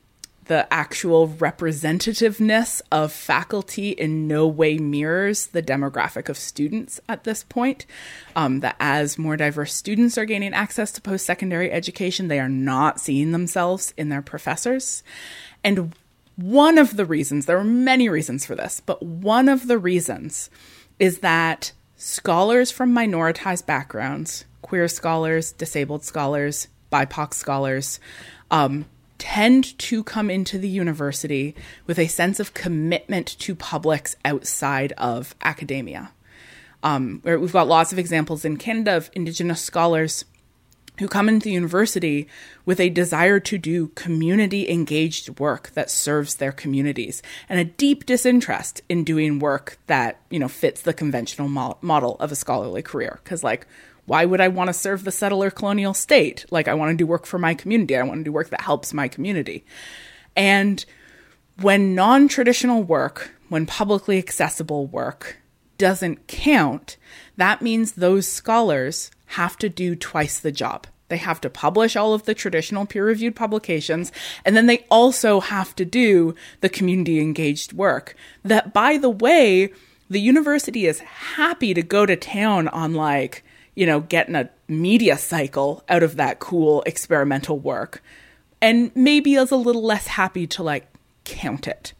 the 0.46 0.72
actual 0.72 1.28
representativeness 1.28 2.80
of 2.92 3.12
faculty 3.12 3.90
in 3.90 4.28
no 4.28 4.46
way 4.46 4.78
mirrors 4.78 5.48
the 5.48 5.62
demographic 5.62 6.28
of 6.28 6.38
students 6.38 7.00
at 7.08 7.24
this 7.24 7.42
point. 7.42 7.86
Um, 8.34 8.60
that 8.60 8.76
as 8.78 9.18
more 9.18 9.36
diverse 9.36 9.74
students 9.74 10.16
are 10.16 10.24
gaining 10.24 10.54
access 10.54 10.92
to 10.92 11.00
post 11.00 11.26
secondary 11.26 11.70
education, 11.70 12.28
they 12.28 12.40
are 12.40 12.48
not 12.48 13.00
seeing 13.00 13.32
themselves 13.32 13.92
in 13.96 14.08
their 14.08 14.22
professors. 14.22 15.02
And 15.64 15.94
one 16.36 16.78
of 16.78 16.96
the 16.96 17.06
reasons, 17.06 17.46
there 17.46 17.58
are 17.58 17.64
many 17.64 18.08
reasons 18.08 18.46
for 18.46 18.54
this, 18.54 18.80
but 18.84 19.02
one 19.02 19.48
of 19.48 19.66
the 19.66 19.78
reasons 19.78 20.50
is 20.98 21.18
that 21.18 21.72
scholars 21.96 22.70
from 22.70 22.94
minoritized 22.94 23.66
backgrounds, 23.66 24.44
queer 24.62 24.88
scholars, 24.88 25.52
disabled 25.52 26.04
scholars, 26.04 26.68
BIPOC 26.92 27.34
scholars, 27.34 28.00
um, 28.50 28.84
tend 29.18 29.78
to 29.78 30.04
come 30.04 30.30
into 30.30 30.58
the 30.58 30.68
university 30.68 31.54
with 31.86 31.98
a 31.98 32.06
sense 32.06 32.38
of 32.38 32.54
commitment 32.54 33.26
to 33.38 33.54
publics 33.54 34.14
outside 34.24 34.92
of 34.92 35.34
academia. 35.42 36.10
Um, 36.82 37.22
we've 37.24 37.52
got 37.52 37.66
lots 37.66 37.92
of 37.92 37.98
examples 37.98 38.44
in 38.44 38.58
Canada 38.58 38.96
of 38.96 39.10
Indigenous 39.14 39.60
scholars 39.60 40.24
who 40.98 41.08
come 41.08 41.28
into 41.28 41.44
the 41.44 41.52
university 41.52 42.28
with 42.64 42.80
a 42.80 42.90
desire 42.90 43.38
to 43.40 43.58
do 43.58 43.88
community 43.88 44.68
engaged 44.68 45.38
work 45.38 45.70
that 45.74 45.90
serves 45.90 46.36
their 46.36 46.52
communities 46.52 47.22
and 47.48 47.60
a 47.60 47.64
deep 47.64 48.06
disinterest 48.06 48.80
in 48.88 49.04
doing 49.04 49.38
work 49.38 49.78
that 49.86 50.20
you 50.30 50.38
know 50.38 50.48
fits 50.48 50.82
the 50.82 50.94
conventional 50.94 51.48
mo- 51.48 51.78
model 51.80 52.16
of 52.20 52.32
a 52.32 52.36
scholarly 52.36 52.82
career. 52.82 53.20
Because 53.22 53.44
like 53.44 53.66
why 54.06 54.24
would 54.24 54.40
i 54.40 54.48
want 54.48 54.68
to 54.68 54.74
serve 54.74 55.04
the 55.04 55.12
settler 55.12 55.50
colonial 55.50 55.94
state? 55.94 56.44
Like 56.50 56.68
i 56.68 56.74
want 56.74 56.90
to 56.90 56.96
do 56.96 57.06
work 57.06 57.26
for 57.26 57.38
my 57.38 57.54
community. 57.54 57.96
I 57.96 58.02
want 58.02 58.20
to 58.20 58.24
do 58.24 58.32
work 58.32 58.50
that 58.50 58.60
helps 58.60 58.92
my 58.92 59.08
community. 59.08 59.64
And 60.34 60.84
when 61.60 61.94
non-traditional 61.94 62.82
work 62.82 63.32
when 63.48 63.66
publicly 63.66 64.18
accessible 64.18 64.86
work 64.86 65.38
doesn't 65.78 66.26
count 66.26 66.96
that 67.36 67.62
means 67.62 67.92
those 67.92 68.26
scholars 68.26 69.10
have 69.26 69.56
to 69.58 69.68
do 69.68 69.94
twice 69.94 70.38
the 70.38 70.52
job. 70.52 70.86
They 71.08 71.18
have 71.18 71.40
to 71.42 71.50
publish 71.50 71.94
all 71.94 72.14
of 72.14 72.24
the 72.24 72.34
traditional 72.34 72.86
peer 72.86 73.06
reviewed 73.06 73.36
publications, 73.36 74.10
and 74.44 74.56
then 74.56 74.66
they 74.66 74.84
also 74.90 75.40
have 75.40 75.76
to 75.76 75.84
do 75.84 76.34
the 76.62 76.68
community 76.68 77.20
engaged 77.20 77.72
work. 77.72 78.16
That, 78.42 78.72
by 78.72 78.96
the 78.96 79.10
way, 79.10 79.72
the 80.10 80.20
university 80.20 80.86
is 80.86 81.00
happy 81.00 81.74
to 81.74 81.82
go 81.82 82.06
to 82.06 82.16
town 82.16 82.66
on, 82.68 82.94
like, 82.94 83.44
you 83.76 83.86
know, 83.86 84.00
getting 84.00 84.34
a 84.34 84.50
media 84.66 85.16
cycle 85.16 85.84
out 85.88 86.02
of 86.02 86.16
that 86.16 86.40
cool 86.40 86.82
experimental 86.86 87.58
work, 87.58 88.02
and 88.60 88.90
maybe 88.96 89.34
is 89.34 89.52
a 89.52 89.56
little 89.56 89.84
less 89.84 90.08
happy 90.08 90.46
to, 90.48 90.62
like, 90.62 90.88
count 91.24 91.68
it. 91.68 91.92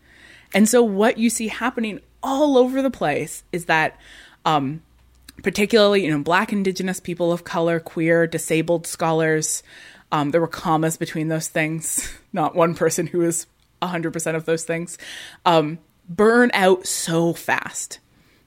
And 0.52 0.68
so, 0.68 0.82
what 0.82 1.18
you 1.18 1.30
see 1.30 1.48
happening 1.48 2.00
all 2.22 2.56
over 2.56 2.82
the 2.82 2.90
place 2.90 3.44
is 3.52 3.66
that 3.66 3.98
um, 4.44 4.82
particularly 5.42 6.04
you 6.04 6.10
know 6.10 6.22
black 6.22 6.52
indigenous 6.52 7.00
people 7.00 7.32
of 7.32 7.44
color 7.44 7.78
queer 7.80 8.26
disabled 8.26 8.86
scholars 8.86 9.62
um, 10.12 10.30
there 10.30 10.40
were 10.40 10.48
commas 10.48 10.96
between 10.96 11.28
those 11.28 11.48
things. 11.48 12.12
Not 12.32 12.54
one 12.54 12.74
person 12.74 13.06
who 13.06 13.22
is 13.22 13.46
100% 13.82 14.34
of 14.34 14.44
those 14.44 14.64
things. 14.64 14.98
Um, 15.44 15.78
burn 16.08 16.50
out 16.54 16.86
so 16.86 17.32
fast 17.32 17.98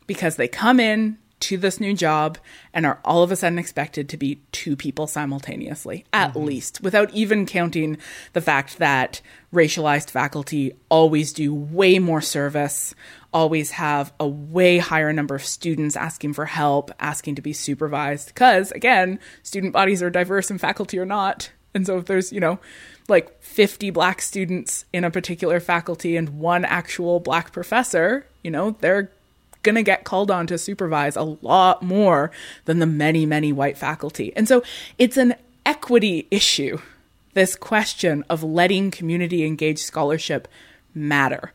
because 0.07 0.35
they 0.35 0.47
come 0.47 0.79
in 0.79 1.17
to 1.41 1.57
this 1.57 1.79
new 1.79 1.93
job 1.93 2.37
and 2.73 2.85
are 2.85 2.99
all 3.05 3.23
of 3.23 3.31
a 3.31 3.35
sudden 3.35 3.59
expected 3.59 4.09
to 4.09 4.17
be 4.17 4.41
two 4.51 4.75
people 4.75 5.07
simultaneously, 5.07 6.05
at 6.11 6.31
mm-hmm. 6.31 6.45
least, 6.45 6.81
without 6.81 7.11
even 7.13 7.45
counting 7.45 7.97
the 8.33 8.41
fact 8.41 8.77
that 8.79 9.21
racialized 9.53 10.09
faculty 10.09 10.73
always 10.89 11.33
do 11.33 11.53
way 11.53 11.99
more 11.99 12.21
service, 12.21 12.93
always 13.33 13.71
have 13.71 14.11
a 14.19 14.27
way 14.27 14.77
higher 14.77 15.13
number 15.13 15.35
of 15.35 15.45
students 15.45 15.95
asking 15.95 16.33
for 16.33 16.45
help, 16.45 16.91
asking 16.99 17.35
to 17.35 17.41
be 17.41 17.53
supervised. 17.53 18.27
Because, 18.27 18.71
again, 18.71 19.19
student 19.43 19.73
bodies 19.73 20.03
are 20.03 20.09
diverse 20.09 20.49
and 20.51 20.59
faculty 20.59 20.99
are 20.99 21.05
not. 21.05 21.51
And 21.73 21.85
so 21.85 21.97
if 21.97 22.05
there's, 22.05 22.33
you 22.33 22.39
know, 22.39 22.59
like 23.07 23.41
50 23.41 23.91
black 23.91 24.21
students 24.21 24.85
in 24.91 25.03
a 25.03 25.11
particular 25.11 25.59
faculty 25.59 26.15
and 26.15 26.29
one 26.29 26.65
actual 26.65 27.19
black 27.19 27.51
professor, 27.51 28.25
you 28.43 28.51
know, 28.51 28.75
they're 28.79 29.11
going 29.63 29.75
to 29.75 29.83
get 29.83 30.03
called 30.03 30.31
on 30.31 30.47
to 30.47 30.57
supervise 30.57 31.15
a 31.15 31.37
lot 31.41 31.81
more 31.83 32.31
than 32.65 32.79
the 32.79 32.85
many, 32.85 33.25
many 33.25 33.51
white 33.51 33.77
faculty. 33.77 34.33
And 34.35 34.47
so 34.47 34.63
it's 34.97 35.17
an 35.17 35.35
equity 35.65 36.27
issue, 36.31 36.79
this 37.33 37.55
question 37.55 38.23
of 38.29 38.43
letting 38.43 38.91
community 38.91 39.45
engaged 39.45 39.79
scholarship 39.79 40.47
matter. 40.93 41.53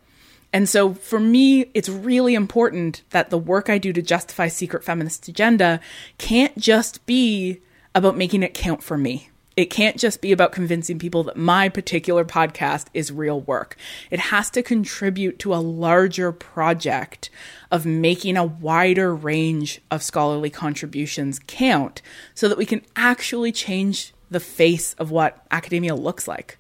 And 0.53 0.69
so 0.69 0.95
for 0.95 1.19
me, 1.19 1.71
it's 1.75 1.89
really 1.89 2.35
important 2.35 3.03
that 3.11 3.31
the 3.31 3.39
work 3.39 3.69
I 3.69 3.79
do 3.79 3.93
to 3.93 4.01
justify 4.01 4.47
secret 4.47 4.85
feminist 4.85 5.27
agenda 5.27 5.81
can't 6.17 6.57
just 6.57 7.05
be 7.07 7.61
about 7.95 8.17
making 8.17 8.45
it 8.45 8.55
count 8.55 8.83
for 8.83 8.97
me. 8.97 9.31
It 9.57 9.67
can't 9.67 9.97
just 9.97 10.21
be 10.21 10.33
about 10.33 10.53
convincing 10.53 10.99
people 10.99 11.23
that 11.25 11.37
my 11.37 11.69
particular 11.69 12.25
podcast 12.25 12.87
is 12.93 13.13
real 13.13 13.41
work. 13.41 13.77
It 14.11 14.19
has 14.19 14.51
to 14.51 14.63
contribute 14.63 15.39
to 15.41 15.55
a 15.55 15.57
larger 15.57 16.33
project 16.33 17.31
of 17.71 17.87
making 17.87 18.37
a 18.37 18.45
wider 18.45 19.15
range 19.15 19.81
of 19.91 20.03
scholarly 20.03 20.51
contributions 20.51 21.41
count 21.47 22.03
so 22.35 22.49
that 22.49 22.59
we 22.59 22.67
can 22.67 22.83
actually 22.97 23.53
change 23.53 24.13
the 24.31 24.41
face 24.41 24.95
of 24.95 25.13
what 25.13 25.47
academia 25.51 25.95
looks 25.95 26.27
like. 26.27 26.59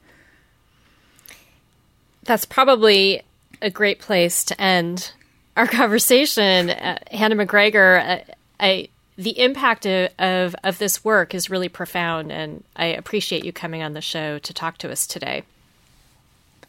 That's 2.22 2.44
probably 2.44 3.22
a 3.60 3.70
great 3.70 3.98
place 3.98 4.44
to 4.44 4.60
end 4.60 5.12
our 5.56 5.66
conversation. 5.66 6.70
Uh, 6.70 6.98
Hannah 7.10 7.36
McGregor, 7.36 8.20
uh, 8.20 8.32
I 8.60 8.88
the 9.16 9.38
impact 9.38 9.86
of, 9.86 10.10
of, 10.18 10.56
of 10.64 10.78
this 10.78 11.04
work 11.04 11.34
is 11.34 11.48
really 11.48 11.68
profound, 11.68 12.32
and 12.32 12.64
I 12.74 12.86
appreciate 12.86 13.44
you 13.44 13.52
coming 13.52 13.82
on 13.82 13.92
the 13.92 14.00
show 14.00 14.38
to 14.38 14.54
talk 14.54 14.78
to 14.78 14.90
us 14.90 15.06
today. 15.06 15.44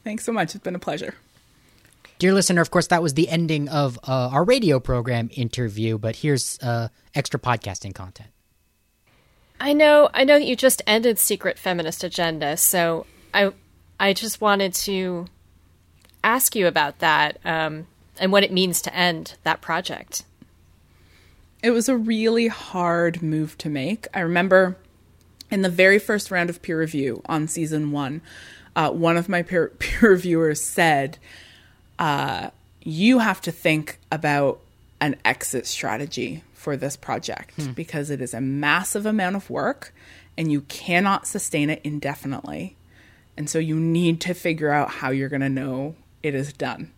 Thanks 0.04 0.24
so 0.24 0.32
much. 0.32 0.54
It's 0.54 0.64
been 0.64 0.76
a 0.76 0.80
pleasure. 0.80 1.16
Dear 2.20 2.34
listener, 2.34 2.62
of 2.62 2.72
course, 2.72 2.88
that 2.88 3.02
was 3.02 3.16
the 3.16 3.28
ending 3.28 3.68
of 3.68 4.00
uh, 4.08 4.30
our 4.32 4.44
radio 4.44 4.80
program 4.80 5.30
interview, 5.34 5.98
but 5.98 6.18
here's 6.18 6.58
uh, 6.62 6.88
extra 7.14 7.40
podcasting 7.40 7.94
content. 7.94 8.30
I 9.60 9.74
know, 9.74 10.10
I 10.14 10.24
know 10.24 10.38
that 10.38 10.46
you 10.46 10.56
just 10.56 10.82
ended 10.86 11.18
Secret 11.18 11.58
Feminist 11.58 12.04
Agenda, 12.04 12.58
so 12.58 13.06
I, 13.34 13.52
I 14.00 14.14
just 14.14 14.40
wanted 14.40 14.74
to 14.74 15.28
ask 16.24 16.56
you 16.56 16.68
about 16.68 17.00
that 17.00 17.38
um, 17.44 17.88
and 18.20 18.32
what 18.32 18.44
it 18.44 18.52
means 18.52 18.82
to 18.84 18.96
end 18.96 19.36
that 19.44 19.62
project. 19.62 20.24
It 21.66 21.72
was 21.72 21.90
a 21.90 21.98
really 21.98 22.46
hard 22.46 23.24
move 23.24 23.58
to 23.58 23.70
make. 23.70 24.06
I 24.14 24.20
remember 24.20 24.78
in 25.50 25.64
the 25.64 25.70
very 25.70 25.98
first 25.98 26.30
round 26.30 26.52
of 26.52 26.62
peer 26.62 26.80
review 26.80 27.24
on 27.26 27.48
season 27.48 27.92
one, 27.92 28.22
uh, 28.76 28.92
one 28.92 29.18
of 29.18 29.28
my 29.28 29.42
peer, 29.42 29.70
peer 29.80 30.12
reviewers 30.12 30.62
said, 30.62 31.18
uh, 31.98 32.52
You 32.84 33.18
have 33.18 33.42
to 33.42 33.52
think 33.52 33.98
about 34.12 34.60
an 35.02 35.16
exit 35.26 35.66
strategy 35.66 36.44
for 36.54 36.78
this 36.78 36.96
project 36.96 37.56
hmm. 37.56 37.72
because 37.72 38.12
it 38.12 38.22
is 38.22 38.36
a 38.36 38.42
massive 38.42 39.08
amount 39.08 39.36
of 39.36 39.50
work 39.50 39.92
and 40.38 40.52
you 40.52 40.62
cannot 40.62 41.26
sustain 41.26 41.72
it 41.72 41.82
indefinitely. 41.84 42.76
And 43.36 43.50
so 43.50 43.58
you 43.58 43.80
need 43.80 44.22
to 44.22 44.36
figure 44.36 44.70
out 44.70 44.92
how 44.92 45.10
you're 45.10 45.30
going 45.30 45.42
to 45.42 45.50
know 45.50 45.96
it 46.22 46.36
is 46.36 46.54
done. 46.54 46.92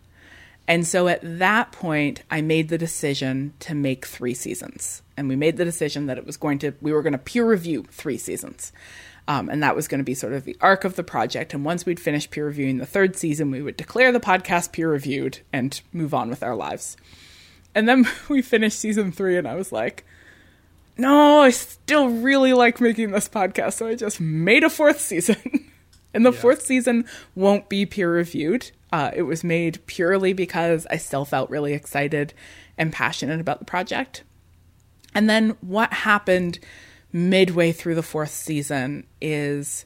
And 0.68 0.86
so 0.86 1.08
at 1.08 1.20
that 1.22 1.72
point, 1.72 2.22
I 2.30 2.42
made 2.42 2.68
the 2.68 2.76
decision 2.76 3.54
to 3.60 3.74
make 3.74 4.04
three 4.04 4.34
seasons. 4.34 5.02
And 5.16 5.26
we 5.26 5.34
made 5.34 5.56
the 5.56 5.64
decision 5.64 6.06
that 6.06 6.18
it 6.18 6.26
was 6.26 6.36
going 6.36 6.58
to, 6.58 6.74
we 6.82 6.92
were 6.92 7.02
going 7.02 7.14
to 7.14 7.18
peer 7.18 7.48
review 7.48 7.86
three 7.90 8.18
seasons. 8.18 8.70
Um, 9.26 9.48
and 9.48 9.62
that 9.62 9.74
was 9.74 9.88
going 9.88 9.98
to 9.98 10.04
be 10.04 10.14
sort 10.14 10.34
of 10.34 10.44
the 10.44 10.56
arc 10.60 10.84
of 10.84 10.94
the 10.94 11.02
project. 11.02 11.54
And 11.54 11.64
once 11.64 11.86
we'd 11.86 11.98
finished 11.98 12.30
peer 12.30 12.46
reviewing 12.46 12.76
the 12.78 12.86
third 12.86 13.16
season, 13.16 13.50
we 13.50 13.62
would 13.62 13.78
declare 13.78 14.12
the 14.12 14.20
podcast 14.20 14.72
peer 14.72 14.90
reviewed 14.90 15.40
and 15.52 15.80
move 15.92 16.12
on 16.12 16.28
with 16.28 16.42
our 16.42 16.54
lives. 16.54 16.98
And 17.74 17.88
then 17.88 18.06
we 18.28 18.42
finished 18.42 18.78
season 18.78 19.10
three, 19.10 19.36
and 19.36 19.48
I 19.48 19.54
was 19.54 19.72
like, 19.72 20.04
no, 20.98 21.40
I 21.40 21.50
still 21.50 22.08
really 22.08 22.52
like 22.52 22.80
making 22.80 23.12
this 23.12 23.28
podcast. 23.28 23.74
So 23.74 23.86
I 23.86 23.94
just 23.94 24.20
made 24.20 24.64
a 24.64 24.70
fourth 24.70 25.00
season. 25.00 25.70
and 26.14 26.26
the 26.26 26.32
yeah. 26.32 26.40
fourth 26.40 26.62
season 26.62 27.06
won't 27.34 27.68
be 27.68 27.86
peer 27.86 28.12
reviewed. 28.12 28.70
Uh, 28.92 29.10
it 29.14 29.22
was 29.22 29.44
made 29.44 29.84
purely 29.86 30.32
because 30.32 30.86
I 30.90 30.96
still 30.96 31.24
felt 31.24 31.50
really 31.50 31.74
excited 31.74 32.32
and 32.76 32.92
passionate 32.92 33.40
about 33.40 33.58
the 33.58 33.64
project. 33.64 34.22
And 35.14 35.28
then 35.28 35.56
what 35.60 35.92
happened 35.92 36.58
midway 37.12 37.72
through 37.72 37.94
the 37.94 38.02
fourth 38.02 38.30
season 38.30 39.06
is 39.20 39.84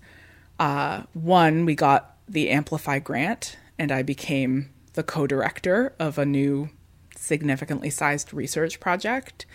uh, 0.58 1.02
one, 1.12 1.64
we 1.64 1.74
got 1.74 2.16
the 2.28 2.50
Amplify 2.50 2.98
grant, 2.98 3.56
and 3.78 3.90
I 3.90 4.02
became 4.02 4.70
the 4.92 5.02
co 5.02 5.26
director 5.26 5.94
of 5.98 6.18
a 6.18 6.26
new 6.26 6.70
significantly 7.16 7.90
sized 7.90 8.32
research 8.32 8.78
project. 8.78 9.46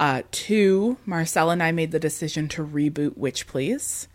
Uh, 0.00 0.22
two, 0.30 0.96
Marcelle 1.06 1.50
and 1.50 1.62
I 1.62 1.72
made 1.72 1.92
the 1.92 2.00
decision 2.00 2.48
to 2.48 2.66
reboot 2.66 3.16
Witch 3.16 3.46
Please 3.46 4.08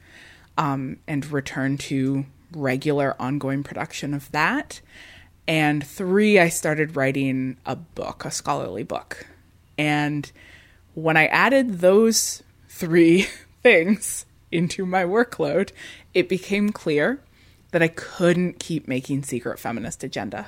um, 0.57 0.97
and 1.07 1.25
return 1.31 1.77
to 1.77 2.25
regular 2.51 3.15
ongoing 3.19 3.63
production 3.63 4.13
of 4.13 4.31
that. 4.31 4.81
And 5.47 5.85
three, 5.85 6.39
I 6.39 6.49
started 6.49 6.95
writing 6.95 7.57
a 7.65 7.75
book, 7.75 8.25
a 8.25 8.31
scholarly 8.31 8.83
book. 8.83 9.27
And 9.77 10.29
when 10.93 11.15
I 11.15 11.27
added 11.27 11.79
those 11.79 12.43
three 12.69 13.27
things 13.63 14.25
into 14.51 14.85
my 14.85 15.03
workload, 15.03 15.71
it 16.13 16.27
became 16.27 16.69
clear 16.71 17.21
that 17.71 17.81
I 17.81 17.87
couldn't 17.87 18.59
keep 18.59 18.87
making 18.87 19.23
Secret 19.23 19.59
Feminist 19.59 20.03
Agenda. 20.03 20.47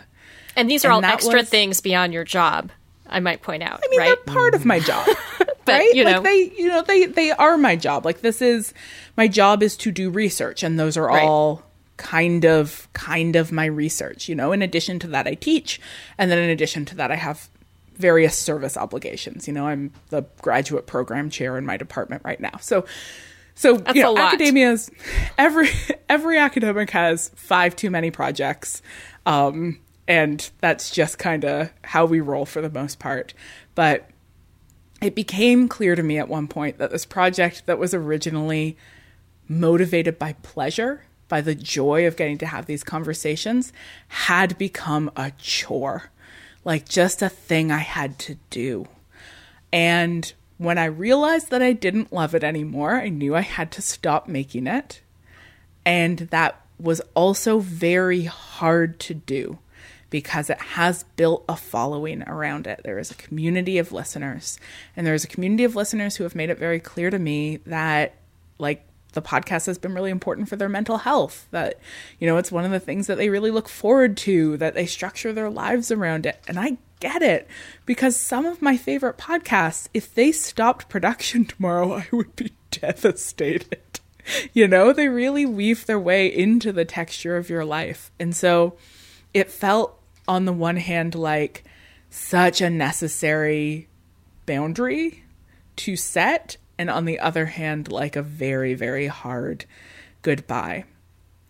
And 0.56 0.70
these 0.70 0.84
are 0.84 0.92
and 0.92 1.06
all 1.06 1.12
extra 1.12 1.40
was, 1.40 1.50
things 1.50 1.82
beyond 1.82 2.14
your 2.14 2.24
job, 2.24 2.72
I 3.08 3.20
might 3.20 3.42
point 3.42 3.64
out. 3.64 3.82
I 3.84 3.90
mean, 3.90 4.00
right? 4.00 4.08
they're 4.26 4.34
part 4.34 4.56
of 4.56 4.66
my 4.66 4.80
job. 4.80 5.08
but 5.38 5.50
right? 5.68 5.94
you 5.94 6.04
know, 6.04 6.22
like 6.22 6.24
they, 6.24 6.52
you 6.58 6.68
know, 6.68 6.82
they 6.82 7.06
they 7.06 7.32
are 7.32 7.58
my 7.58 7.76
job. 7.76 8.06
Like 8.06 8.22
this 8.22 8.42
is 8.42 8.74
my 9.18 9.28
job 9.28 9.64
is 9.64 9.78
to 9.78 9.92
do 9.92 10.10
research, 10.10 10.64
and 10.64 10.80
those 10.80 10.98
are 10.98 11.08
right. 11.08 11.24
all 11.24 11.64
kind 12.00 12.46
of 12.46 12.88
kind 12.94 13.36
of 13.36 13.52
my 13.52 13.66
research 13.66 14.28
you 14.28 14.34
know? 14.34 14.52
In 14.54 14.62
addition 14.64 14.98
to 15.00 15.08
that 15.08 15.28
i 15.28 15.36
teach 15.36 15.80
and 16.18 16.32
then 16.32 16.40
in 16.40 16.50
addition 16.50 16.86
to 16.86 16.96
that 16.96 17.12
i 17.12 17.16
have 17.16 17.50
various 18.00 18.38
service 18.38 18.78
obligations. 18.78 19.46
You 19.46 19.54
know 19.54 19.68
i'm 19.68 19.92
the 20.10 20.24
graduate 20.42 20.88
program 20.88 21.30
chair 21.30 21.58
in 21.58 21.66
my 21.66 21.78
department 21.78 22.24
right 22.24 22.40
now. 22.40 22.58
So 22.62 22.86
so 23.56 23.76
That's 23.76 23.96
you 23.96 24.04
know 24.04 24.12
a 24.12 24.14
lot. 24.14 24.34
academia's 24.34 24.90
every 25.38 25.68
every 26.08 26.38
academic 26.38 26.90
has 26.92 27.30
five 27.36 27.76
too 27.76 27.90
many 27.92 28.10
projects 28.10 28.82
um 29.26 29.80
and 30.08 30.50
that's 30.62 30.90
just 30.92 31.20
kind 31.20 31.44
of 31.44 31.72
how 31.84 32.06
we 32.06 32.22
roll 32.22 32.46
for 32.46 32.62
the 32.62 32.70
most 32.70 33.00
part. 33.00 33.34
But 33.76 34.10
it 35.02 35.14
became 35.14 35.68
clear 35.68 35.96
to 35.96 36.02
me 36.02 36.18
at 36.18 36.30
one 36.30 36.48
point 36.48 36.78
that 36.78 36.92
this 36.92 37.06
project 37.06 37.66
that 37.68 37.78
was 37.78 37.94
originally 37.94 38.78
motivated 39.50 40.18
by 40.18 40.34
pleasure, 40.42 41.04
by 41.30 41.40
the 41.40 41.56
joy 41.56 42.06
of 42.06 42.18
getting 42.18 42.38
to 42.40 42.48
have 42.48 42.66
these 42.66 42.84
conversations, 42.84 43.72
had 44.10 44.58
become 44.58 45.10
a 45.16 45.32
chore, 45.38 46.12
like 46.66 46.90
just 46.90 47.22
a 47.22 47.30
thing 47.30 47.72
I 47.72 47.78
had 47.78 48.20
to 48.20 48.36
do. 48.50 48.88
And 49.72 50.34
when 50.58 50.78
I 50.78 50.86
realized 50.86 51.52
that 51.52 51.62
I 51.62 51.72
didn't 51.72 52.12
love 52.12 52.36
it 52.36 52.44
anymore, 52.44 52.96
I 52.96 53.08
knew 53.08 53.36
I 53.36 53.42
had 53.42 53.72
to 53.74 53.82
stop 53.82 54.28
making 54.28 54.68
it. 54.68 55.02
And 55.86 56.18
that 56.32 56.60
was 56.80 57.02
also 57.14 57.60
very 57.60 58.26
hard 58.26 59.00
to 59.00 59.14
do 59.14 59.60
because 60.10 60.50
it 60.50 60.60
has 60.60 61.04
built 61.16 61.46
a 61.48 61.56
following 61.56 62.24
around 62.24 62.68
it. 62.68 62.82
There 62.84 62.98
is 62.98 63.12
a 63.12 63.16
community 63.16 63.78
of 63.78 63.92
listeners, 63.92 64.60
and 64.96 65.06
there 65.06 65.14
is 65.14 65.24
a 65.24 65.28
community 65.28 65.64
of 65.64 65.76
listeners 65.76 66.16
who 66.16 66.24
have 66.24 66.36
made 66.36 66.50
it 66.50 66.58
very 66.58 66.80
clear 66.80 67.10
to 67.10 67.20
me 67.20 67.58
that, 67.66 68.16
like, 68.58 68.86
the 69.14 69.22
podcast 69.22 69.66
has 69.66 69.78
been 69.78 69.94
really 69.94 70.12
important 70.12 70.50
for 70.50 70.56
their 70.56 70.70
mental 70.70 71.00
health. 71.00 71.48
That, 71.52 71.80
you 72.20 72.28
know, 72.28 72.38
it's 72.38 72.52
one 72.52 72.66
of 72.66 72.72
the 72.72 72.80
things 72.80 73.08
that 73.08 73.18
they 73.18 73.30
really 73.30 73.52
look 73.52 73.68
forward 73.68 74.18
to, 74.18 74.58
that 74.58 74.76
they 74.76 74.86
structure 74.86 75.34
their 75.34 75.50
lives 75.50 75.92
around 75.92 76.26
it. 76.26 76.40
And 76.48 76.60
I 76.60 76.78
get 77.00 77.22
it 77.22 77.48
because 77.86 78.16
some 78.16 78.46
of 78.46 78.62
my 78.62 78.78
favorite 78.78 79.18
podcasts, 79.18 79.88
if 79.94 80.14
they 80.14 80.32
stopped 80.32 80.90
production 80.90 81.46
tomorrow, 81.46 81.94
I 81.94 82.08
would 82.12 82.36
be 82.36 82.54
devastated. 82.72 83.82
You 84.54 84.68
know, 84.68 84.94
they 84.94 85.08
really 85.08 85.46
weave 85.46 85.86
their 85.86 86.00
way 86.00 86.28
into 86.28 86.72
the 86.72 86.86
texture 86.86 87.36
of 87.36 87.50
your 87.50 87.66
life. 87.66 88.12
And 88.20 88.36
so 88.36 88.78
it 89.34 89.50
felt, 89.50 90.00
on 90.28 90.46
the 90.46 90.54
one 90.54 90.78
hand, 90.78 91.16
like 91.16 91.64
such 92.12 92.62
a 92.62 92.70
necessary 92.70 93.88
boundary 94.46 95.24
to 95.78 95.96
set, 95.96 96.58
and 96.80 96.90
on 96.90 97.06
the 97.06 97.20
other 97.20 97.46
hand, 97.46 97.92
like 97.92 98.16
a 98.16 98.24
very, 98.24 98.74
very 98.74 99.06
hard 99.08 99.66
goodbye. 100.24 100.86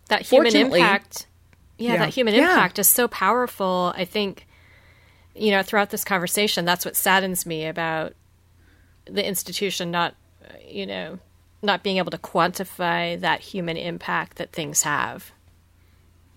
that 0.08 0.22
human 0.22 0.54
impact 0.54 1.26
yeah, 1.78 1.92
Yeah. 1.94 1.98
that 2.00 2.10
human 2.10 2.34
Yeah. 2.34 2.50
impact 2.50 2.78
is 2.78 2.88
so 2.88 3.08
powerful 3.08 3.92
i 3.96 4.04
think 4.04 4.46
you 5.34 5.50
know 5.52 5.62
throughout 5.62 5.90
this 5.90 6.04
conversation 6.04 6.64
that's 6.66 6.84
what 6.84 6.94
saddens 6.96 7.46
me 7.46 7.64
about 7.66 8.12
the 9.06 9.26
institution 9.26 9.90
not 9.90 10.14
you 10.68 10.84
know 10.86 11.18
not 11.62 11.82
being 11.82 11.96
able 11.98 12.10
to 12.10 12.18
quantify 12.18 13.18
that 13.20 13.40
human 13.40 13.76
impact 13.76 14.36
that 14.38 14.52
things 14.52 14.82
have 14.82 15.32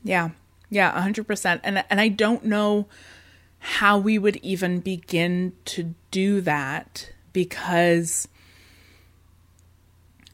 Yeah. 0.04 0.30
Yeah, 0.70 0.92
100%. 0.92 1.60
And 1.64 1.84
and 1.90 2.02
I 2.02 2.08
don't 2.10 2.46
know 2.46 2.88
how 3.60 3.98
we 4.00 4.18
would 4.18 4.38
even 4.38 4.80
begin 4.80 5.54
to 5.66 5.94
do 6.12 6.42
that 6.42 7.12
because 7.32 8.28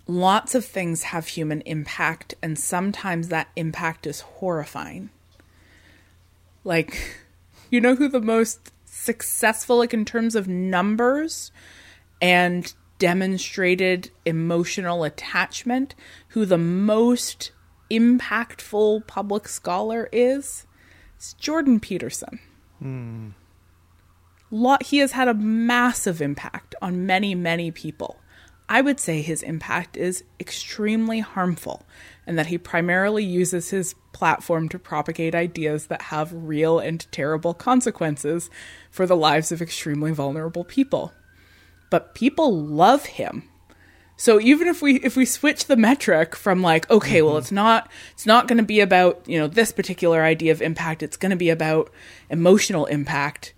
lots 0.09 0.55
of 0.55 0.65
things 0.65 1.03
have 1.03 1.27
human 1.27 1.61
impact 1.61 2.33
and 2.41 2.57
sometimes 2.57 3.29
that 3.29 3.47
impact 3.55 4.07
is 4.07 4.21
horrifying. 4.21 5.09
Like 6.63 7.17
you 7.69 7.79
know 7.79 7.95
who 7.95 8.09
the 8.09 8.21
most 8.21 8.71
successful 8.85 9.77
like 9.77 9.93
in 9.93 10.05
terms 10.05 10.35
of 10.35 10.47
numbers 10.47 11.51
and 12.21 12.73
demonstrated 12.97 14.09
emotional 14.25 15.03
attachment, 15.03 15.95
who 16.29 16.45
the 16.45 16.57
most 16.57 17.51
impactful 17.89 19.07
public 19.07 19.47
scholar 19.47 20.09
is, 20.11 20.65
it's 21.15 21.33
Jordan 21.33 21.79
Peterson. 21.79 22.39
Hmm. 22.79 23.29
Lot 24.51 24.87
he 24.87 24.97
has 24.97 25.11
had 25.11 25.27
a 25.27 25.33
massive 25.33 26.21
impact 26.21 26.73
on 26.81 27.05
many, 27.05 27.35
many 27.35 27.69
people. 27.71 28.19
I 28.69 28.81
would 28.81 28.99
say 28.99 29.21
his 29.21 29.43
impact 29.43 29.97
is 29.97 30.23
extremely 30.39 31.19
harmful 31.19 31.85
and 32.25 32.37
that 32.37 32.47
he 32.47 32.57
primarily 32.57 33.25
uses 33.25 33.71
his 33.71 33.95
platform 34.13 34.69
to 34.69 34.79
propagate 34.79 35.35
ideas 35.35 35.87
that 35.87 36.03
have 36.03 36.31
real 36.31 36.79
and 36.79 37.05
terrible 37.11 37.53
consequences 37.53 38.49
for 38.89 39.05
the 39.05 39.17
lives 39.17 39.51
of 39.51 39.61
extremely 39.61 40.11
vulnerable 40.11 40.63
people 40.63 41.11
but 41.89 42.13
people 42.13 42.55
love 42.55 43.05
him. 43.05 43.43
So 44.17 44.39
even 44.39 44.67
if 44.67 44.81
we 44.81 44.97
if 44.97 45.15
we 45.15 45.25
switch 45.25 45.65
the 45.65 45.77
metric 45.77 46.35
from 46.35 46.61
like 46.61 46.89
okay, 46.89 47.21
well 47.21 47.33
mm-hmm. 47.33 47.39
it's 47.39 47.51
not 47.51 47.89
it's 48.11 48.25
not 48.25 48.47
going 48.47 48.57
to 48.57 48.63
be 48.63 48.81
about, 48.81 49.21
you 49.27 49.39
know, 49.39 49.47
this 49.47 49.71
particular 49.71 50.23
idea 50.23 50.51
of 50.51 50.61
impact, 50.61 51.03
it's 51.03 51.17
going 51.17 51.29
to 51.29 51.37
be 51.37 51.49
about 51.49 51.89
emotional 52.29 52.85
impact. 52.85 53.53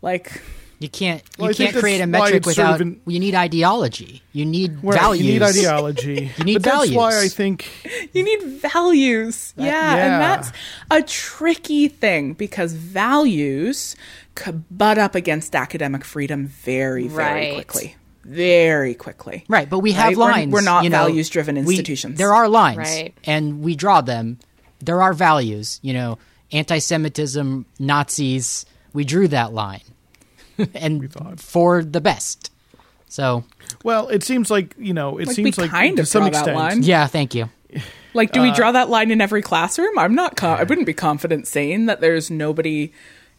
Like 0.00 0.40
You 0.78 0.88
can't 0.90 1.22
you 1.38 1.42
Well, 1.42 1.50
I 1.50 1.54
can't 1.54 1.74
create 1.76 2.00
a 2.02 2.06
metric 2.06 2.46
it's 2.46 2.54
sort 2.54 2.58
of 2.58 2.72
without 2.74 2.80
in- 2.82 3.00
you 3.06 3.18
need 3.18 3.34
ideology. 3.34 4.22
You 4.32 4.44
need 4.44 4.78
Right, 4.82 5.00
values. 5.00 5.24
You 5.26 5.32
need 5.32 5.42
ideology. 5.42 6.30
You 6.38 6.44
need 6.44 6.54
but 6.54 6.62
that's 6.64 6.90
why. 6.90 7.22
I 7.22 7.28
think 7.28 7.66
you 8.12 8.22
need 8.22 8.42
values. 8.42 9.54
yeah, 9.56 9.64
yeah. 9.64 9.96
and 9.96 10.22
that's 10.22 10.52
a 10.90 11.02
tricky 11.02 11.88
thing 11.88 12.34
because 12.34 12.74
values 12.74 13.96
could 14.34 14.64
butt 14.70 14.98
up 14.98 15.14
against 15.14 15.54
academic 15.56 16.04
freedom 16.04 16.46
very 16.48 17.08
very 17.08 17.24
Right. 17.24 17.54
quickly. 17.54 17.96
Very 18.24 18.94
quickly. 18.94 19.44
Right, 19.48 19.70
but 19.70 19.78
we 19.78 19.92
have 19.92 20.08
Right? 20.08 20.16
We're- 20.16 20.30
lines. 20.32 20.52
we're 20.52 20.60
not 20.60 20.84
you 20.84 20.90
know, 20.90 20.98
values-driven 21.06 21.54
we- 21.54 21.60
institutions. 21.74 22.18
there 22.18 22.34
are 22.34 22.48
lines, 22.48 22.78
Right. 22.78 23.14
and 23.24 23.62
we 23.62 23.76
draw 23.76 24.00
them. 24.00 24.38
There 24.80 25.00
are 25.00 25.14
values. 25.14 25.78
You 25.80 25.94
know, 25.94 26.18
anti-Semitism, 26.52 27.64
Nazis. 27.78 28.66
We 28.92 29.04
drew 29.04 29.28
that 29.28 29.52
line, 29.54 29.80
and 30.74 31.12
for 31.40 31.82
the 31.84 32.00
best. 32.00 32.50
So, 33.08 33.44
well, 33.84 34.08
it 34.08 34.22
seems 34.22 34.50
like 34.50 34.74
you 34.78 34.92
know, 34.94 35.18
it 35.18 35.26
Like, 35.28 35.36
seems 35.36 35.58
like 35.58 35.70
kind 35.70 35.96
to 35.96 36.02
of 36.02 36.08
some 36.08 36.22
draw 36.22 36.30
that 36.30 36.38
extent. 36.38 36.56
line. 36.56 36.82
yeah, 36.82 37.06
thank 37.06 37.34
you. 37.34 37.48
Like, 38.14 38.32
do 38.32 38.40
we 38.40 38.50
draw 38.50 38.72
that 38.72 38.88
line 38.88 39.10
in 39.10 39.20
every 39.20 39.42
classroom? 39.42 39.98
I'm 39.98 40.14
not. 40.14 40.36
Co- 40.38 40.48
I 40.48 40.62
wouldn't 40.62 40.86
be 40.86 40.94
confident 40.94 41.46
saying 41.46 41.84
that 41.84 42.00
there's 42.00 42.30
nobody 42.30 42.90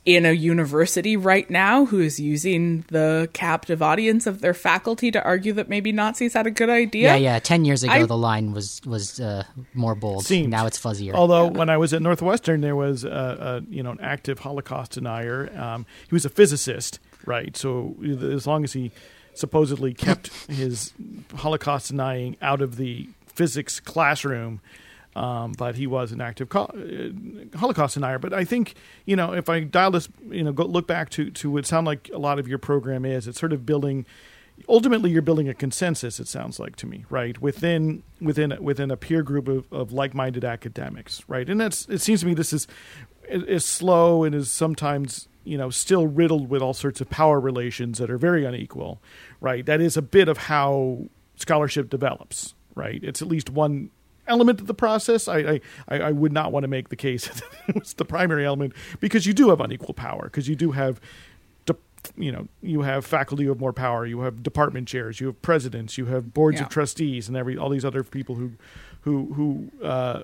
in 0.05 0.23
a 0.23 0.33
university 0.33 1.17
right 1.17 1.49
now 1.49 1.85
who 1.87 1.99
is 1.99 2.19
using 2.19 2.85
the 2.89 3.27
captive 3.33 3.81
audience 3.81 4.27
of 4.27 4.39
their 4.41 4.53
faculty 4.53 5.09
to 5.09 5.23
argue 5.23 5.51
that 5.53 5.67
maybe 5.67 5.91
Nazis 5.91 6.33
had 6.33 6.45
a 6.45 6.51
good 6.51 6.69
idea. 6.69 7.07
Yeah, 7.09 7.15
yeah. 7.15 7.39
Ten 7.39 7.65
years 7.65 7.81
ago, 7.81 7.91
I- 7.91 8.05
the 8.05 8.15
line 8.15 8.51
was 8.53 8.79
was 8.85 9.19
uh, 9.19 9.45
more 9.73 9.95
bold. 9.95 10.25
Seemed. 10.25 10.51
Now 10.51 10.67
it's 10.67 10.77
fuzzier. 10.79 11.15
Although 11.15 11.47
when 11.47 11.71
I 11.71 11.77
was 11.77 11.91
at 11.91 12.03
Northwestern, 12.03 12.61
there 12.61 12.75
was 12.75 13.03
a, 13.03 13.09
a 13.09 13.73
you 13.73 13.81
know 13.81 13.89
an 13.93 13.99
active 13.99 14.37
Holocaust 14.37 14.91
denier. 14.91 15.51
Um, 15.59 15.87
he 16.07 16.13
was 16.13 16.23
a 16.23 16.29
physicist, 16.29 16.99
right? 17.27 17.55
So 17.55 17.95
as 18.03 18.47
long 18.47 18.63
as 18.63 18.73
he 18.73 18.91
supposedly 19.33 19.93
kept 19.93 20.33
his 20.49 20.93
Holocaust 21.35 21.89
denying 21.89 22.37
out 22.41 22.61
of 22.61 22.77
the 22.77 23.09
physics 23.27 23.79
classroom, 23.79 24.61
um, 25.15 25.53
but 25.57 25.75
he 25.75 25.87
was 25.87 26.11
an 26.11 26.21
active 26.21 26.49
co- 26.49 26.65
uh, 26.65 27.57
Holocaust 27.57 27.95
denier. 27.95 28.19
But 28.19 28.33
I 28.33 28.43
think 28.43 28.75
you 29.05 29.15
know 29.15 29.33
if 29.33 29.49
I 29.49 29.61
dial 29.61 29.91
this, 29.91 30.09
you 30.29 30.43
know, 30.43 30.51
go, 30.51 30.65
look 30.65 30.87
back 30.87 31.09
to 31.11 31.29
to 31.31 31.51
what 31.51 31.65
sound 31.65 31.85
like 31.85 32.09
a 32.13 32.17
lot 32.17 32.39
of 32.39 32.47
your 32.47 32.59
program 32.59 33.05
is, 33.05 33.27
it's 33.27 33.39
sort 33.39 33.53
of 33.53 33.65
building 33.65 34.05
ultimately 34.67 35.11
you're 35.11 35.21
building 35.21 35.47
a 35.47 35.53
consensus 35.53 36.19
it 36.19 36.27
sounds 36.27 36.59
like 36.59 36.75
to 36.75 36.87
me 36.87 37.05
right 37.11 37.39
within 37.39 38.01
within 38.19 38.57
within 38.59 38.89
a 38.89 38.97
peer 38.97 39.21
group 39.21 39.47
of, 39.47 39.71
of 39.71 39.91
like-minded 39.91 40.43
academics 40.43 41.23
right 41.27 41.47
and 41.47 41.61
that's 41.61 41.87
it 41.89 41.99
seems 41.99 42.21
to 42.21 42.25
me 42.25 42.33
this 42.33 42.51
is 42.51 42.65
is 43.29 43.63
slow 43.63 44.23
and 44.23 44.33
is 44.33 44.49
sometimes 44.49 45.27
you 45.47 45.57
know 45.57 45.69
still 45.69 46.07
riddled 46.07 46.49
with 46.49 46.61
all 46.61 46.73
sorts 46.73 46.99
of 47.01 47.09
power 47.09 47.39
relations 47.39 47.97
that 47.99 48.09
are 48.09 48.17
very 48.17 48.43
unequal 48.45 49.01
right? 49.39 49.65
That 49.65 49.81
is 49.81 49.95
a 49.97 50.01
bit 50.01 50.27
of 50.27 50.37
how 50.37 51.07
scholarship 51.35 51.89
develops 51.89 52.53
right? 52.75 52.99
It's 53.03 53.21
at 53.23 53.27
least 53.27 53.49
one 53.49 53.89
element 54.27 54.59
of 54.61 54.67
the 54.67 54.73
process. 54.73 55.27
I 55.27 55.61
i, 55.87 55.99
I 56.09 56.11
would 56.11 56.33
not 56.33 56.51
want 56.51 56.63
to 56.63 56.67
make 56.67 56.89
the 56.89 56.95
case 56.95 57.27
that 57.29 57.41
it 57.69 57.75
was 57.79 57.93
the 57.93 58.05
primary 58.05 58.45
element 58.45 58.73
because 58.99 59.25
you 59.25 59.33
do 59.33 59.49
have 59.49 59.61
unequal 59.61 59.93
power 59.93 60.23
because 60.25 60.47
you 60.49 60.55
do 60.55 60.71
have 60.73 60.99
de- 61.65 61.75
you 62.17 62.31
know 62.31 62.47
you 62.61 62.81
have 62.81 63.05
faculty 63.05 63.43
who 63.45 63.49
have 63.49 63.59
more 63.59 63.73
power 63.73 64.05
you 64.05 64.19
have 64.21 64.43
department 64.43 64.87
chairs 64.87 65.19
you 65.21 65.27
have 65.27 65.41
presidents 65.41 65.97
you 65.97 66.05
have 66.07 66.33
boards 66.33 66.57
Yeah. 66.59 66.63
of 66.65 66.69
trustees 66.69 67.27
and 67.29 67.37
every 67.37 67.57
all 67.57 67.69
these 67.69 67.85
other 67.85 68.03
people 68.03 68.35
who 68.35 68.51
who 69.01 69.33
who 69.33 69.71
uh, 69.85 70.23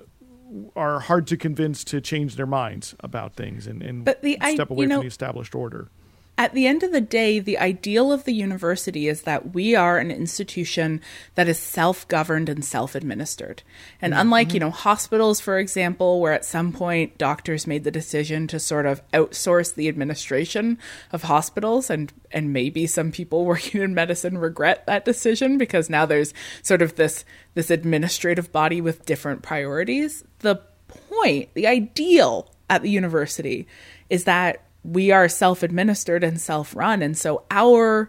are 0.76 1.00
hard 1.00 1.26
to 1.28 1.36
convince 1.36 1.84
to 1.84 2.00
change 2.00 2.36
their 2.36 2.46
minds 2.46 2.94
about 3.00 3.34
things 3.34 3.66
and, 3.66 3.82
and 3.82 4.04
But 4.04 4.22
the 4.22 4.38
i- 4.40 4.54
step 4.54 4.70
you 4.70 4.76
away 4.76 4.86
know- 4.86 4.96
from 4.96 5.02
the 5.04 5.08
established 5.08 5.54
order 5.54 5.88
at 6.36 6.52
the 6.52 6.66
end 6.66 6.82
of 6.82 6.90
the 6.90 7.00
day, 7.00 7.38
the 7.38 7.58
ideal 7.58 8.10
of 8.10 8.24
the 8.24 8.32
university 8.32 9.06
is 9.06 9.22
that 9.22 9.54
we 9.54 9.76
are 9.76 9.98
an 9.98 10.10
institution 10.10 11.00
that 11.36 11.48
is 11.48 11.58
self 11.58 12.08
governed 12.08 12.48
and 12.48 12.64
self 12.64 12.96
administered. 12.96 13.62
And 14.02 14.12
mm-hmm. 14.12 14.20
unlike, 14.20 14.52
you 14.52 14.58
know, 14.58 14.70
hospitals, 14.70 15.38
for 15.38 15.58
example, 15.58 16.20
where 16.20 16.32
at 16.32 16.44
some 16.44 16.72
point 16.72 17.18
doctors 17.18 17.68
made 17.68 17.84
the 17.84 17.92
decision 17.92 18.48
to 18.48 18.58
sort 18.58 18.84
of 18.84 19.00
outsource 19.12 19.74
the 19.74 19.86
administration 19.86 20.76
of 21.12 21.22
hospitals, 21.22 21.88
and, 21.88 22.12
and 22.32 22.52
maybe 22.52 22.88
some 22.88 23.12
people 23.12 23.44
working 23.46 23.80
in 23.80 23.94
medicine 23.94 24.36
regret 24.36 24.86
that 24.86 25.04
decision 25.04 25.56
because 25.56 25.88
now 25.88 26.04
there's 26.04 26.34
sort 26.62 26.82
of 26.82 26.96
this, 26.96 27.24
this 27.54 27.70
administrative 27.70 28.50
body 28.50 28.80
with 28.80 29.06
different 29.06 29.42
priorities. 29.42 30.24
The 30.40 30.56
point, 30.88 31.50
the 31.54 31.68
ideal 31.68 32.50
at 32.68 32.82
the 32.82 32.90
university 32.90 33.68
is 34.10 34.24
that 34.24 34.64
we 34.84 35.10
are 35.10 35.28
self-administered 35.28 36.22
and 36.22 36.40
self-run 36.40 37.02
and 37.02 37.16
so 37.16 37.42
our 37.50 38.08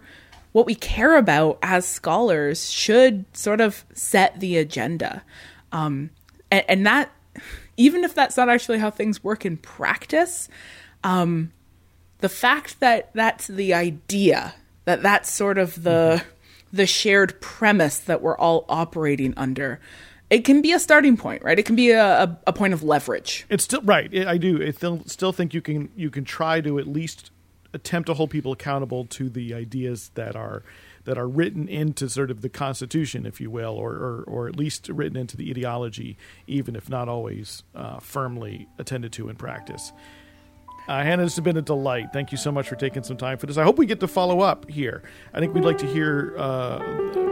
what 0.52 0.65
we 0.65 0.76
care 0.76 1.18
about 1.18 1.57
as 1.61 1.85
scholars 1.85 2.69
should 2.69 3.26
sort 3.35 3.60
of 3.60 3.84
set 3.93 4.39
the 4.39 4.57
agenda 4.57 5.23
um, 5.72 6.10
and, 6.52 6.64
and, 6.69 6.88
that 6.88 7.11
even 7.76 8.06
if 8.06 8.14
that's 8.14 8.38
not 8.38 8.47
actually 8.47 8.77
how 8.77 8.89
things 8.89 9.23
work 9.23 9.45
in 9.45 9.57
practice 9.57 10.47
um, 11.03 11.52
the 12.19 12.30
fact 12.30 12.80
that 12.80 13.10
that's 13.14 13.47
the 13.47 13.73
idea 13.73 14.53
that 14.85 15.02
that's 15.02 15.31
sort 15.31 15.57
of 15.57 15.84
the 15.84 16.22
mm-hmm. 16.22 16.76
the 16.77 16.85
shared 16.85 17.39
premise 17.41 17.99
that 17.99 18.22
we're 18.22 18.38
all 18.38 18.65
operating 18.69 19.34
under 19.38 19.80
it 20.30 20.43
can 20.43 20.61
be 20.61 20.72
a 20.72 20.80
starting 20.80 21.18
point, 21.18 21.43
right? 21.43 21.57
It 21.57 21.65
can 21.65 21.76
be 21.76 21.91
a, 21.91 22.38
a, 22.47 22.53
point 22.53 22.73
of 22.73 22.84
leverage. 22.84 23.45
It's 23.49 23.64
still 23.64 23.81
right. 23.81 24.14
I 24.27 24.38
do. 24.38 24.65
I 24.65 24.72
still 24.72 25.03
still 25.06 25.31
think 25.31 25.53
you 25.53 25.61
can 25.61 25.89
you 25.95 26.10
can 26.10 26.26
try 26.26 26.61
to 26.61 26.80
at 26.80 26.88
least 26.88 27.31
attempt 27.73 28.07
to 28.07 28.14
hold 28.14 28.31
people 28.31 28.52
accountable 28.52 29.06
to 29.06 29.30
the 29.30 29.53
ideas 29.53 30.11
that 30.15 30.35
are 30.35 30.64
that 31.03 31.18
are 31.19 31.27
written 31.27 31.68
into 31.68 32.10
sort 32.10 32.31
of 32.31 32.41
the 32.41 32.49
Constitution, 32.49 33.26
if 33.26 33.39
you 33.39 33.52
will, 33.52 33.73
or 33.73 33.91
or, 33.91 34.23
or 34.23 34.47
at 34.47 34.56
least 34.56 34.89
written 34.89 35.18
into 35.18 35.38
the 35.38 35.49
ideology, 35.52 36.18
even 36.47 36.76
if 36.76 36.89
not 36.89 37.07
always 37.07 37.64
uh, 37.76 37.99
firmly 37.99 38.68
attended 38.80 39.14
to 39.14 39.30
in 39.30 39.35
practice. 39.35 39.91
Uh, 40.88 41.02
Hannah, 41.02 41.24
this 41.24 41.36
has 41.36 41.44
been 41.44 41.57
a 41.57 41.64
delight. 41.64 42.14
Thank 42.14 42.32
you 42.32 42.38
so 42.38 42.52
much 42.52 42.68
for 42.68 42.76
taking 42.76 43.02
some 43.02 43.18
time 43.18 43.38
for 43.38 43.48
this. 43.48 43.57
I 43.57 43.64
hope 43.64 43.78
we 43.78 43.88
get 43.88 43.99
to 44.02 44.07
follow 44.07 44.41
up 44.41 44.70
here. 44.70 45.02
I 45.34 45.40
think 45.40 45.56
we'd 45.56 45.66
like 45.66 45.80
to 45.80 45.88
hear 45.88 46.36
uh, 46.38 46.78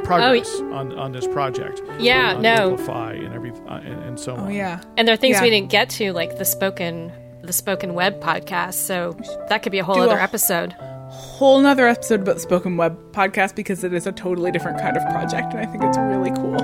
progress 0.03 0.49
oh, 0.55 0.73
on, 0.73 0.97
on 0.97 1.11
this 1.11 1.27
project. 1.27 1.81
Yeah, 1.99 2.29
on, 2.29 2.37
on 2.37 2.41
no, 2.41 2.71
Amplify 2.71 3.13
and 3.13 3.33
every 3.33 3.51
uh, 3.51 3.75
and, 3.75 4.03
and, 4.03 4.19
so 4.19 4.35
oh, 4.35 4.45
on. 4.45 4.53
yeah, 4.53 4.81
and 4.97 5.07
there 5.07 5.13
are 5.13 5.17
things 5.17 5.35
yeah. 5.35 5.43
we 5.43 5.51
didn't 5.51 5.69
get 5.69 5.89
to, 5.91 6.13
like 6.13 6.37
the 6.39 6.45
spoken 6.45 7.11
the 7.43 7.53
spoken 7.53 7.93
web 7.93 8.19
podcast. 8.21 8.75
So 8.75 9.15
that 9.49 9.61
could 9.61 9.71
be 9.71 9.79
a 9.79 9.83
whole 9.83 9.95
Do 9.95 10.01
other 10.01 10.17
a 10.17 10.23
episode. 10.23 10.73
Whole 11.09 11.59
another 11.59 11.87
episode 11.87 12.21
about 12.21 12.35
the 12.35 12.41
spoken 12.41 12.75
web 12.75 12.97
podcast 13.11 13.53
because 13.53 13.83
it 13.83 13.93
is 13.93 14.07
a 14.07 14.11
totally 14.11 14.49
different 14.49 14.79
kind 14.79 14.97
of 14.97 15.03
project, 15.11 15.53
and 15.53 15.59
I 15.59 15.65
think 15.67 15.83
it's 15.83 15.97
really 15.97 16.31
cool. 16.31 16.57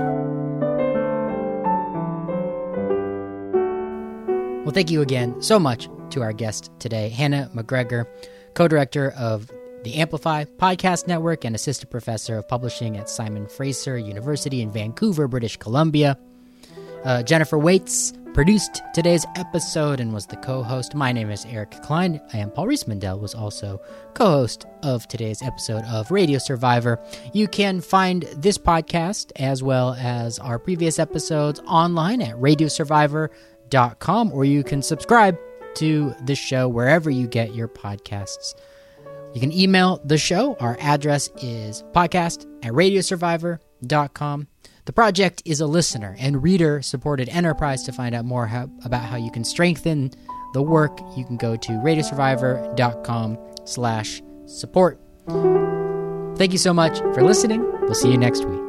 Well, 4.64 4.74
thank 4.74 4.90
you 4.90 5.02
again 5.02 5.40
so 5.40 5.60
much 5.60 5.88
to 6.12 6.22
our 6.22 6.34
guest 6.34 6.72
today, 6.80 7.10
Hannah 7.10 7.50
McGregor, 7.54 8.06
co 8.54 8.68
director 8.68 9.12
of 9.12 9.52
the 9.84 9.96
Amplify 9.96 10.44
Podcast 10.46 11.08
Network 11.08 11.46
and 11.46 11.56
assistant 11.56 11.90
professor 11.90 12.38
of 12.38 12.48
publishing 12.48 12.98
at 12.98 13.10
Simon 13.10 13.48
Fraser 13.48 13.98
University 13.98 14.62
in 14.62 14.72
Vancouver, 14.72 15.28
British 15.28 15.58
Columbia. 15.58 16.18
Uh, 17.06 17.24
Jennifer 17.24 17.58
Waits 17.58 18.14
produced 18.34 18.82
today's 18.94 19.26
episode 19.36 20.00
and 20.00 20.14
was 20.14 20.26
the 20.28 20.36
co-host. 20.38 20.96
My 20.96 21.12
name 21.12 21.30
is 21.32 21.46
Eric 21.46 21.72
Klein. 21.82 22.22
I 22.34 22.38
am 22.38 22.52
Paul 22.52 22.68
Riismandel, 22.68 23.20
was 23.20 23.34
also 23.34 23.82
co-host 24.14 24.66
of 24.84 25.08
today's 25.08 25.42
episode 25.42 25.84
of 25.86 26.12
Radio 26.12 26.40
Survivor. 26.40 27.00
You 27.34 27.48
can 27.48 27.82
find 27.82 28.24
this 28.36 28.58
podcast 28.58 29.32
as 29.38 29.64
well 29.64 29.94
as 29.94 30.40
our 30.40 30.60
previous 30.60 31.00
episodes 31.00 31.60
online 31.62 32.22
at 32.22 32.36
radiosurvivor.com 32.36 34.32
or 34.34 34.46
you 34.46 34.64
can 34.64 34.82
subscribe 34.82 35.38
to 35.80 36.14
the 36.26 36.36
show 36.36 36.68
wherever 36.68 37.10
you 37.10 37.28
get 37.28 37.56
your 37.56 37.68
podcasts. 37.68 38.54
You 39.34 39.42
can 39.42 39.52
email 39.52 40.02
the 40.04 40.18
show. 40.18 40.56
Our 40.60 40.78
address 40.80 41.30
is 41.42 41.84
podcast 41.94 42.46
at 42.64 42.74
radiosurvivor.com. 42.74 44.48
The 44.86 44.94
project 44.94 45.44
is 45.46 45.62
a 45.62 45.68
listener 45.68 46.16
and 46.20 46.42
reader 46.42 46.82
supported 46.82 47.30
enterprise. 47.30 47.84
To 47.84 47.92
find 47.92 48.16
out 48.16 48.26
more 48.26 48.48
how, 48.48 48.70
about 48.84 49.04
how 49.04 49.18
you 49.18 49.32
can 49.32 49.44
strengthen 49.44 50.12
the 50.54 50.64
work, 50.64 51.00
you 51.16 51.26
can 51.26 51.38
go 51.38 51.56
to 51.56 51.72
radiosurvivor.com 51.74 53.38
slash 53.66 54.22
support. 54.48 55.00
Thank 56.38 56.54
you 56.54 56.58
so 56.58 56.74
much 56.74 56.98
for 57.00 57.22
listening. 57.22 57.62
We'll 57.82 57.94
see 57.94 58.12
you 58.12 58.18
next 58.18 58.46
week. 58.46 58.69